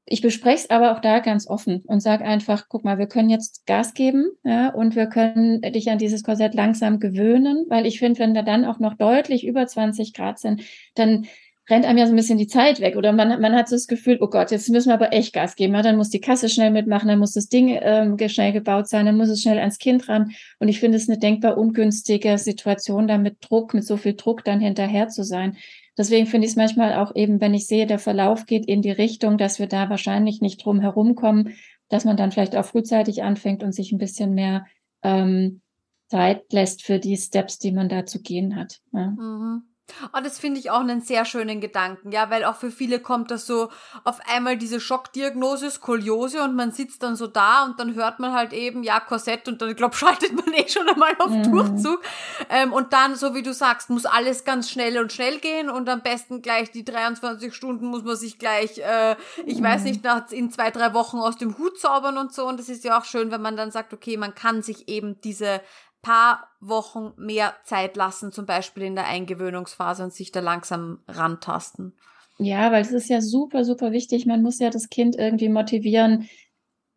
ich 0.04 0.20
bespreche 0.20 0.64
es 0.64 0.70
aber 0.70 0.92
auch 0.92 1.00
da 1.00 1.20
ganz 1.20 1.48
offen 1.48 1.82
und 1.86 2.00
sage 2.00 2.24
einfach, 2.24 2.66
guck 2.68 2.84
mal, 2.84 2.98
wir 2.98 3.06
können 3.06 3.30
jetzt 3.30 3.66
Gas 3.66 3.94
geben, 3.94 4.30
ja, 4.44 4.68
und 4.70 4.96
wir 4.96 5.06
können 5.06 5.60
dich 5.60 5.90
an 5.90 5.98
dieses 5.98 6.22
Korsett 6.22 6.54
langsam 6.54 6.98
gewöhnen, 6.98 7.66
weil 7.68 7.86
ich 7.86 7.98
finde, 7.98 8.20
wenn 8.20 8.34
wir 8.34 8.42
dann 8.42 8.64
auch 8.64 8.78
noch 8.78 8.94
deutlich 8.94 9.46
über 9.46 9.66
20 9.66 10.12
Grad 10.12 10.38
sind, 10.38 10.62
dann 10.94 11.26
rennt 11.70 11.86
einem 11.86 11.98
ja 11.98 12.06
so 12.06 12.12
ein 12.12 12.16
bisschen 12.16 12.38
die 12.38 12.48
Zeit 12.48 12.80
weg 12.80 12.96
oder 12.96 13.12
man, 13.12 13.40
man 13.40 13.54
hat 13.54 13.68
so 13.68 13.76
das 13.76 13.86
Gefühl, 13.86 14.18
oh 14.20 14.26
Gott, 14.26 14.50
jetzt 14.50 14.68
müssen 14.68 14.88
wir 14.88 14.94
aber 14.94 15.12
echt 15.12 15.32
Gas 15.32 15.54
geben. 15.54 15.74
Ja, 15.74 15.82
dann 15.82 15.96
muss 15.96 16.10
die 16.10 16.20
Kasse 16.20 16.48
schnell 16.48 16.70
mitmachen, 16.70 17.08
dann 17.08 17.20
muss 17.20 17.34
das 17.34 17.48
Ding 17.48 17.78
ähm, 17.80 18.16
schnell 18.28 18.52
gebaut 18.52 18.88
sein, 18.88 19.06
dann 19.06 19.16
muss 19.16 19.28
es 19.28 19.42
schnell 19.42 19.58
ans 19.58 19.78
Kind 19.78 20.08
ran. 20.08 20.32
Und 20.58 20.68
ich 20.68 20.80
finde 20.80 20.96
es 20.96 21.08
eine 21.08 21.18
denkbar 21.18 21.56
ungünstige 21.56 22.36
Situation, 22.38 23.06
da 23.06 23.16
mit 23.16 23.36
Druck, 23.40 23.74
mit 23.74 23.84
so 23.84 23.96
viel 23.96 24.14
Druck 24.14 24.44
dann 24.44 24.60
hinterher 24.60 25.08
zu 25.08 25.22
sein. 25.22 25.56
Deswegen 25.98 26.26
finde 26.26 26.46
ich 26.46 26.52
es 26.52 26.56
manchmal 26.56 26.94
auch 26.94 27.14
eben, 27.14 27.40
wenn 27.40 27.54
ich 27.54 27.66
sehe, 27.66 27.86
der 27.86 27.98
Verlauf 27.98 28.46
geht 28.46 28.66
in 28.66 28.80
die 28.80 28.90
Richtung, 28.90 29.36
dass 29.36 29.58
wir 29.58 29.66
da 29.66 29.90
wahrscheinlich 29.90 30.40
nicht 30.40 30.64
drum 30.64 30.80
herumkommen, 30.80 31.54
dass 31.88 32.04
man 32.04 32.16
dann 32.16 32.32
vielleicht 32.32 32.56
auch 32.56 32.64
frühzeitig 32.64 33.22
anfängt 33.22 33.62
und 33.62 33.72
sich 33.72 33.92
ein 33.92 33.98
bisschen 33.98 34.34
mehr 34.34 34.66
ähm, 35.02 35.60
Zeit 36.08 36.50
lässt 36.52 36.82
für 36.82 36.98
die 36.98 37.16
Steps, 37.16 37.58
die 37.58 37.72
man 37.72 37.88
da 37.88 38.06
zu 38.06 38.22
gehen 38.22 38.56
hat. 38.56 38.80
Ja. 38.92 39.08
Mhm. 39.10 39.62
Oh, 40.14 40.20
das 40.22 40.38
finde 40.38 40.58
ich 40.60 40.70
auch 40.70 40.80
einen 40.80 41.00
sehr 41.00 41.24
schönen 41.24 41.60
Gedanken, 41.60 42.12
ja, 42.12 42.30
weil 42.30 42.44
auch 42.44 42.56
für 42.56 42.70
viele 42.70 43.00
kommt 43.00 43.30
das 43.30 43.46
so 43.46 43.70
auf 44.04 44.20
einmal 44.28 44.56
diese 44.56 44.80
Schockdiagnose, 44.80 45.70
Skoliose 45.70 46.42
und 46.42 46.54
man 46.54 46.72
sitzt 46.72 47.02
dann 47.02 47.16
so 47.16 47.26
da 47.26 47.64
und 47.64 47.78
dann 47.78 47.94
hört 47.94 48.18
man 48.18 48.32
halt 48.32 48.52
eben, 48.52 48.82
ja, 48.84 49.00
Korsett 49.00 49.48
und 49.48 49.60
dann, 49.60 49.70
ich 49.70 49.76
glaube, 49.76 49.94
schaltet 49.96 50.34
man 50.34 50.54
eh 50.54 50.68
schon 50.68 50.88
einmal 50.88 51.14
auf 51.18 51.30
mhm. 51.30 51.50
Durchzug. 51.50 52.00
Ähm, 52.48 52.72
und 52.72 52.92
dann, 52.92 53.16
so 53.16 53.34
wie 53.34 53.42
du 53.42 53.52
sagst, 53.52 53.90
muss 53.90 54.06
alles 54.06 54.44
ganz 54.44 54.70
schnell 54.70 54.98
und 54.98 55.12
schnell 55.12 55.38
gehen 55.40 55.68
und 55.68 55.88
am 55.88 56.02
besten 56.02 56.42
gleich 56.42 56.70
die 56.70 56.84
23 56.84 57.54
Stunden 57.54 57.86
muss 57.86 58.04
man 58.04 58.16
sich 58.16 58.38
gleich, 58.38 58.78
äh, 58.78 59.16
ich 59.46 59.58
mhm. 59.58 59.64
weiß 59.64 59.82
nicht, 59.84 60.04
nach, 60.04 60.30
in 60.30 60.50
zwei, 60.50 60.70
drei 60.70 60.94
Wochen 60.94 61.18
aus 61.18 61.36
dem 61.36 61.58
Hut 61.58 61.78
zaubern 61.78 62.18
und 62.18 62.32
so. 62.32 62.46
Und 62.46 62.58
das 62.58 62.68
ist 62.68 62.84
ja 62.84 62.98
auch 62.98 63.04
schön, 63.04 63.30
wenn 63.30 63.42
man 63.42 63.56
dann 63.56 63.70
sagt, 63.70 63.92
okay, 63.92 64.16
man 64.16 64.34
kann 64.34 64.62
sich 64.62 64.88
eben 64.88 65.20
diese 65.20 65.60
paar 66.02 66.51
Wochen 66.62 67.12
mehr 67.16 67.54
Zeit 67.64 67.96
lassen, 67.96 68.32
zum 68.32 68.46
Beispiel 68.46 68.84
in 68.84 68.94
der 68.94 69.08
Eingewöhnungsphase 69.08 70.04
und 70.04 70.12
sich 70.12 70.32
da 70.32 70.40
langsam 70.40 71.00
rantasten. 71.08 71.92
Ja, 72.38 72.72
weil 72.72 72.82
es 72.82 72.92
ist 72.92 73.10
ja 73.10 73.20
super, 73.20 73.64
super 73.64 73.92
wichtig. 73.92 74.26
Man 74.26 74.42
muss 74.42 74.58
ja 74.58 74.70
das 74.70 74.88
Kind 74.88 75.16
irgendwie 75.16 75.48
motivieren, 75.48 76.28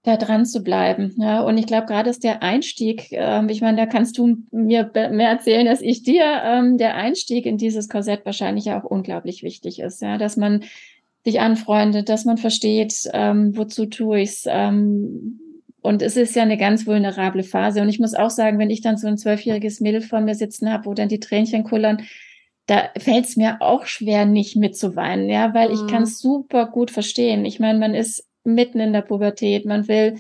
da 0.04 0.18
dran 0.18 0.46
zu 0.46 0.62
bleiben. 0.62 1.16
Ja, 1.18 1.42
und 1.42 1.58
ich 1.58 1.66
glaube, 1.66 1.88
gerade 1.88 2.12
ist 2.12 2.24
der 2.24 2.44
Einstieg, 2.44 3.08
ähm, 3.12 3.50
ich 3.50 3.62
meine, 3.62 3.78
da 3.78 3.86
kannst 3.88 4.18
du 4.20 4.38
mir 4.52 4.92
mehr 4.94 5.30
erzählen 5.30 5.68
als 5.68 5.82
ich 5.82 6.04
dir, 6.04 6.24
ähm, 6.44 6.78
der 6.78 6.96
Einstieg 6.96 7.48
in 7.48 7.58
dieses 7.58 7.90
Korsett 7.90 8.24
wahrscheinlich 8.24 8.72
auch 8.72 8.84
unglaublich 8.84 9.42
wichtig 9.42 9.80
ist, 9.80 10.02
ja, 10.04 10.20
dass 10.20 10.38
man 10.38 10.64
sich 11.24 11.40
anfreundet, 11.40 12.08
dass 12.08 12.24
man 12.24 12.38
versteht, 12.38 13.10
ähm, 13.14 13.58
wozu 13.58 13.88
tue 13.88 14.22
ich's, 14.22 14.46
ähm, 14.48 15.40
und 15.86 16.02
es 16.02 16.18
ist 16.18 16.36
ja 16.36 16.42
eine 16.42 16.58
ganz 16.58 16.88
vulnerable 16.88 17.44
Phase. 17.44 17.82
Und 17.82 17.90
ich 17.90 18.00
muss 18.00 18.16
auch 18.16 18.32
sagen, 18.32 18.58
wenn 18.58 18.72
ich 18.72 18.82
dann 18.82 18.98
so 18.98 19.08
ein 19.08 19.18
zwölfjähriges 19.18 19.82
Mädel 19.82 20.02
vor 20.02 20.20
mir 20.20 20.34
sitzen 20.34 20.72
habe, 20.72 20.86
wo 20.86 20.96
dann 20.96 21.10
die 21.10 21.20
Tränchen 21.20 21.64
kullern, 21.64 22.02
da 22.66 22.90
fällt 22.98 23.26
es 23.26 23.38
mir 23.38 23.58
auch 23.62 23.86
schwer, 23.86 24.26
nicht 24.26 24.56
mitzuweinen, 24.56 25.30
ja, 25.30 25.54
weil 25.54 25.70
mhm. 25.70 25.76
ich 25.76 25.88
kann 25.88 26.04
es 26.04 26.20
super 26.20 26.66
gut 26.66 26.90
verstehen. 26.90 27.46
Ich 27.46 27.60
meine, 27.60 27.78
man 27.78 27.94
ist 27.94 28.26
mitten 28.44 28.80
in 28.80 28.94
der 28.94 29.02
Pubertät, 29.02 29.66
man 29.66 29.88
will 29.88 30.16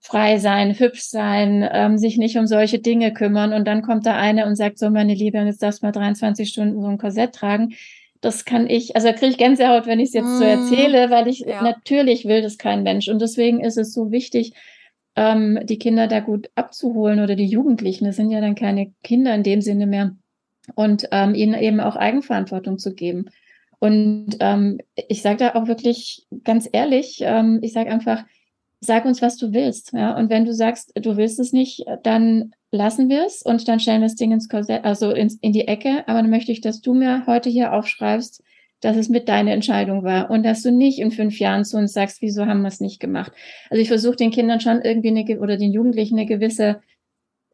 frei 0.00 0.38
sein, 0.38 0.76
hübsch 0.78 1.02
sein, 1.02 1.66
ähm, 1.72 1.96
sich 1.96 2.18
nicht 2.18 2.36
um 2.36 2.46
solche 2.46 2.80
Dinge 2.80 3.12
kümmern 3.12 3.52
und 3.52 3.66
dann 3.66 3.82
kommt 3.82 4.06
da 4.06 4.16
eine 4.16 4.46
und 4.46 4.56
sagt 4.56 4.78
so, 4.78 4.90
meine 4.90 5.14
Liebe, 5.14 5.38
jetzt 5.38 5.62
darfst 5.62 5.82
du 5.82 5.86
mal 5.86 5.92
23 5.92 6.48
Stunden 6.48 6.82
so 6.82 6.88
ein 6.88 6.98
Korsett 6.98 7.34
tragen. 7.34 7.74
Das 8.20 8.44
kann 8.44 8.68
ich, 8.68 8.96
also 8.96 9.08
da 9.08 9.12
kriege 9.14 9.30
ich 9.30 9.38
Gänsehaut, 9.38 9.86
wenn 9.86 10.00
ich 10.00 10.08
es 10.08 10.14
jetzt 10.14 10.26
mm. 10.26 10.38
so 10.38 10.44
mhm. 10.44 10.50
erzähle, 10.50 11.10
weil 11.10 11.28
ich 11.28 11.40
ja. 11.40 11.62
natürlich 11.62 12.24
will 12.24 12.42
das 12.42 12.58
kein 12.58 12.82
Mensch. 12.82 13.08
Und 13.08 13.22
deswegen 13.22 13.60
ist 13.60 13.78
es 13.78 13.94
so 13.94 14.10
wichtig, 14.10 14.52
ähm, 15.16 15.60
die 15.64 15.78
Kinder 15.78 16.06
da 16.08 16.20
gut 16.20 16.50
abzuholen 16.54 17.20
oder 17.20 17.36
die 17.36 17.46
Jugendlichen, 17.46 18.04
das 18.04 18.16
sind 18.16 18.30
ja 18.30 18.40
dann 18.40 18.54
keine 18.54 18.92
Kinder 19.02 19.34
in 19.34 19.42
dem 19.42 19.60
Sinne 19.60 19.86
mehr, 19.86 20.16
und 20.74 21.08
ähm, 21.10 21.34
ihnen 21.34 21.54
eben 21.54 21.80
auch 21.80 21.96
Eigenverantwortung 21.96 22.78
zu 22.78 22.94
geben. 22.94 23.26
Und 23.78 24.36
ähm, 24.40 24.78
ich 25.08 25.22
sage 25.22 25.38
da 25.38 25.54
auch 25.54 25.66
wirklich 25.66 26.26
ganz 26.42 26.68
ehrlich, 26.72 27.18
ähm, 27.20 27.58
ich 27.62 27.72
sage 27.72 27.90
einfach, 27.90 28.24
sag 28.80 29.04
uns, 29.04 29.20
was 29.20 29.36
du 29.36 29.52
willst. 29.52 29.92
Ja? 29.92 30.16
Und 30.16 30.30
wenn 30.30 30.44
du 30.44 30.54
sagst, 30.54 30.92
du 30.94 31.16
willst 31.16 31.38
es 31.38 31.52
nicht, 31.52 31.84
dann 32.02 32.52
lassen 32.70 33.08
wir 33.08 33.26
es 33.26 33.42
und 33.42 33.66
dann 33.68 33.80
stellen 33.80 34.00
wir 34.00 34.08
das 34.08 34.16
Ding 34.16 34.32
ins 34.32 34.48
Korsett, 34.48 34.84
also 34.84 35.10
ins, 35.10 35.36
in 35.36 35.52
die 35.52 35.68
Ecke. 35.68 36.04
Aber 36.06 36.22
dann 36.22 36.30
möchte 36.30 36.52
ich, 36.52 36.60
dass 36.60 36.80
du 36.80 36.94
mir 36.94 37.26
heute 37.26 37.50
hier 37.50 37.72
aufschreibst, 37.72 38.42
dass 38.84 38.96
es 38.96 39.08
mit 39.08 39.28
deiner 39.28 39.52
Entscheidung 39.52 40.04
war 40.04 40.30
und 40.30 40.44
dass 40.44 40.62
du 40.62 40.70
nicht 40.70 40.98
in 40.98 41.10
fünf 41.10 41.38
Jahren 41.38 41.64
zu 41.64 41.78
uns 41.78 41.92
sagst, 41.92 42.20
wieso 42.20 42.46
haben 42.46 42.62
wir 42.62 42.68
es 42.68 42.80
nicht 42.80 43.00
gemacht. 43.00 43.32
Also 43.70 43.80
ich 43.80 43.88
versuche 43.88 44.16
den 44.16 44.30
Kindern 44.30 44.60
schon 44.60 44.82
irgendwie 44.82 45.08
eine, 45.08 45.40
oder 45.40 45.56
den 45.56 45.72
Jugendlichen 45.72 46.18
eine 46.18 46.26
gewisse 46.26 46.80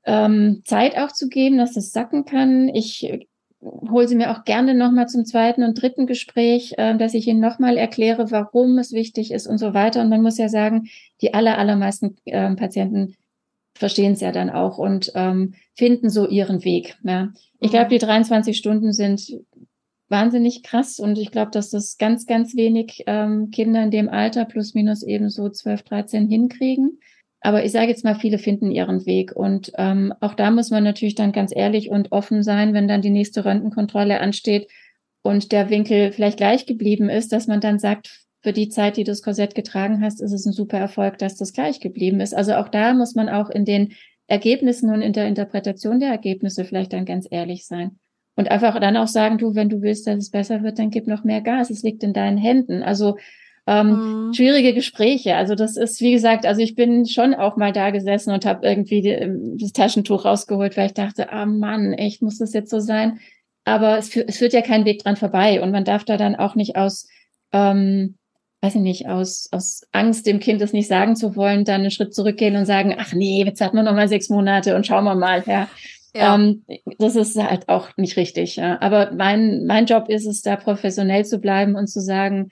ähm, 0.05 0.63
Zeit 0.65 0.99
auch 0.99 1.13
zu 1.13 1.29
geben, 1.29 1.59
dass 1.59 1.75
das 1.75 1.93
sacken 1.93 2.25
kann. 2.25 2.69
Ich 2.69 3.05
äh, 3.05 3.27
hole 3.63 4.09
sie 4.09 4.17
mir 4.17 4.33
auch 4.33 4.45
gerne 4.45 4.75
nochmal 4.75 5.07
zum 5.07 5.25
zweiten 5.25 5.63
und 5.63 5.81
dritten 5.81 6.07
Gespräch, 6.07 6.75
äh, 6.79 6.97
dass 6.97 7.15
ich 7.15 7.29
ihnen 7.29 7.41
nochmal 7.41 7.77
erkläre, 7.77 8.31
warum 8.31 8.79
es 8.79 8.93
wichtig 8.93 9.31
ist 9.31 9.47
und 9.47 9.59
so 9.59 9.73
weiter. 9.73 10.01
Und 10.01 10.09
man 10.09 10.23
muss 10.23 10.39
ja 10.39 10.49
sagen, 10.49 10.89
die 11.21 11.35
aller, 11.35 11.59
allermeisten 11.59 12.17
äh, 12.25 12.55
Patienten 12.57 13.15
verstehen 13.75 14.13
es 14.13 14.21
ja 14.21 14.33
dann 14.33 14.51
auch 14.51 14.79
und 14.79 15.13
ähm, 15.15 15.55
finden 15.75 16.11
so 16.11 16.27
ihren 16.29 16.65
Weg. 16.65 16.99
Ja. 17.05 17.33
Ich 17.61 17.71
glaube, 17.71 17.87
mhm. 17.87 17.91
die 17.91 17.99
23 17.99 18.57
Stunden 18.57 18.93
sind 18.93 19.41
wahnsinnig 20.11 20.63
krass 20.63 20.99
und 20.99 21.19
ich 21.19 21.31
glaube, 21.31 21.51
dass 21.53 21.71
das 21.71 21.97
ganz, 21.97 22.27
ganz 22.27 22.57
wenig 22.57 23.05
ähm, 23.07 23.51
Kinder 23.51 23.83
in 23.83 23.91
dem 23.91 24.09
Alter 24.09 24.45
plus 24.45 24.75
minus 24.75 25.03
eben 25.03 25.31
so 25.31 25.49
12, 25.49 25.83
13 25.83 26.29
hinkriegen. 26.29 26.99
Aber 27.41 27.65
ich 27.65 27.73
sage 27.73 27.89
jetzt 27.89 28.05
mal, 28.05 28.15
viele 28.15 28.39
finden 28.39 28.71
ihren 28.71 29.07
Weg. 29.07 29.35
Und 29.35 29.73
ähm, 29.79 30.13
auch 30.21 30.35
da 30.35 30.51
muss 30.51 30.71
man 30.71 30.85
natürlich 30.85 31.15
dann 31.15 31.33
ganz 31.33 31.53
ehrlich 31.55 31.91
und 31.91 32.13
offen 32.13 32.43
sein, 32.43 32.75
wenn 32.75 32.87
dann 32.87 33.01
die 33.01 33.11
nächste 33.11 33.45
Röntgenkontrolle 33.45 34.21
ansteht 34.21 34.69
und 35.23 35.53
der 35.53 35.71
Winkel 35.71 36.13
vielleicht 36.13 36.37
gleich 36.37 36.67
geblieben 36.67 37.09
ist, 37.09 37.33
dass 37.33 37.47
man 37.47 37.61
dann 37.61 37.79
sagt, 37.79 38.27
für 38.43 38.53
die 38.53 38.69
Zeit, 38.69 38.97
die 38.97 39.05
du 39.05 39.11
das 39.11 39.23
Korsett 39.23 39.55
getragen 39.55 40.03
hast, 40.03 40.21
ist 40.21 40.33
es 40.33 40.47
ein 40.47 40.53
super 40.53 40.79
Erfolg, 40.79 41.19
dass 41.19 41.37
das 41.37 41.53
gleich 41.53 41.81
geblieben 41.81 42.21
ist. 42.21 42.35
Also 42.35 42.55
auch 42.55 42.69
da 42.69 42.95
muss 42.95 43.15
man 43.15 43.29
auch 43.29 43.51
in 43.51 43.65
den 43.65 43.95
Ergebnissen 44.27 44.91
und 44.93 45.03
in 45.03 45.13
der 45.13 45.27
Interpretation 45.27 46.01
der 46.01 46.11
Ergebnisse 46.11 46.65
vielleicht 46.65 46.93
dann 46.93 47.05
ganz 47.05 47.27
ehrlich 47.31 47.67
sein. 47.67 47.99
Und 48.41 48.51
einfach 48.51 48.81
dann 48.81 48.97
auch 48.97 49.07
sagen, 49.07 49.37
du, 49.37 49.55
wenn 49.55 49.69
du 49.69 49.83
willst, 49.83 50.07
dass 50.07 50.17
es 50.17 50.31
besser 50.31 50.63
wird, 50.63 50.79
dann 50.79 50.89
gib 50.89 51.07
noch 51.07 51.25
mehr 51.25 51.43
Gas. 51.43 51.69
Es 51.69 51.83
liegt 51.83 52.03
in 52.03 52.15
deinen 52.15 52.39
Händen. 52.39 52.83
Also 52.83 53.19
ähm, 53.67 54.29
mhm. 54.29 54.33
schwierige 54.33 54.73
Gespräche. 54.73 55.37
Also 55.37 55.55
das 55.55 55.77
ist, 55.77 56.01
wie 56.01 56.13
gesagt, 56.13 56.47
also 56.47 56.63
ich 56.63 56.75
bin 56.75 57.05
schon 57.05 57.35
auch 57.35 57.59
mal 57.59 57.71
da 57.71 57.91
gesessen 57.91 58.33
und 58.33 58.47
habe 58.47 58.67
irgendwie 58.67 59.03
die, 59.03 59.11
ähm, 59.11 59.59
das 59.61 59.73
Taschentuch 59.73 60.25
rausgeholt, 60.25 60.79
weil 60.79 60.87
ich 60.87 60.95
dachte, 60.95 61.31
ah 61.31 61.45
Mann, 61.45 61.93
echt, 61.93 62.23
muss 62.23 62.39
das 62.39 62.55
jetzt 62.55 62.71
so 62.71 62.81
sein? 62.81 63.21
Aber 63.67 63.99
es, 63.99 64.17
es 64.17 64.39
führt 64.39 64.55
ja 64.55 64.63
kein 64.63 64.87
Weg 64.87 65.03
dran 65.03 65.17
vorbei 65.17 65.61
und 65.61 65.71
man 65.71 65.85
darf 65.85 66.05
da 66.05 66.17
dann 66.17 66.35
auch 66.35 66.55
nicht 66.55 66.77
aus, 66.77 67.09
ähm, 67.53 68.17
weiß 68.63 68.77
ich 68.77 68.81
nicht, 68.81 69.07
aus, 69.07 69.51
aus 69.53 69.83
Angst, 69.93 70.27
dem 70.27 70.41
Kind 70.41 70.63
das 70.63 70.73
nicht 70.73 70.89
sagen 70.89 71.15
zu 71.15 71.37
wollen, 71.37 71.67
dann 71.67 71.83
einen 71.83 71.91
Schritt 71.91 72.15
zurückgehen 72.15 72.57
und 72.57 72.65
sagen, 72.65 72.97
ach 72.99 73.13
nee, 73.13 73.45
jetzt 73.45 73.61
hat 73.61 73.75
man 73.75 73.85
noch 73.85 73.93
mal 73.93 74.09
sechs 74.09 74.31
Monate 74.31 74.77
und 74.77 74.87
schauen 74.87 75.05
wir 75.05 75.15
mal, 75.15 75.45
ja. 75.47 75.69
Ja. 76.15 76.35
Ähm, 76.35 76.65
das 76.99 77.17
ist 77.17 77.37
halt 77.37 77.69
auch 77.69 77.97
nicht 77.97 78.17
richtig. 78.17 78.57
Ja. 78.57 78.81
Aber 78.81 79.13
mein, 79.13 79.67
mein 79.67 79.87
Job 79.87 80.09
ist 80.09 80.27
es, 80.27 80.43
da 80.43 80.57
professionell 80.57 81.25
zu 81.25 81.39
bleiben 81.39 81.77
und 81.77 81.87
zu 81.87 82.01
sagen, 82.01 82.51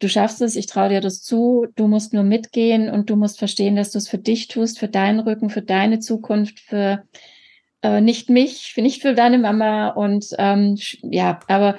du 0.00 0.08
schaffst 0.08 0.42
es, 0.42 0.56
ich 0.56 0.66
traue 0.66 0.90
dir 0.90 1.00
das 1.00 1.22
zu, 1.22 1.66
du 1.76 1.88
musst 1.88 2.12
nur 2.12 2.24
mitgehen 2.24 2.90
und 2.90 3.08
du 3.10 3.16
musst 3.16 3.38
verstehen, 3.38 3.76
dass 3.76 3.90
du 3.90 3.98
es 3.98 4.08
für 4.08 4.18
dich 4.18 4.48
tust, 4.48 4.78
für 4.78 4.88
deinen 4.88 5.20
Rücken, 5.20 5.50
für 5.50 5.62
deine 5.62 5.98
Zukunft, 5.98 6.60
für 6.60 7.04
äh, 7.82 8.00
nicht 8.00 8.28
mich, 8.28 8.72
für 8.74 8.82
nicht 8.82 9.02
für 9.02 9.14
deine 9.14 9.38
Mama. 9.38 9.88
Und 9.88 10.26
ähm, 10.38 10.76
ja, 11.02 11.40
aber 11.48 11.78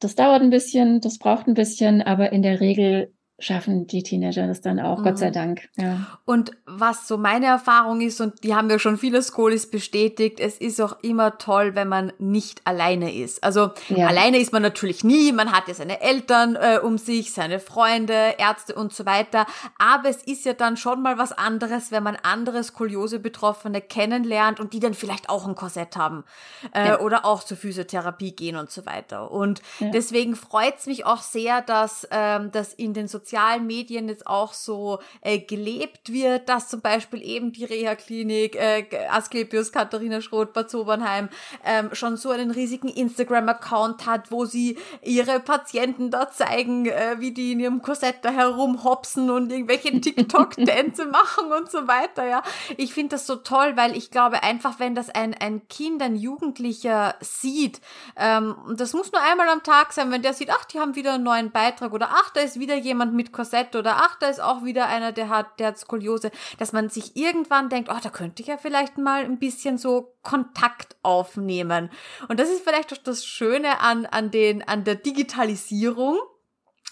das 0.00 0.14
dauert 0.14 0.42
ein 0.42 0.50
bisschen, 0.50 1.00
das 1.00 1.18
braucht 1.18 1.46
ein 1.46 1.54
bisschen, 1.54 2.02
aber 2.02 2.32
in 2.32 2.42
der 2.42 2.60
Regel 2.60 3.13
schaffen 3.40 3.88
die 3.88 4.04
Teenager 4.04 4.46
das 4.46 4.60
dann 4.60 4.78
auch, 4.78 5.00
mhm. 5.00 5.04
Gott 5.04 5.18
sei 5.18 5.28
mhm. 5.28 5.32
Dank. 5.32 5.68
Ja. 5.76 6.06
Und 6.24 6.52
was 6.66 7.08
so 7.08 7.18
meine 7.18 7.46
Erfahrung 7.46 8.00
ist, 8.00 8.20
und 8.20 8.44
die 8.44 8.54
haben 8.54 8.70
ja 8.70 8.78
schon 8.78 8.96
viele 8.96 9.20
Skolis 9.22 9.68
bestätigt, 9.68 10.38
es 10.38 10.58
ist 10.58 10.80
auch 10.80 10.96
immer 11.02 11.38
toll, 11.38 11.74
wenn 11.74 11.88
man 11.88 12.12
nicht 12.18 12.62
alleine 12.64 13.12
ist. 13.12 13.42
Also 13.42 13.72
ja. 13.88 14.06
alleine 14.06 14.38
ist 14.38 14.52
man 14.52 14.62
natürlich 14.62 15.02
nie, 15.02 15.32
man 15.32 15.50
hat 15.50 15.66
ja 15.66 15.74
seine 15.74 16.00
Eltern 16.00 16.56
äh, 16.56 16.78
um 16.80 16.96
sich, 16.96 17.32
seine 17.32 17.58
Freunde, 17.58 18.36
Ärzte 18.38 18.76
und 18.76 18.92
so 18.92 19.04
weiter. 19.04 19.46
Aber 19.78 20.08
es 20.08 20.22
ist 20.22 20.44
ja 20.44 20.52
dann 20.52 20.76
schon 20.76 21.02
mal 21.02 21.18
was 21.18 21.32
anderes, 21.32 21.90
wenn 21.90 22.04
man 22.04 22.16
andere 22.22 22.62
Skoliose-Betroffene 22.62 23.80
kennenlernt 23.80 24.60
und 24.60 24.72
die 24.72 24.80
dann 24.80 24.94
vielleicht 24.94 25.28
auch 25.28 25.46
ein 25.46 25.56
Korsett 25.56 25.96
haben 25.96 26.24
äh, 26.72 26.88
ja. 26.88 27.00
oder 27.00 27.24
auch 27.24 27.42
zur 27.42 27.56
Physiotherapie 27.56 28.32
gehen 28.32 28.56
und 28.56 28.70
so 28.70 28.86
weiter. 28.86 29.32
Und 29.32 29.60
deswegen 29.80 30.36
freut 30.36 30.78
es 30.78 30.86
mich 30.86 31.04
auch 31.04 31.20
sehr, 31.20 31.62
dass 31.62 32.06
ähm, 32.12 32.52
das 32.52 32.72
in 32.72 32.94
den 32.94 33.08
sozialen 33.08 33.23
Medien 33.60 34.08
jetzt 34.08 34.26
auch 34.26 34.52
so 34.52 34.98
äh, 35.20 35.38
gelebt 35.38 36.12
wird, 36.12 36.48
dass 36.48 36.68
zum 36.68 36.80
Beispiel 36.80 37.22
eben 37.22 37.52
die 37.52 37.64
Reha-Klinik 37.64 38.56
äh, 38.56 38.86
Asklepios 39.10 39.72
Katharina 39.72 40.20
Schroth 40.20 40.52
Bad 40.52 40.70
Sobernheim 40.70 41.28
ähm, 41.64 41.90
schon 41.92 42.16
so 42.16 42.30
einen 42.30 42.50
riesigen 42.50 42.88
Instagram-Account 42.88 44.06
hat, 44.06 44.30
wo 44.30 44.44
sie 44.44 44.78
ihre 45.02 45.40
Patienten 45.40 46.10
da 46.10 46.30
zeigen, 46.30 46.86
äh, 46.86 47.16
wie 47.18 47.32
die 47.32 47.52
in 47.52 47.60
ihrem 47.60 47.82
Korsett 47.82 48.16
da 48.22 48.30
herumhopsen 48.30 49.30
und 49.30 49.50
irgendwelche 49.50 50.00
TikTok-Tänze 50.00 51.06
machen 51.06 51.52
und 51.52 51.70
so 51.70 51.86
weiter, 51.88 52.26
ja. 52.26 52.42
Ich 52.76 52.94
finde 52.94 53.16
das 53.16 53.26
so 53.26 53.36
toll, 53.36 53.76
weil 53.76 53.96
ich 53.96 54.10
glaube 54.10 54.42
einfach, 54.42 54.78
wenn 54.78 54.94
das 54.94 55.10
ein, 55.10 55.34
ein 55.34 55.66
Kind, 55.68 56.02
ein 56.02 56.16
Jugendlicher 56.16 57.14
sieht, 57.20 57.80
ähm, 58.16 58.56
das 58.76 58.92
muss 58.92 59.12
nur 59.12 59.22
einmal 59.22 59.48
am 59.48 59.62
Tag 59.62 59.92
sein, 59.92 60.10
wenn 60.10 60.22
der 60.22 60.34
sieht, 60.34 60.50
ach, 60.50 60.64
die 60.64 60.80
haben 60.80 60.94
wieder 60.94 61.14
einen 61.14 61.24
neuen 61.24 61.50
Beitrag 61.50 61.92
oder 61.92 62.10
ach, 62.10 62.30
da 62.30 62.40
ist 62.40 62.58
wieder 62.58 62.76
jemand 62.76 63.13
mit 63.14 63.32
Korsett 63.32 63.76
oder 63.76 63.96
ach, 63.96 64.18
da 64.18 64.28
ist 64.28 64.40
auch 64.40 64.64
wieder 64.64 64.86
einer, 64.86 65.12
der 65.12 65.28
hat, 65.28 65.58
der 65.58 65.68
hat 65.68 65.78
Skoliose, 65.78 66.30
dass 66.58 66.72
man 66.72 66.88
sich 66.88 67.16
irgendwann 67.16 67.68
denkt, 67.68 67.88
oh, 67.90 67.98
da 68.02 68.10
könnte 68.10 68.42
ich 68.42 68.48
ja 68.48 68.56
vielleicht 68.56 68.98
mal 68.98 69.24
ein 69.24 69.38
bisschen 69.38 69.78
so 69.78 70.14
Kontakt 70.22 70.96
aufnehmen. 71.02 71.90
Und 72.28 72.40
das 72.40 72.48
ist 72.50 72.64
vielleicht 72.64 72.92
auch 72.92 72.98
das 72.98 73.24
Schöne 73.24 73.80
an, 73.80 74.06
an 74.06 74.30
den, 74.30 74.66
an 74.66 74.84
der 74.84 74.96
Digitalisierung, 74.96 76.18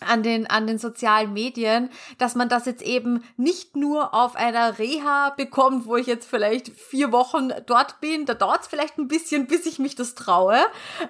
an 0.01 0.22
den, 0.22 0.47
an 0.47 0.66
den 0.66 0.78
sozialen 0.78 1.32
Medien, 1.32 1.88
dass 2.18 2.34
man 2.34 2.49
das 2.49 2.66
jetzt 2.66 2.82
eben 2.82 3.22
nicht 3.36 3.76
nur 3.76 4.14
auf 4.14 4.36
einer 4.36 4.78
Reha 4.78 5.30
bekommt, 5.36 5.86
wo 5.86 5.97
ich 5.97 6.07
jetzt 6.07 6.28
vielleicht 6.28 6.70
vier 6.70 7.12
Wochen 7.12 7.51
dort 7.66 8.01
bin, 8.01 8.26
da 8.26 8.34
dauert 8.34 8.62
es 8.62 8.68
vielleicht 8.68 8.99
ein 8.99 9.09
bisschen, 9.09 9.47
bis 9.47 9.66
ich 9.66 9.78
mich 9.78 9.95
das 9.95 10.14
traue 10.14 10.59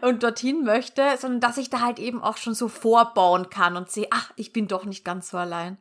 und 0.03 0.23
dorthin 0.23 0.63
möchte, 0.63 1.03
sondern 1.19 1.41
dass 1.41 1.59
ich 1.59 1.71
da 1.71 1.81
halt 1.81 1.99
eben 1.99 2.23
auch 2.23 2.37
schon 2.37 2.55
so 2.55 2.69
vorbauen 2.69 3.51
kann 3.51 3.77
und 3.77 3.91
sehe, 3.91 4.07
ach, 4.11 4.33
ich 4.37 4.53
bin 4.53 4.69
doch 4.69 4.85
nicht 4.85 5.05
ganz 5.05 5.31
so 5.31 5.39
allein. 5.39 5.79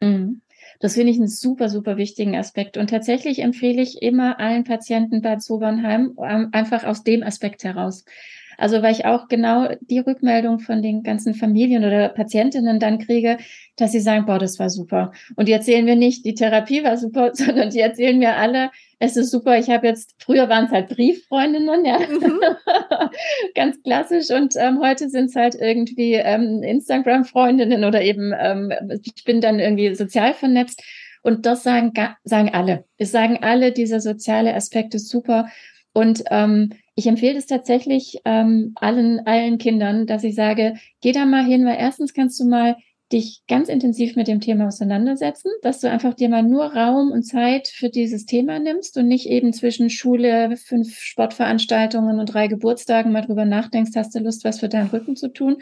Mhm. 0.00 0.42
Das 0.80 0.94
finde 0.94 1.12
ich 1.12 1.18
einen 1.18 1.28
super, 1.28 1.68
super 1.68 1.96
wichtigen 1.96 2.36
Aspekt. 2.36 2.76
Und 2.76 2.90
tatsächlich 2.90 3.40
empfehle 3.40 3.82
ich 3.82 4.00
immer 4.00 4.38
allen 4.38 4.64
Patienten 4.64 5.20
Bad 5.20 5.42
Sobernheim 5.42 6.16
ähm, 6.22 6.48
einfach 6.52 6.84
aus 6.84 7.02
dem 7.02 7.22
Aspekt 7.22 7.64
heraus. 7.64 8.04
Also 8.62 8.80
weil 8.80 8.92
ich 8.92 9.06
auch 9.06 9.26
genau 9.26 9.70
die 9.80 9.98
Rückmeldung 9.98 10.60
von 10.60 10.82
den 10.82 11.02
ganzen 11.02 11.34
Familien 11.34 11.84
oder 11.84 12.10
Patientinnen 12.10 12.78
dann 12.78 13.00
kriege, 13.00 13.38
dass 13.74 13.90
sie 13.90 13.98
sagen, 13.98 14.24
boah, 14.24 14.38
das 14.38 14.60
war 14.60 14.70
super. 14.70 15.10
Und 15.34 15.48
die 15.48 15.52
erzählen 15.52 15.84
mir 15.84 15.96
nicht, 15.96 16.24
die 16.24 16.34
Therapie 16.34 16.84
war 16.84 16.96
super, 16.96 17.30
sondern 17.34 17.70
die 17.70 17.80
erzählen 17.80 18.16
mir 18.20 18.36
alle, 18.36 18.70
es 19.00 19.16
ist 19.16 19.32
super. 19.32 19.58
Ich 19.58 19.68
habe 19.68 19.88
jetzt, 19.88 20.14
früher 20.18 20.48
waren 20.48 20.66
es 20.66 20.70
halt 20.70 20.90
Brieffreundinnen, 20.90 21.84
ja, 21.84 21.98
mhm. 21.98 22.40
ganz 23.56 23.82
klassisch. 23.82 24.30
Und 24.30 24.54
ähm, 24.56 24.78
heute 24.80 25.10
sind 25.10 25.30
es 25.30 25.34
halt 25.34 25.56
irgendwie 25.56 26.12
ähm, 26.14 26.62
Instagram-Freundinnen 26.62 27.82
oder 27.82 28.00
eben, 28.00 28.32
ähm, 28.38 28.72
ich 29.02 29.24
bin 29.24 29.40
dann 29.40 29.58
irgendwie 29.58 29.92
sozial 29.96 30.34
vernetzt. 30.34 30.84
Und 31.22 31.46
das 31.46 31.64
sagen, 31.64 31.92
sagen 32.22 32.50
alle. 32.54 32.84
Es 32.96 33.10
sagen 33.10 33.38
alle, 33.42 33.72
dieser 33.72 33.98
soziale 33.98 34.54
Aspekt 34.54 34.94
ist 34.94 35.08
super. 35.08 35.48
Und 35.92 36.22
ähm, 36.30 36.70
ich 36.94 37.06
empfehle 37.06 37.38
es 37.38 37.46
tatsächlich 37.46 38.20
ähm, 38.24 38.72
allen, 38.74 39.26
allen 39.26 39.58
Kindern, 39.58 40.06
dass 40.06 40.24
ich 40.24 40.34
sage, 40.34 40.74
geh 41.00 41.12
da 41.12 41.24
mal 41.24 41.44
hin, 41.44 41.64
weil 41.64 41.78
erstens 41.78 42.12
kannst 42.12 42.38
du 42.38 42.44
mal 42.44 42.76
dich 43.12 43.42
ganz 43.46 43.68
intensiv 43.68 44.16
mit 44.16 44.26
dem 44.26 44.40
Thema 44.40 44.68
auseinandersetzen, 44.68 45.50
dass 45.62 45.80
du 45.80 45.90
einfach 45.90 46.14
dir 46.14 46.28
mal 46.28 46.42
nur 46.42 46.74
Raum 46.74 47.10
und 47.10 47.24
Zeit 47.24 47.68
für 47.68 47.90
dieses 47.90 48.24
Thema 48.24 48.58
nimmst 48.58 48.96
und 48.96 49.06
nicht 49.06 49.26
eben 49.26 49.52
zwischen 49.52 49.90
Schule, 49.90 50.56
fünf 50.56 50.98
Sportveranstaltungen 50.98 52.18
und 52.18 52.26
drei 52.26 52.48
Geburtstagen 52.48 53.12
mal 53.12 53.22
drüber 53.22 53.44
nachdenkst, 53.44 53.92
hast 53.96 54.14
du 54.14 54.20
Lust, 54.20 54.44
was 54.44 54.60
für 54.60 54.68
deinen 54.68 54.88
Rücken 54.88 55.16
zu 55.16 55.28
tun, 55.28 55.58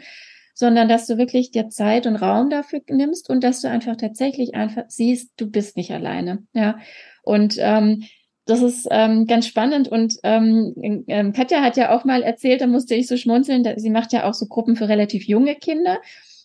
sondern 0.53 0.87
dass 0.87 1.07
du 1.07 1.17
wirklich 1.17 1.51
dir 1.51 1.69
Zeit 1.69 2.07
und 2.07 2.15
Raum 2.15 2.49
dafür 2.49 2.81
nimmst 2.89 3.29
und 3.29 3.43
dass 3.43 3.61
du 3.61 3.69
einfach 3.69 3.97
tatsächlich 3.97 4.55
einfach 4.55 4.85
siehst, 4.87 5.31
du 5.37 5.49
bist 5.49 5.75
nicht 5.75 5.91
alleine, 5.91 6.43
ja. 6.53 6.79
Und 7.23 7.55
ähm, 7.59 8.03
das 8.45 8.61
ist 8.61 8.87
ähm, 8.91 9.27
ganz 9.27 9.47
spannend 9.47 9.87
und 9.87 10.15
ähm, 10.23 11.03
ähm, 11.07 11.33
Katja 11.33 11.61
hat 11.61 11.77
ja 11.77 11.95
auch 11.95 12.05
mal 12.05 12.23
erzählt, 12.23 12.61
da 12.61 12.67
musste 12.67 12.95
ich 12.95 13.07
so 13.07 13.17
schmunzeln, 13.17 13.63
da, 13.63 13.77
sie 13.77 13.89
macht 13.89 14.13
ja 14.13 14.27
auch 14.27 14.33
so 14.33 14.47
Gruppen 14.47 14.75
für 14.75 14.89
relativ 14.89 15.27
junge 15.27 15.55
Kinder 15.55 15.99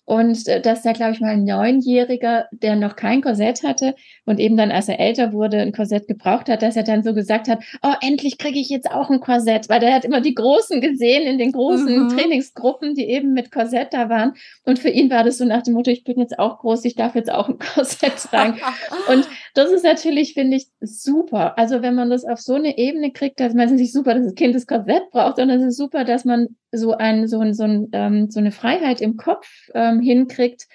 und 0.06 0.46
äh, 0.46 0.60
dass 0.60 0.82
da, 0.82 0.92
glaube 0.92 1.12
ich, 1.12 1.20
mal 1.20 1.32
ein 1.32 1.44
Neunjähriger, 1.44 2.46
der 2.52 2.76
noch 2.76 2.94
kein 2.96 3.20
Korsett 3.20 3.64
hatte 3.64 3.94
und 4.24 4.38
eben 4.38 4.56
dann, 4.56 4.70
als 4.70 4.88
er 4.88 5.00
älter 5.00 5.32
wurde, 5.32 5.58
ein 5.58 5.72
Korsett 5.72 6.06
gebraucht 6.06 6.48
hat, 6.48 6.62
dass 6.62 6.76
er 6.76 6.84
dann 6.84 7.02
so 7.02 7.12
gesagt 7.12 7.48
hat, 7.48 7.58
oh, 7.82 7.92
endlich 8.00 8.38
kriege 8.38 8.58
ich 8.58 8.70
jetzt 8.70 8.88
auch 8.88 9.10
ein 9.10 9.20
Korsett, 9.20 9.68
weil 9.68 9.80
der 9.80 9.92
hat 9.92 10.04
immer 10.04 10.20
die 10.20 10.34
Großen 10.34 10.80
gesehen 10.80 11.24
in 11.24 11.38
den 11.38 11.50
großen 11.50 12.04
mhm. 12.04 12.08
Trainingsgruppen, 12.10 12.94
die 12.94 13.08
eben 13.08 13.32
mit 13.32 13.50
Korsett 13.50 13.92
da 13.92 14.08
waren. 14.08 14.34
Und 14.64 14.78
für 14.78 14.90
ihn 14.90 15.10
war 15.10 15.24
das 15.24 15.38
so 15.38 15.44
nach 15.44 15.62
dem 15.62 15.74
Motto, 15.74 15.90
ich 15.90 16.04
bin 16.04 16.20
jetzt 16.20 16.38
auch 16.38 16.60
groß, 16.60 16.84
ich 16.84 16.94
darf 16.94 17.16
jetzt 17.16 17.30
auch 17.30 17.48
ein 17.48 17.58
Korsett 17.74 18.16
tragen. 18.16 18.60
und 19.12 19.28
das 19.54 19.72
ist 19.72 19.84
natürlich, 19.84 20.34
finde 20.34 20.58
ich, 20.58 20.68
super. 20.80 21.58
Also 21.58 21.82
wenn 21.82 21.96
man 21.96 22.10
das 22.10 22.24
auf 22.24 22.40
so 22.40 22.54
eine 22.54 22.78
Ebene 22.78 23.10
kriegt, 23.10 23.40
dass 23.40 23.54
man 23.54 23.66
es 23.66 23.72
nicht 23.72 23.92
super, 23.92 24.14
dass 24.14 24.24
das 24.24 24.34
Kind 24.36 24.54
das 24.54 24.68
Korsett 24.68 25.10
braucht, 25.10 25.36
sondern 25.36 25.58
es 25.60 25.66
ist 25.66 25.78
super, 25.78 26.04
dass 26.04 26.24
man 26.24 26.48
so 26.72 26.92
ein, 26.92 27.26
so 27.28 27.40
ein, 27.40 27.54
so, 27.54 27.64
ein, 27.64 27.88
ähm, 27.92 28.30
so 28.30 28.38
eine 28.40 28.52
Freiheit 28.52 29.00
im 29.00 29.16
Kopf 29.16 29.46
ähm, 29.74 29.95
hinkriegt, 30.00 30.66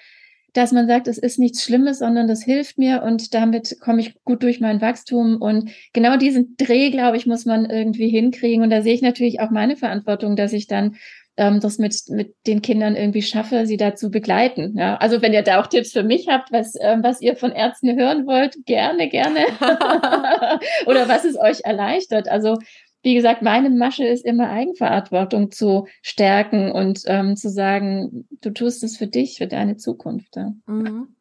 dass 0.53 0.71
man 0.71 0.87
sagt, 0.87 1.07
es 1.07 1.17
ist 1.17 1.39
nichts 1.39 1.63
Schlimmes, 1.63 1.99
sondern 1.99 2.27
das 2.27 2.43
hilft 2.43 2.77
mir 2.77 3.03
und 3.03 3.33
damit 3.33 3.79
komme 3.79 4.01
ich 4.01 4.21
gut 4.23 4.43
durch 4.43 4.59
mein 4.59 4.81
Wachstum. 4.81 5.41
Und 5.41 5.71
genau 5.93 6.17
diesen 6.17 6.55
Dreh, 6.57 6.91
glaube 6.91 7.17
ich, 7.17 7.25
muss 7.25 7.45
man 7.45 7.69
irgendwie 7.69 8.09
hinkriegen. 8.09 8.61
Und 8.61 8.69
da 8.69 8.81
sehe 8.81 8.93
ich 8.93 9.01
natürlich 9.01 9.39
auch 9.39 9.49
meine 9.49 9.77
Verantwortung, 9.77 10.35
dass 10.35 10.51
ich 10.51 10.67
dann 10.67 10.97
ähm, 11.37 11.61
das 11.61 11.77
mit, 11.77 11.95
mit 12.09 12.35
den 12.47 12.61
Kindern 12.61 12.95
irgendwie 12.95 13.21
schaffe, 13.21 13.65
sie 13.65 13.77
dazu 13.77 14.11
begleiten. 14.11 14.77
Ja? 14.77 14.97
Also 14.97 15.21
wenn 15.21 15.33
ihr 15.33 15.41
da 15.41 15.61
auch 15.61 15.67
Tipps 15.67 15.93
für 15.93 16.03
mich 16.03 16.27
habt, 16.27 16.51
was, 16.51 16.73
ähm, 16.79 17.01
was 17.03 17.21
ihr 17.21 17.37
von 17.37 17.51
Ärzten 17.51 17.97
hören 17.97 18.27
wollt, 18.27 18.57
gerne, 18.65 19.07
gerne. 19.07 19.45
Oder 20.85 21.07
was 21.07 21.23
es 21.23 21.39
euch 21.39 21.61
erleichtert. 21.63 22.27
Also 22.27 22.57
wie 23.03 23.15
gesagt, 23.15 23.41
meine 23.41 23.69
Masche 23.69 24.05
ist 24.05 24.25
immer 24.25 24.49
Eigenverantwortung 24.49 25.51
zu 25.51 25.87
stärken 26.01 26.71
und 26.71 27.01
ähm, 27.07 27.35
zu 27.35 27.49
sagen, 27.49 28.27
du 28.41 28.51
tust 28.51 28.83
es 28.83 28.97
für 28.97 29.07
dich, 29.07 29.37
für 29.37 29.47
deine 29.47 29.77
Zukunft. 29.77 30.35
Ja. 30.35 30.53
Mhm. 30.67 31.15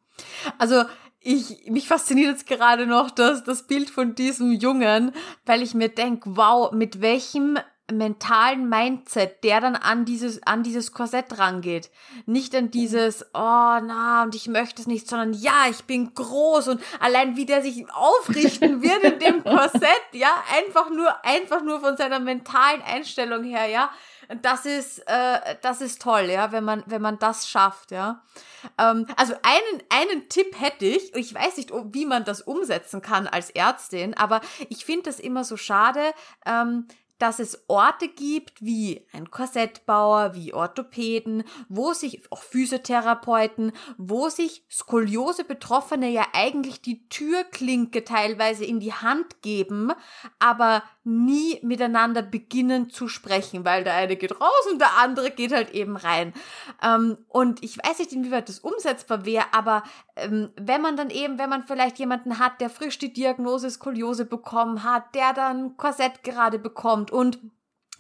Also 0.59 0.83
ich, 1.21 1.71
mich 1.71 1.87
fasziniert 1.87 2.31
jetzt 2.31 2.47
gerade 2.47 2.87
noch 2.87 3.11
das, 3.11 3.45
das 3.45 3.67
Bild 3.67 3.91
von 3.91 4.15
diesem 4.15 4.53
Jungen, 4.53 5.13
weil 5.45 5.63
ich 5.63 5.75
mir 5.75 5.89
denke, 5.89 6.37
wow, 6.37 6.73
mit 6.73 7.01
welchem 7.03 7.59
mentalen 7.93 8.69
Mindset, 8.69 9.43
der 9.45 9.61
dann 9.61 9.77
an 9.77 10.05
dieses, 10.05 10.43
an 10.47 10.63
dieses 10.63 10.93
Korsett 10.93 11.39
rangeht. 11.39 11.91
Nicht 12.27 12.55
an 12.55 12.71
dieses, 12.71 13.23
oh 13.35 13.79
na, 13.83 14.23
und 14.25 14.35
ich 14.35 14.49
möchte 14.49 14.83
es 14.83 14.89
nicht, 14.89 15.09
sondern 15.09 15.33
ja, 15.33 15.67
ich 15.71 15.85
bin 15.85 16.15
groß 16.15 16.69
und 16.69 16.83
allein 17.01 17.37
wie 17.37 17.47
der 17.47 17.63
sich 17.63 17.85
aufrichten 17.93 18.83
wird 18.83 19.03
in 19.03 19.19
dem 19.19 19.45
Korsett, 19.45 20.03
ja, 20.13 20.33
einfach 20.57 20.91
nur, 20.91 21.25
einfach 21.25 21.63
nur 21.63 21.81
von 21.81 21.97
seiner 21.97 22.21
mentalen 22.21 22.83
Einstellung 22.83 23.45
her, 23.45 23.67
ja. 23.67 23.91
Das 24.43 24.65
ist, 24.65 25.01
äh, 25.09 25.57
das 25.61 25.81
ist 25.81 26.01
toll, 26.03 26.31
ja, 26.31 26.53
wenn 26.53 26.63
man, 26.63 26.85
wenn 26.87 27.03
man 27.03 27.19
das 27.19 27.49
schafft, 27.49 27.91
ja. 27.91 28.23
Ähm, 28.79 29.07
also 29.17 29.35
einen, 29.43 29.83
einen 29.89 30.29
Tipp 30.29 30.61
hätte 30.61 30.87
ich, 30.87 31.15
ich 31.17 31.35
weiß 31.35 31.57
nicht, 31.57 31.73
wie 31.93 32.07
man 32.07 32.25
das 32.25 32.41
umsetzen 32.41 33.03
kann 33.03 33.27
als 33.27 33.51
Ärztin, 33.51 34.15
aber 34.17 34.41
ich 34.69 34.85
finde 34.85 35.05
das 35.05 35.19
immer 35.19 35.43
so 35.43 35.57
schade, 35.57 36.13
ähm, 36.47 36.87
dass 37.21 37.39
es 37.39 37.65
Orte 37.69 38.09
gibt 38.09 38.65
wie 38.65 39.07
ein 39.13 39.31
Korsettbauer, 39.31 40.35
wie 40.35 40.55
Orthopäden, 40.55 41.45
wo 41.69 41.93
sich 41.93 42.23
auch 42.33 42.43
Physiotherapeuten, 42.43 43.73
wo 43.99 44.29
sich 44.29 44.65
Skoliose 44.71 45.45
Betroffene 45.45 46.09
ja 46.09 46.27
eigentlich 46.33 46.81
die 46.81 47.09
Türklinke 47.09 48.05
teilweise 48.05 48.65
in 48.65 48.81
die 48.81 48.95
Hand 48.95 49.43
geben, 49.43 49.93
aber 50.39 50.83
nie 51.05 51.59
miteinander 51.63 52.23
beginnen 52.23 52.91
zu 52.91 53.09
sprechen, 53.09 53.65
weil 53.65 53.85
der 53.85 53.95
eine 53.95 54.17
geht 54.17 54.39
raus 54.41 54.67
und 54.71 54.81
der 54.81 54.99
andere 54.99 55.31
geht 55.31 55.53
halt 55.53 55.71
eben 55.71 55.97
rein. 55.97 56.35
Ähm, 56.83 57.19
und 57.29 57.63
ich 57.63 57.79
weiß 57.79 57.99
nicht, 57.99 58.13
inwieweit 58.13 58.49
das 58.49 58.59
umsetzbar 58.59 59.25
wäre, 59.25 59.47
aber 59.53 59.83
ähm, 60.17 60.51
wenn 60.57 60.83
man 60.83 60.97
dann 60.97 61.11
eben, 61.11 61.39
wenn 61.39 61.49
man 61.49 61.63
vielleicht 61.63 61.99
jemanden 61.99 62.39
hat, 62.39 62.61
der 62.61 62.71
frisch 62.71 62.99
die 62.99 63.13
Diagnose 63.13 63.71
Skoliose 63.71 64.27
bekommen 64.27 64.85
hat, 64.85 65.15
der 65.15 65.33
dann 65.33 65.77
Korsett 65.77 66.23
gerade 66.23 66.59
bekommt 66.59 67.10
und 67.11 67.39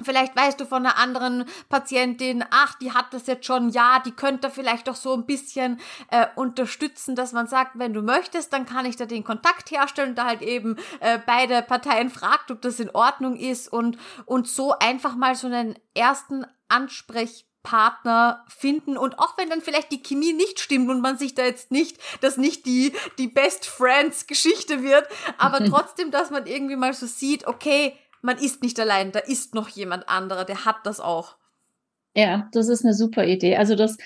Vielleicht 0.02 0.36
weißt 0.36 0.60
du 0.60 0.64
von 0.64 0.84
einer 0.84 0.96
anderen 0.96 1.44
Patientin, 1.68 2.44
ach, 2.50 2.74
die 2.76 2.92
hat 2.92 3.12
das 3.12 3.26
jetzt 3.26 3.46
schon, 3.46 3.70
ja, 3.70 4.00
die 4.04 4.12
könnte 4.12 4.50
vielleicht 4.50 4.88
doch 4.88 4.96
so 4.96 5.14
ein 5.14 5.26
bisschen 5.26 5.80
äh, 6.10 6.26
unterstützen, 6.36 7.14
dass 7.16 7.32
man 7.32 7.46
sagt, 7.46 7.78
wenn 7.78 7.92
du 7.92 8.02
möchtest, 8.02 8.52
dann 8.52 8.66
kann 8.66 8.86
ich 8.86 8.96
da 8.96 9.06
den 9.06 9.24
Kontakt 9.24 9.70
herstellen, 9.70 10.14
da 10.14 10.26
halt 10.26 10.42
eben 10.42 10.76
äh, 11.00 11.18
beide 11.24 11.62
Parteien 11.62 12.10
fragt, 12.10 12.50
ob 12.50 12.62
das 12.62 12.80
in 12.80 12.90
Ordnung 12.90 13.36
ist 13.36 13.72
und, 13.72 13.98
und 14.26 14.48
so 14.48 14.74
einfach 14.78 15.16
mal 15.16 15.34
so 15.34 15.46
einen 15.46 15.78
ersten 15.94 16.46
Ansprechpartner 16.68 18.44
finden. 18.48 18.96
Und 18.96 19.18
auch 19.18 19.36
wenn 19.36 19.50
dann 19.50 19.60
vielleicht 19.60 19.92
die 19.92 20.02
Chemie 20.02 20.32
nicht 20.32 20.60
stimmt 20.60 20.88
und 20.88 21.00
man 21.00 21.18
sich 21.18 21.34
da 21.34 21.44
jetzt 21.44 21.70
nicht, 21.70 21.98
dass 22.22 22.36
nicht 22.36 22.64
die, 22.66 22.92
die 23.18 23.28
Best 23.28 23.66
Friends 23.66 24.26
Geschichte 24.26 24.82
wird, 24.82 25.06
aber 25.36 25.64
trotzdem, 25.66 26.10
dass 26.10 26.30
man 26.30 26.46
irgendwie 26.46 26.76
mal 26.76 26.94
so 26.94 27.06
sieht, 27.06 27.46
okay, 27.46 27.96
man 28.22 28.38
ist 28.38 28.62
nicht 28.62 28.78
allein, 28.78 29.12
da 29.12 29.20
ist 29.20 29.54
noch 29.54 29.68
jemand 29.68 30.08
anderer, 30.08 30.44
der 30.44 30.64
hat 30.64 30.84
das 30.84 31.00
auch. 31.00 31.36
Ja, 32.16 32.48
das 32.52 32.68
ist 32.68 32.84
eine 32.84 32.94
super 32.94 33.24
Idee. 33.24 33.56
Also 33.56 33.76
das 33.76 33.96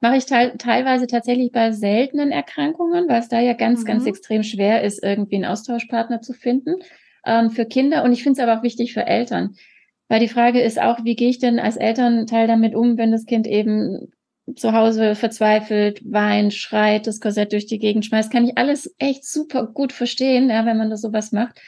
mache 0.00 0.16
ich 0.16 0.26
te 0.26 0.54
teilweise 0.58 1.06
tatsächlich 1.06 1.52
bei 1.52 1.70
seltenen 1.70 2.32
Erkrankungen, 2.32 3.08
weil 3.08 3.20
es 3.20 3.28
da 3.28 3.40
ja 3.40 3.52
ganz, 3.52 3.82
mhm. 3.82 3.86
ganz 3.86 4.06
extrem 4.06 4.42
schwer 4.42 4.82
ist, 4.82 5.02
irgendwie 5.02 5.36
einen 5.36 5.44
Austauschpartner 5.44 6.20
zu 6.22 6.32
finden 6.32 6.76
ähm, 7.24 7.50
für 7.50 7.64
Kinder. 7.64 8.02
Und 8.02 8.12
ich 8.12 8.24
finde 8.24 8.40
es 8.40 8.48
aber 8.48 8.58
auch 8.58 8.64
wichtig 8.64 8.92
für 8.92 9.06
Eltern. 9.06 9.54
Weil 10.08 10.20
die 10.20 10.28
Frage 10.28 10.60
ist 10.60 10.80
auch, 10.80 11.04
wie 11.04 11.14
gehe 11.14 11.30
ich 11.30 11.38
denn 11.38 11.60
als 11.60 11.76
Elternteil 11.76 12.48
damit 12.48 12.74
um, 12.74 12.98
wenn 12.98 13.12
das 13.12 13.26
Kind 13.26 13.46
eben 13.46 14.12
zu 14.56 14.72
Hause 14.72 15.14
verzweifelt, 15.14 16.02
weint, 16.04 16.52
schreit, 16.52 17.06
das 17.06 17.20
Korsett 17.20 17.52
durch 17.52 17.66
die 17.66 17.78
Gegend 17.78 18.04
schmeißt. 18.04 18.30
Kann 18.30 18.44
ich 18.44 18.58
alles 18.58 18.92
echt 18.98 19.24
super 19.24 19.68
gut 19.68 19.92
verstehen, 19.92 20.50
ja, 20.50 20.66
wenn 20.66 20.76
man 20.76 20.90
das 20.90 21.00
sowas 21.00 21.30
macht. 21.30 21.60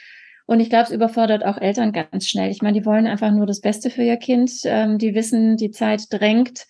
Und 0.46 0.60
ich 0.60 0.68
glaube, 0.68 0.84
es 0.84 0.90
überfordert 0.90 1.44
auch 1.44 1.58
Eltern 1.58 1.92
ganz 1.92 2.28
schnell. 2.28 2.50
Ich 2.50 2.60
meine, 2.60 2.78
die 2.78 2.86
wollen 2.86 3.06
einfach 3.06 3.30
nur 3.30 3.46
das 3.46 3.60
Beste 3.60 3.90
für 3.90 4.02
ihr 4.02 4.16
Kind. 4.16 4.50
Ähm, 4.64 4.98
die 4.98 5.14
wissen, 5.14 5.56
die 5.56 5.70
Zeit 5.70 6.02
drängt. 6.10 6.66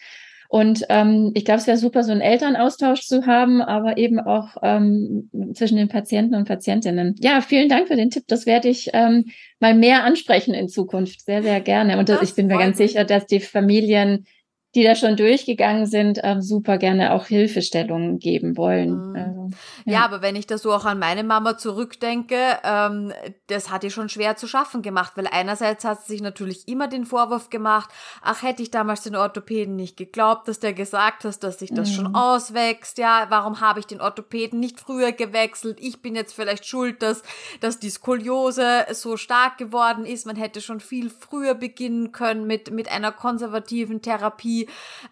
Und 0.49 0.85
ähm, 0.89 1.33
ich 1.35 1.45
glaube, 1.45 1.59
es 1.59 1.67
wäre 1.67 1.77
super, 1.77 2.05
so 2.05 2.13
einen 2.13 2.21
Elternaustausch 2.21 3.09
zu 3.09 3.27
haben, 3.27 3.61
aber 3.61 3.97
eben 3.97 4.21
auch 4.21 4.57
ähm, 4.63 5.29
zwischen 5.53 5.77
den 5.77 5.89
Patienten 5.89 6.37
und 6.37 6.47
Patientinnen. 6.47 7.17
Ja, 7.19 7.41
vielen 7.41 7.69
Dank 7.69 7.89
für 7.89 7.97
den 7.97 8.11
Tipp. 8.11 8.23
Das 8.29 8.47
werde 8.47 8.69
ich 8.69 8.91
ähm, 8.93 9.25
mal 9.59 9.75
mehr 9.75 10.05
ansprechen 10.05 10.55
in 10.55 10.69
Zukunft. 10.69 11.25
Sehr, 11.25 11.43
sehr 11.43 11.61
gerne. 11.61 11.99
Und 11.99 12.09
das, 12.09 12.23
ich 12.23 12.37
bin 12.37 12.47
mir 12.47 12.59
ganz 12.59 12.77
sicher, 12.77 13.05
dass 13.05 13.27
die 13.27 13.41
Familien 13.41 14.27
die 14.75 14.83
da 14.83 14.97
schon 14.97 15.17
durchgegangen 15.17 15.87
sind, 15.87 16.19
ähm, 16.23 16.43
super 16.43 16.79
gerne 16.79 17.13
auch 17.13 17.27
Hilfestellungen 17.27 18.19
geben 18.19 18.57
wollen. 18.57 19.11
Mhm. 19.11 19.17
Also, 19.17 19.51
ja. 19.85 19.93
ja. 19.93 20.05
aber 20.05 20.21
wenn 20.21 20.35
ich 20.35 20.47
da 20.47 20.59
so 20.59 20.73
auch 20.73 20.85
an 20.85 20.99
meine 20.99 21.23
Mama 21.23 21.57
zurückdenke, 21.57 22.37
ähm, 22.65 23.13
das 23.47 23.71
hat 23.71 23.85
ihr 23.85 23.91
schon 23.91 24.09
schwer 24.09 24.37
zu 24.37 24.49
schaffen 24.49 24.83
gemacht, 24.83 25.13
weil 25.17 25.29
einerseits 25.29 25.85
hat 25.85 26.03
sie 26.03 26.15
sich 26.15 26.23
natürlich 26.23 26.67
immer 26.67 26.89
den 26.89 27.07
Vorwurf 27.07 27.51
gemacht, 27.51 27.91
ach, 28.23 28.43
hätte 28.43 28.63
ich 28.63 28.71
damals 28.71 29.03
den 29.03 29.15
Orthopäden 29.15 29.77
nicht 29.77 29.97
geglaubt, 29.97 30.49
dass 30.49 30.59
der 30.59 30.73
gesagt 30.73 31.25
hat, 31.25 31.43
dass 31.45 31.59
sich 31.61 31.71
das 31.73 31.91
mhm. 31.91 31.95
schon 31.95 32.15
auswächst, 32.15 32.99
ja, 32.99 33.27
warum 33.29 33.61
habe 33.61 33.79
ich 33.81 33.87
den 33.87 34.01
Orthopäden 34.01 34.59
nicht 34.59 34.81
früher 34.81 35.13
gewechselt? 35.13 35.79
Ich 35.81 36.03
bin 36.03 36.17
jetzt 36.17 36.35
vielleicht 36.35 36.67
schuld, 36.67 37.01
dass, 37.03 37.23
dass 37.61 37.79
die 37.79 37.91
Skoliose 37.91 38.87
so 38.93 39.17
stark 39.17 39.59
geworden 39.59 40.05
ist. 40.05 40.27
Man 40.27 40.37
hätte 40.37 40.61
schon 40.61 40.81
viel 40.81 41.11
früher 41.11 41.55
beginnen 41.55 42.11
können 42.11 42.47
mit, 42.47 42.73
mit 42.73 42.91
einer 42.91 43.13
konservativen 43.13 44.03
Therapie 44.03 44.64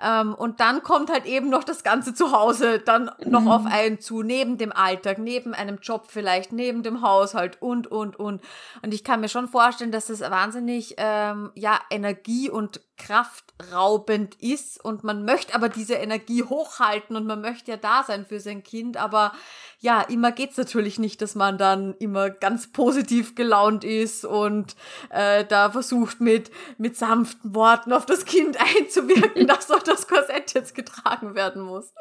ähm, 0.02 0.34
und 0.34 0.60
dann 0.60 0.82
kommt 0.82 1.10
halt 1.10 1.26
eben 1.26 1.48
noch 1.48 1.64
das 1.64 1.82
Ganze 1.82 2.14
zu 2.14 2.32
Hause 2.32 2.78
dann 2.78 3.10
noch 3.24 3.42
mhm. 3.42 3.48
auf 3.48 3.66
einen 3.66 4.00
zu, 4.00 4.22
neben 4.22 4.58
dem 4.58 4.72
Alltag, 4.72 5.18
neben 5.18 5.54
einem 5.54 5.78
Job 5.80 6.06
vielleicht, 6.08 6.52
neben 6.52 6.82
dem 6.82 7.02
Haushalt 7.02 7.60
und, 7.60 7.86
und, 7.86 8.18
und. 8.18 8.42
Und 8.82 8.94
ich 8.94 9.04
kann 9.04 9.20
mir 9.20 9.28
schon 9.28 9.48
vorstellen, 9.48 9.92
dass 9.92 10.06
das 10.06 10.20
wahnsinnig, 10.20 10.94
ähm, 10.98 11.50
ja, 11.54 11.80
Energie 11.90 12.50
und 12.50 12.80
kraftraubend 13.04 14.36
ist 14.40 14.82
und 14.84 15.04
man 15.04 15.24
möchte 15.24 15.54
aber 15.54 15.68
diese 15.68 15.94
Energie 15.94 16.42
hochhalten 16.42 17.16
und 17.16 17.26
man 17.26 17.40
möchte 17.40 17.72
ja 17.72 17.76
da 17.76 18.04
sein 18.06 18.24
für 18.26 18.40
sein 18.40 18.62
Kind, 18.62 18.96
aber 18.96 19.32
ja, 19.80 20.00
immer 20.02 20.30
geht's 20.30 20.56
natürlich 20.56 21.00
nicht, 21.00 21.20
dass 21.22 21.34
man 21.34 21.58
dann 21.58 21.94
immer 21.98 22.30
ganz 22.30 22.70
positiv 22.72 23.34
gelaunt 23.34 23.82
ist 23.82 24.24
und 24.24 24.76
äh, 25.10 25.44
da 25.44 25.70
versucht 25.70 26.20
mit, 26.20 26.52
mit 26.78 26.96
sanften 26.96 27.54
Worten 27.54 27.92
auf 27.92 28.06
das 28.06 28.24
Kind 28.24 28.56
einzuwirken, 28.78 29.46
dass 29.48 29.66
doch 29.66 29.82
das 29.82 30.06
Korsett 30.06 30.54
jetzt 30.54 30.74
getragen 30.74 31.34
werden 31.34 31.62
muss. 31.62 31.92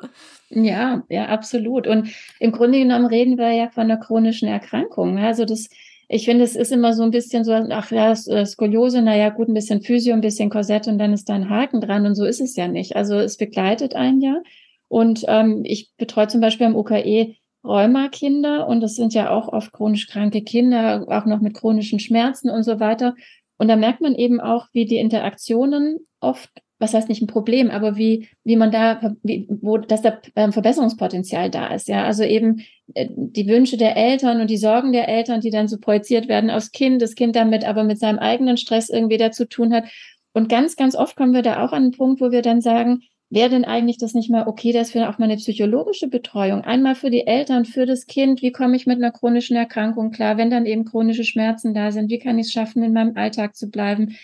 Ja, 0.49 1.01
ja, 1.09 1.25
absolut. 1.25 1.87
Und 1.87 2.09
im 2.39 2.51
Grunde 2.51 2.77
genommen 2.77 3.07
reden 3.07 3.37
wir 3.37 3.51
ja 3.51 3.69
von 3.69 3.83
einer 3.83 3.97
chronischen 3.97 4.47
Erkrankung. 4.47 5.17
Also 5.17 5.45
das 5.45 5.69
ich 6.13 6.25
finde, 6.25 6.43
es 6.43 6.57
ist 6.57 6.73
immer 6.73 6.93
so 6.93 7.03
ein 7.03 7.11
bisschen 7.11 7.45
so, 7.45 7.53
ach 7.53 7.89
ja, 7.89 8.11
äh, 8.11 8.45
Skoliose, 8.45 9.01
naja, 9.01 9.29
gut, 9.29 9.47
ein 9.47 9.53
bisschen 9.53 9.81
Physio, 9.81 10.13
ein 10.13 10.19
bisschen 10.19 10.49
Korsett 10.49 10.87
und 10.89 10.97
dann 10.97 11.13
ist 11.13 11.29
da 11.29 11.35
ein 11.35 11.49
Haken 11.49 11.79
dran 11.79 12.05
und 12.05 12.15
so 12.15 12.25
ist 12.25 12.41
es 12.41 12.57
ja 12.57 12.67
nicht. 12.67 12.97
Also 12.97 13.15
es 13.15 13.37
begleitet 13.37 13.95
ein 13.95 14.19
ja. 14.19 14.41
Und 14.89 15.23
ähm, 15.29 15.61
ich 15.63 15.93
betreue 15.95 16.27
zum 16.27 16.41
Beispiel 16.41 16.65
am 16.65 16.75
UKE 16.75 17.35
Rheuma-Kinder 17.63 18.67
und 18.67 18.81
das 18.81 18.95
sind 18.95 19.13
ja 19.13 19.29
auch 19.29 19.47
oft 19.47 19.71
chronisch 19.71 20.07
kranke 20.07 20.41
Kinder, 20.41 21.05
auch 21.07 21.25
noch 21.25 21.39
mit 21.39 21.53
chronischen 21.53 21.99
Schmerzen 21.99 22.49
und 22.49 22.63
so 22.63 22.81
weiter. 22.81 23.15
Und 23.57 23.69
da 23.69 23.77
merkt 23.77 24.01
man 24.01 24.13
eben 24.15 24.41
auch, 24.41 24.67
wie 24.73 24.83
die 24.83 24.97
Interaktionen 24.97 25.99
oft 26.19 26.51
was 26.81 26.93
heißt 26.93 27.07
nicht 27.07 27.21
ein 27.21 27.27
Problem, 27.27 27.69
aber 27.69 27.95
wie, 27.95 28.27
wie 28.43 28.55
man 28.55 28.71
da, 28.71 29.15
wie, 29.23 29.47
wo, 29.49 29.77
dass 29.77 30.01
da 30.01 30.19
ähm, 30.35 30.51
Verbesserungspotenzial 30.51 31.49
da 31.49 31.67
ist, 31.67 31.87
ja. 31.87 32.03
Also 32.03 32.23
eben 32.23 32.61
äh, 32.93 33.07
die 33.09 33.47
Wünsche 33.47 33.77
der 33.77 33.95
Eltern 33.95 34.41
und 34.41 34.49
die 34.49 34.57
Sorgen 34.57 34.91
der 34.91 35.07
Eltern, 35.07 35.41
die 35.41 35.51
dann 35.51 35.67
so 35.67 35.77
projiziert 35.77 36.27
werden 36.27 36.49
aufs 36.49 36.71
Kind, 36.71 37.01
das 37.01 37.15
Kind 37.15 37.35
damit 37.35 37.63
aber 37.65 37.83
mit 37.83 37.99
seinem 37.99 38.19
eigenen 38.19 38.57
Stress 38.57 38.89
irgendwie 38.89 39.17
dazu 39.17 39.45
tun 39.45 39.73
hat. 39.73 39.85
Und 40.33 40.49
ganz, 40.49 40.75
ganz 40.75 40.95
oft 40.95 41.15
kommen 41.15 41.33
wir 41.33 41.43
da 41.43 41.63
auch 41.63 41.71
an 41.71 41.83
einen 41.83 41.91
Punkt, 41.91 42.19
wo 42.19 42.31
wir 42.31 42.41
dann 42.41 42.61
sagen, 42.61 43.03
wäre 43.29 43.49
denn 43.49 43.65
eigentlich 43.65 43.97
das 43.97 44.13
nicht 44.13 44.29
mal 44.29 44.47
okay, 44.47 44.73
dass 44.73 44.93
wir 44.93 45.09
auch 45.09 45.17
mal 45.17 45.25
eine 45.25 45.37
psychologische 45.37 46.07
Betreuung, 46.07 46.61
einmal 46.61 46.95
für 46.95 47.09
die 47.09 47.25
Eltern, 47.25 47.65
für 47.65 47.85
das 47.85 48.05
Kind, 48.05 48.41
wie 48.41 48.51
komme 48.51 48.75
ich 48.75 48.85
mit 48.85 48.97
einer 48.97 49.11
chronischen 49.11 49.55
Erkrankung 49.55 50.11
klar, 50.11 50.37
wenn 50.37 50.49
dann 50.49 50.65
eben 50.65 50.83
chronische 50.83 51.23
Schmerzen 51.23 51.73
da 51.73 51.91
sind, 51.91 52.09
wie 52.09 52.19
kann 52.19 52.37
ich 52.37 52.47
es 52.47 52.51
schaffen, 52.51 52.83
in 52.83 52.91
meinem 52.91 53.15
Alltag 53.15 53.55
zu 53.55 53.69
bleiben, 53.69 54.17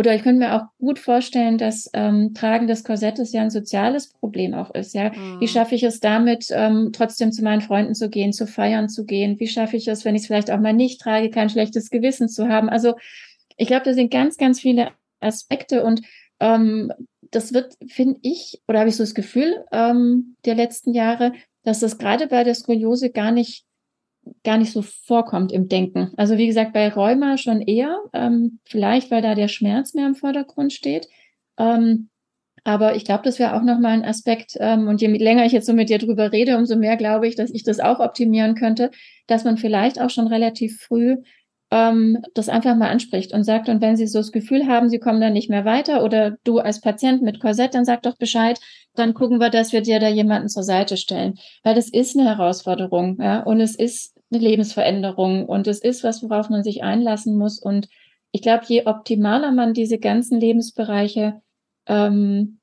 oder 0.00 0.14
ich 0.14 0.22
könnte 0.22 0.38
mir 0.38 0.54
auch 0.54 0.66
gut 0.78 0.98
vorstellen, 0.98 1.58
dass 1.58 1.90
ähm, 1.92 2.32
Tragen 2.32 2.66
des 2.66 2.84
Korsettes 2.84 3.34
ja 3.34 3.42
ein 3.42 3.50
soziales 3.50 4.08
Problem 4.08 4.54
auch 4.54 4.74
ist. 4.74 4.94
Ja, 4.94 5.10
mhm. 5.10 5.40
wie 5.40 5.46
schaffe 5.46 5.74
ich 5.74 5.82
es 5.82 6.00
damit, 6.00 6.46
ähm, 6.52 6.88
trotzdem 6.94 7.32
zu 7.32 7.44
meinen 7.44 7.60
Freunden 7.60 7.94
zu 7.94 8.08
gehen, 8.08 8.32
zu 8.32 8.46
feiern 8.46 8.88
zu 8.88 9.04
gehen? 9.04 9.38
Wie 9.38 9.46
schaffe 9.46 9.76
ich 9.76 9.86
es, 9.88 10.06
wenn 10.06 10.14
ich 10.14 10.22
es 10.22 10.26
vielleicht 10.26 10.50
auch 10.50 10.58
mal 10.58 10.72
nicht 10.72 11.02
trage, 11.02 11.28
kein 11.28 11.50
schlechtes 11.50 11.90
Gewissen 11.90 12.30
zu 12.30 12.48
haben? 12.48 12.70
Also 12.70 12.94
ich 13.58 13.66
glaube, 13.66 13.84
da 13.84 13.92
sind 13.92 14.10
ganz, 14.10 14.38
ganz 14.38 14.58
viele 14.58 14.92
Aspekte 15.20 15.84
und 15.84 16.00
ähm, 16.40 16.90
das 17.30 17.52
wird, 17.52 17.74
finde 17.86 18.18
ich, 18.22 18.62
oder 18.68 18.78
habe 18.78 18.88
ich 18.88 18.96
so 18.96 19.02
das 19.02 19.14
Gefühl 19.14 19.66
ähm, 19.70 20.34
der 20.46 20.54
letzten 20.54 20.94
Jahre, 20.94 21.34
dass 21.62 21.80
das 21.80 21.98
gerade 21.98 22.26
bei 22.26 22.42
der 22.42 22.54
Skoliose 22.54 23.10
gar 23.10 23.32
nicht 23.32 23.66
gar 24.44 24.58
nicht 24.58 24.72
so 24.72 24.82
vorkommt 24.82 25.52
im 25.52 25.68
Denken. 25.68 26.12
Also 26.16 26.38
wie 26.38 26.46
gesagt, 26.46 26.72
bei 26.72 26.88
Rheuma 26.88 27.36
schon 27.36 27.60
eher, 27.60 27.98
ähm, 28.12 28.60
vielleicht 28.64 29.10
weil 29.10 29.22
da 29.22 29.34
der 29.34 29.48
Schmerz 29.48 29.94
mehr 29.94 30.06
im 30.06 30.14
Vordergrund 30.14 30.72
steht. 30.72 31.08
Ähm, 31.58 32.08
aber 32.64 32.94
ich 32.94 33.04
glaube, 33.04 33.22
das 33.24 33.38
wäre 33.38 33.54
auch 33.54 33.62
nochmal 33.62 33.92
ein 33.92 34.04
Aspekt. 34.04 34.56
Ähm, 34.58 34.88
und 34.88 35.00
je 35.00 35.08
länger 35.08 35.46
ich 35.46 35.52
jetzt 35.52 35.66
so 35.66 35.72
mit 35.72 35.88
dir 35.88 35.98
drüber 35.98 36.32
rede, 36.32 36.56
umso 36.56 36.76
mehr 36.76 36.96
glaube 36.96 37.26
ich, 37.26 37.36
dass 37.36 37.50
ich 37.50 37.64
das 37.64 37.80
auch 37.80 38.00
optimieren 38.00 38.54
könnte, 38.54 38.90
dass 39.26 39.44
man 39.44 39.56
vielleicht 39.56 40.00
auch 40.00 40.10
schon 40.10 40.26
relativ 40.26 40.80
früh 40.80 41.16
ähm, 41.70 42.18
das 42.34 42.48
einfach 42.48 42.76
mal 42.76 42.90
anspricht 42.90 43.32
und 43.32 43.44
sagt, 43.44 43.68
und 43.68 43.80
wenn 43.80 43.96
Sie 43.96 44.06
so 44.06 44.18
das 44.18 44.32
Gefühl 44.32 44.66
haben, 44.66 44.88
Sie 44.88 44.98
kommen 44.98 45.20
dann 45.20 45.32
nicht 45.32 45.50
mehr 45.50 45.64
weiter 45.64 46.02
oder 46.04 46.36
du 46.44 46.58
als 46.58 46.80
Patient 46.80 47.22
mit 47.22 47.40
Korsett, 47.40 47.74
dann 47.74 47.84
sag 47.84 48.02
doch 48.02 48.16
Bescheid, 48.16 48.58
dann 48.94 49.14
gucken 49.14 49.38
wir, 49.38 49.50
dass 49.50 49.72
wir 49.72 49.82
dir 49.82 50.00
da 50.00 50.08
jemanden 50.08 50.48
zur 50.48 50.62
Seite 50.62 50.96
stellen. 50.96 51.38
Weil 51.62 51.74
das 51.74 51.88
ist 51.88 52.16
eine 52.16 52.28
Herausforderung, 52.28 53.18
ja, 53.20 53.42
und 53.42 53.60
es 53.60 53.76
ist 53.76 54.16
eine 54.30 54.40
Lebensveränderung 54.42 55.46
und 55.46 55.66
es 55.66 55.80
ist 55.80 56.04
was, 56.04 56.22
worauf 56.22 56.50
man 56.50 56.62
sich 56.62 56.82
einlassen 56.82 57.36
muss. 57.36 57.60
Und 57.60 57.88
ich 58.32 58.42
glaube, 58.42 58.64
je 58.66 58.86
optimaler 58.86 59.52
man 59.52 59.74
diese 59.74 59.98
ganzen 59.98 60.40
Lebensbereiche 60.40 61.40
ähm, 61.86 62.60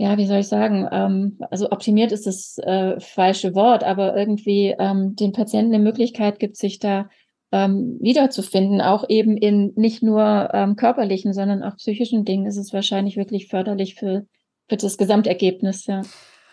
ja, 0.00 0.16
wie 0.16 0.24
soll 0.24 0.38
ich 0.38 0.48
sagen, 0.48 0.88
ähm, 0.90 1.36
also 1.50 1.70
optimiert 1.70 2.10
ist 2.10 2.26
das 2.26 2.56
äh, 2.56 2.98
falsche 3.00 3.54
Wort, 3.54 3.84
aber 3.84 4.16
irgendwie 4.16 4.74
ähm, 4.78 5.14
den 5.14 5.32
Patienten 5.32 5.74
eine 5.74 5.84
Möglichkeit 5.84 6.38
gibt, 6.38 6.56
sich 6.56 6.78
da 6.78 7.10
ähm, 7.52 7.98
wiederzufinden, 8.00 8.80
auch 8.80 9.04
eben 9.10 9.36
in 9.36 9.74
nicht 9.76 10.02
nur 10.02 10.48
ähm, 10.54 10.76
körperlichen, 10.76 11.34
sondern 11.34 11.62
auch 11.62 11.76
psychischen 11.76 12.24
Dingen, 12.24 12.46
ist 12.46 12.56
es 12.56 12.72
wahrscheinlich 12.72 13.18
wirklich 13.18 13.48
förderlich 13.48 13.94
für, 13.94 14.24
für 14.70 14.76
das 14.76 14.96
Gesamtergebnis, 14.96 15.86
ja. 15.86 16.02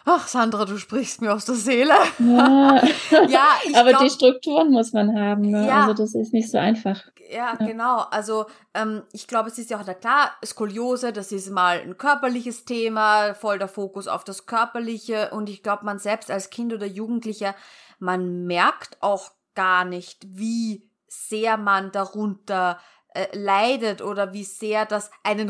Ach, 0.09 0.28
Sandra, 0.28 0.65
du 0.65 0.78
sprichst 0.78 1.22
mir 1.22 1.34
aus 1.34 1.45
der 1.45 1.55
Seele. 1.55 1.93
Ja, 2.20 2.82
ja 3.28 3.47
aber 3.76 3.89
glaub, 3.89 4.03
die 4.03 4.09
Strukturen 4.09 4.72
muss 4.72 4.93
man 4.93 5.13
haben. 5.20 5.51
Ne? 5.51 5.68
Ja, 5.68 5.82
also 5.82 5.93
das 5.93 6.15
ist 6.15 6.34
nicht 6.34 6.49
so 6.49 6.57
einfach. 6.57 7.03
Ja, 7.30 7.55
ja. 7.59 7.65
genau. 7.65 7.99
Also 8.09 8.45
ähm, 8.74 9.03
ich 9.11 9.28
glaube, 9.28 9.49
es 9.49 9.57
ist 9.57 9.70
ja 9.70 9.80
auch 9.80 9.84
da 9.84 9.93
klar, 9.93 10.32
Skoliose, 10.45 11.11
das 11.11 11.34
ist 11.34 11.51
mal 11.51 11.82
ein 11.82 11.97
körperliches 11.97 12.63
Thema, 12.63 13.34
voll 13.34 13.59
der 13.59 13.68
Fokus 13.68 14.07
auf 14.07 14.24
das 14.24 14.45
Körperliche. 14.45 15.32
Und 15.32 15.49
ich 15.49 15.61
glaube, 15.61 15.84
man 15.84 15.99
selbst 15.99 16.32
als 16.32 16.49
Kind 16.49 16.74
oder 16.74 16.86
Jugendlicher, 16.86 17.53
man 17.99 18.45
merkt 18.45 18.97
auch 19.01 19.32
gar 19.55 19.84
nicht, 19.84 20.26
wie 20.26 20.89
sehr 21.07 21.57
man 21.57 21.91
darunter 21.91 22.80
äh, 23.13 23.28
leidet 23.38 24.01
oder 24.01 24.32
wie 24.32 24.45
sehr 24.45 24.86
das 24.86 25.11
einen 25.24 25.49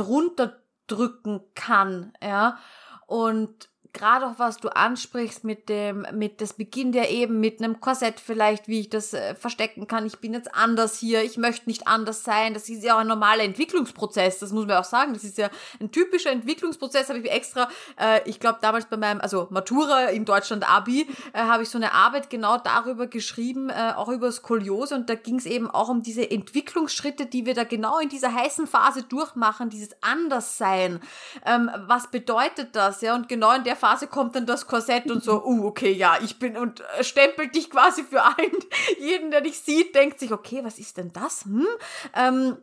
runterdrücken 0.91 1.41
kann, 1.55 2.13
ja. 2.21 2.57
Und 3.05 3.69
gerade 3.97 4.27
auch 4.27 4.37
was 4.37 4.57
du 4.57 4.69
ansprichst 4.69 5.43
mit 5.43 5.69
dem, 5.69 6.05
mit 6.13 6.39
das 6.39 6.53
beginnt 6.53 6.95
ja 6.95 7.05
eben 7.05 7.39
mit 7.39 7.61
einem 7.61 7.79
Korsett 7.79 8.19
vielleicht, 8.19 8.67
wie 8.67 8.81
ich 8.81 8.89
das 8.89 9.13
äh, 9.13 9.35
verstecken 9.35 9.87
kann. 9.87 10.05
Ich 10.05 10.19
bin 10.19 10.33
jetzt 10.33 10.53
anders 10.53 10.97
hier, 10.99 11.23
ich 11.23 11.37
möchte 11.37 11.67
nicht 11.67 11.87
anders 11.87 12.23
sein. 12.23 12.53
Das 12.53 12.69
ist 12.69 12.83
ja 12.83 12.95
auch 12.95 12.99
ein 12.99 13.07
normaler 13.07 13.43
Entwicklungsprozess, 13.43 14.39
das 14.39 14.51
muss 14.51 14.67
man 14.67 14.77
auch 14.77 14.83
sagen. 14.83 15.13
Das 15.13 15.23
ist 15.23 15.37
ja 15.37 15.49
ein 15.79 15.91
typischer 15.91 16.31
Entwicklungsprozess, 16.31 17.09
habe 17.09 17.19
ich 17.19 17.31
extra, 17.31 17.69
äh, 17.99 18.21
ich 18.29 18.39
glaube 18.39 18.59
damals 18.61 18.85
bei 18.85 18.97
meinem, 18.97 19.19
also 19.19 19.47
Matura 19.49 20.05
in 20.05 20.25
Deutschland 20.25 20.69
Abi, 20.69 21.07
äh, 21.33 21.39
habe 21.39 21.63
ich 21.63 21.69
so 21.69 21.77
eine 21.77 21.93
Arbeit 21.93 22.29
genau 22.29 22.57
darüber 22.57 23.07
geschrieben, 23.07 23.69
äh, 23.69 23.93
auch 23.95 24.09
über 24.09 24.31
Skoliose 24.31 24.95
und 24.95 25.09
da 25.09 25.15
ging 25.15 25.37
es 25.37 25.45
eben 25.45 25.69
auch 25.69 25.89
um 25.89 26.03
diese 26.03 26.29
Entwicklungsschritte, 26.29 27.25
die 27.25 27.45
wir 27.45 27.55
da 27.55 27.63
genau 27.63 27.99
in 27.99 28.09
dieser 28.09 28.33
heißen 28.33 28.67
Phase 28.67 29.03
durchmachen, 29.03 29.69
dieses 29.69 29.89
Anderssein. 30.01 31.01
Ähm, 31.45 31.71
was 31.87 32.11
bedeutet 32.11 32.75
das, 32.75 33.01
ja? 33.01 33.15
Und 33.15 33.27
genau 33.27 33.53
in 33.53 33.63
der 33.63 33.75
Phase 33.75 33.86
kommt 34.07 34.35
dann 34.35 34.45
das 34.45 34.67
Korsett 34.67 35.09
und 35.09 35.23
so, 35.23 35.43
uh, 35.43 35.65
okay, 35.67 35.91
ja, 35.91 36.17
ich 36.21 36.39
bin 36.39 36.57
und 36.57 36.81
äh, 36.97 37.03
stempelt 37.03 37.55
dich 37.55 37.69
quasi 37.69 38.03
für 38.03 38.23
ein. 38.23 38.51
Jeden, 38.99 39.31
der 39.31 39.41
dich 39.41 39.59
sieht, 39.59 39.95
denkt 39.95 40.19
sich, 40.19 40.31
okay, 40.31 40.61
was 40.63 40.79
ist 40.79 40.97
denn 40.97 41.13
das? 41.13 41.45
Hm? 41.45 41.67
Ähm, 42.13 42.57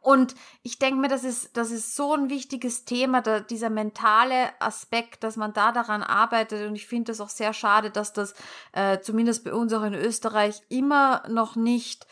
und 0.00 0.34
ich 0.62 0.78
denke 0.78 1.00
mir, 1.00 1.08
das 1.08 1.24
ist, 1.24 1.56
das 1.56 1.70
ist 1.70 1.96
so 1.96 2.14
ein 2.14 2.28
wichtiges 2.28 2.84
Thema, 2.84 3.22
da, 3.22 3.40
dieser 3.40 3.70
mentale 3.70 4.50
Aspekt, 4.60 5.24
dass 5.24 5.36
man 5.36 5.52
da 5.52 5.72
daran 5.72 6.02
arbeitet. 6.02 6.68
Und 6.68 6.74
ich 6.74 6.86
finde 6.86 7.12
das 7.12 7.20
auch 7.20 7.28
sehr 7.28 7.52
schade, 7.52 7.90
dass 7.90 8.12
das 8.12 8.34
äh, 8.72 9.00
zumindest 9.00 9.44
bei 9.44 9.52
uns 9.52 9.72
auch 9.72 9.82
in 9.82 9.94
Österreich 9.94 10.62
immer 10.68 11.22
noch 11.28 11.56
nicht 11.56 12.06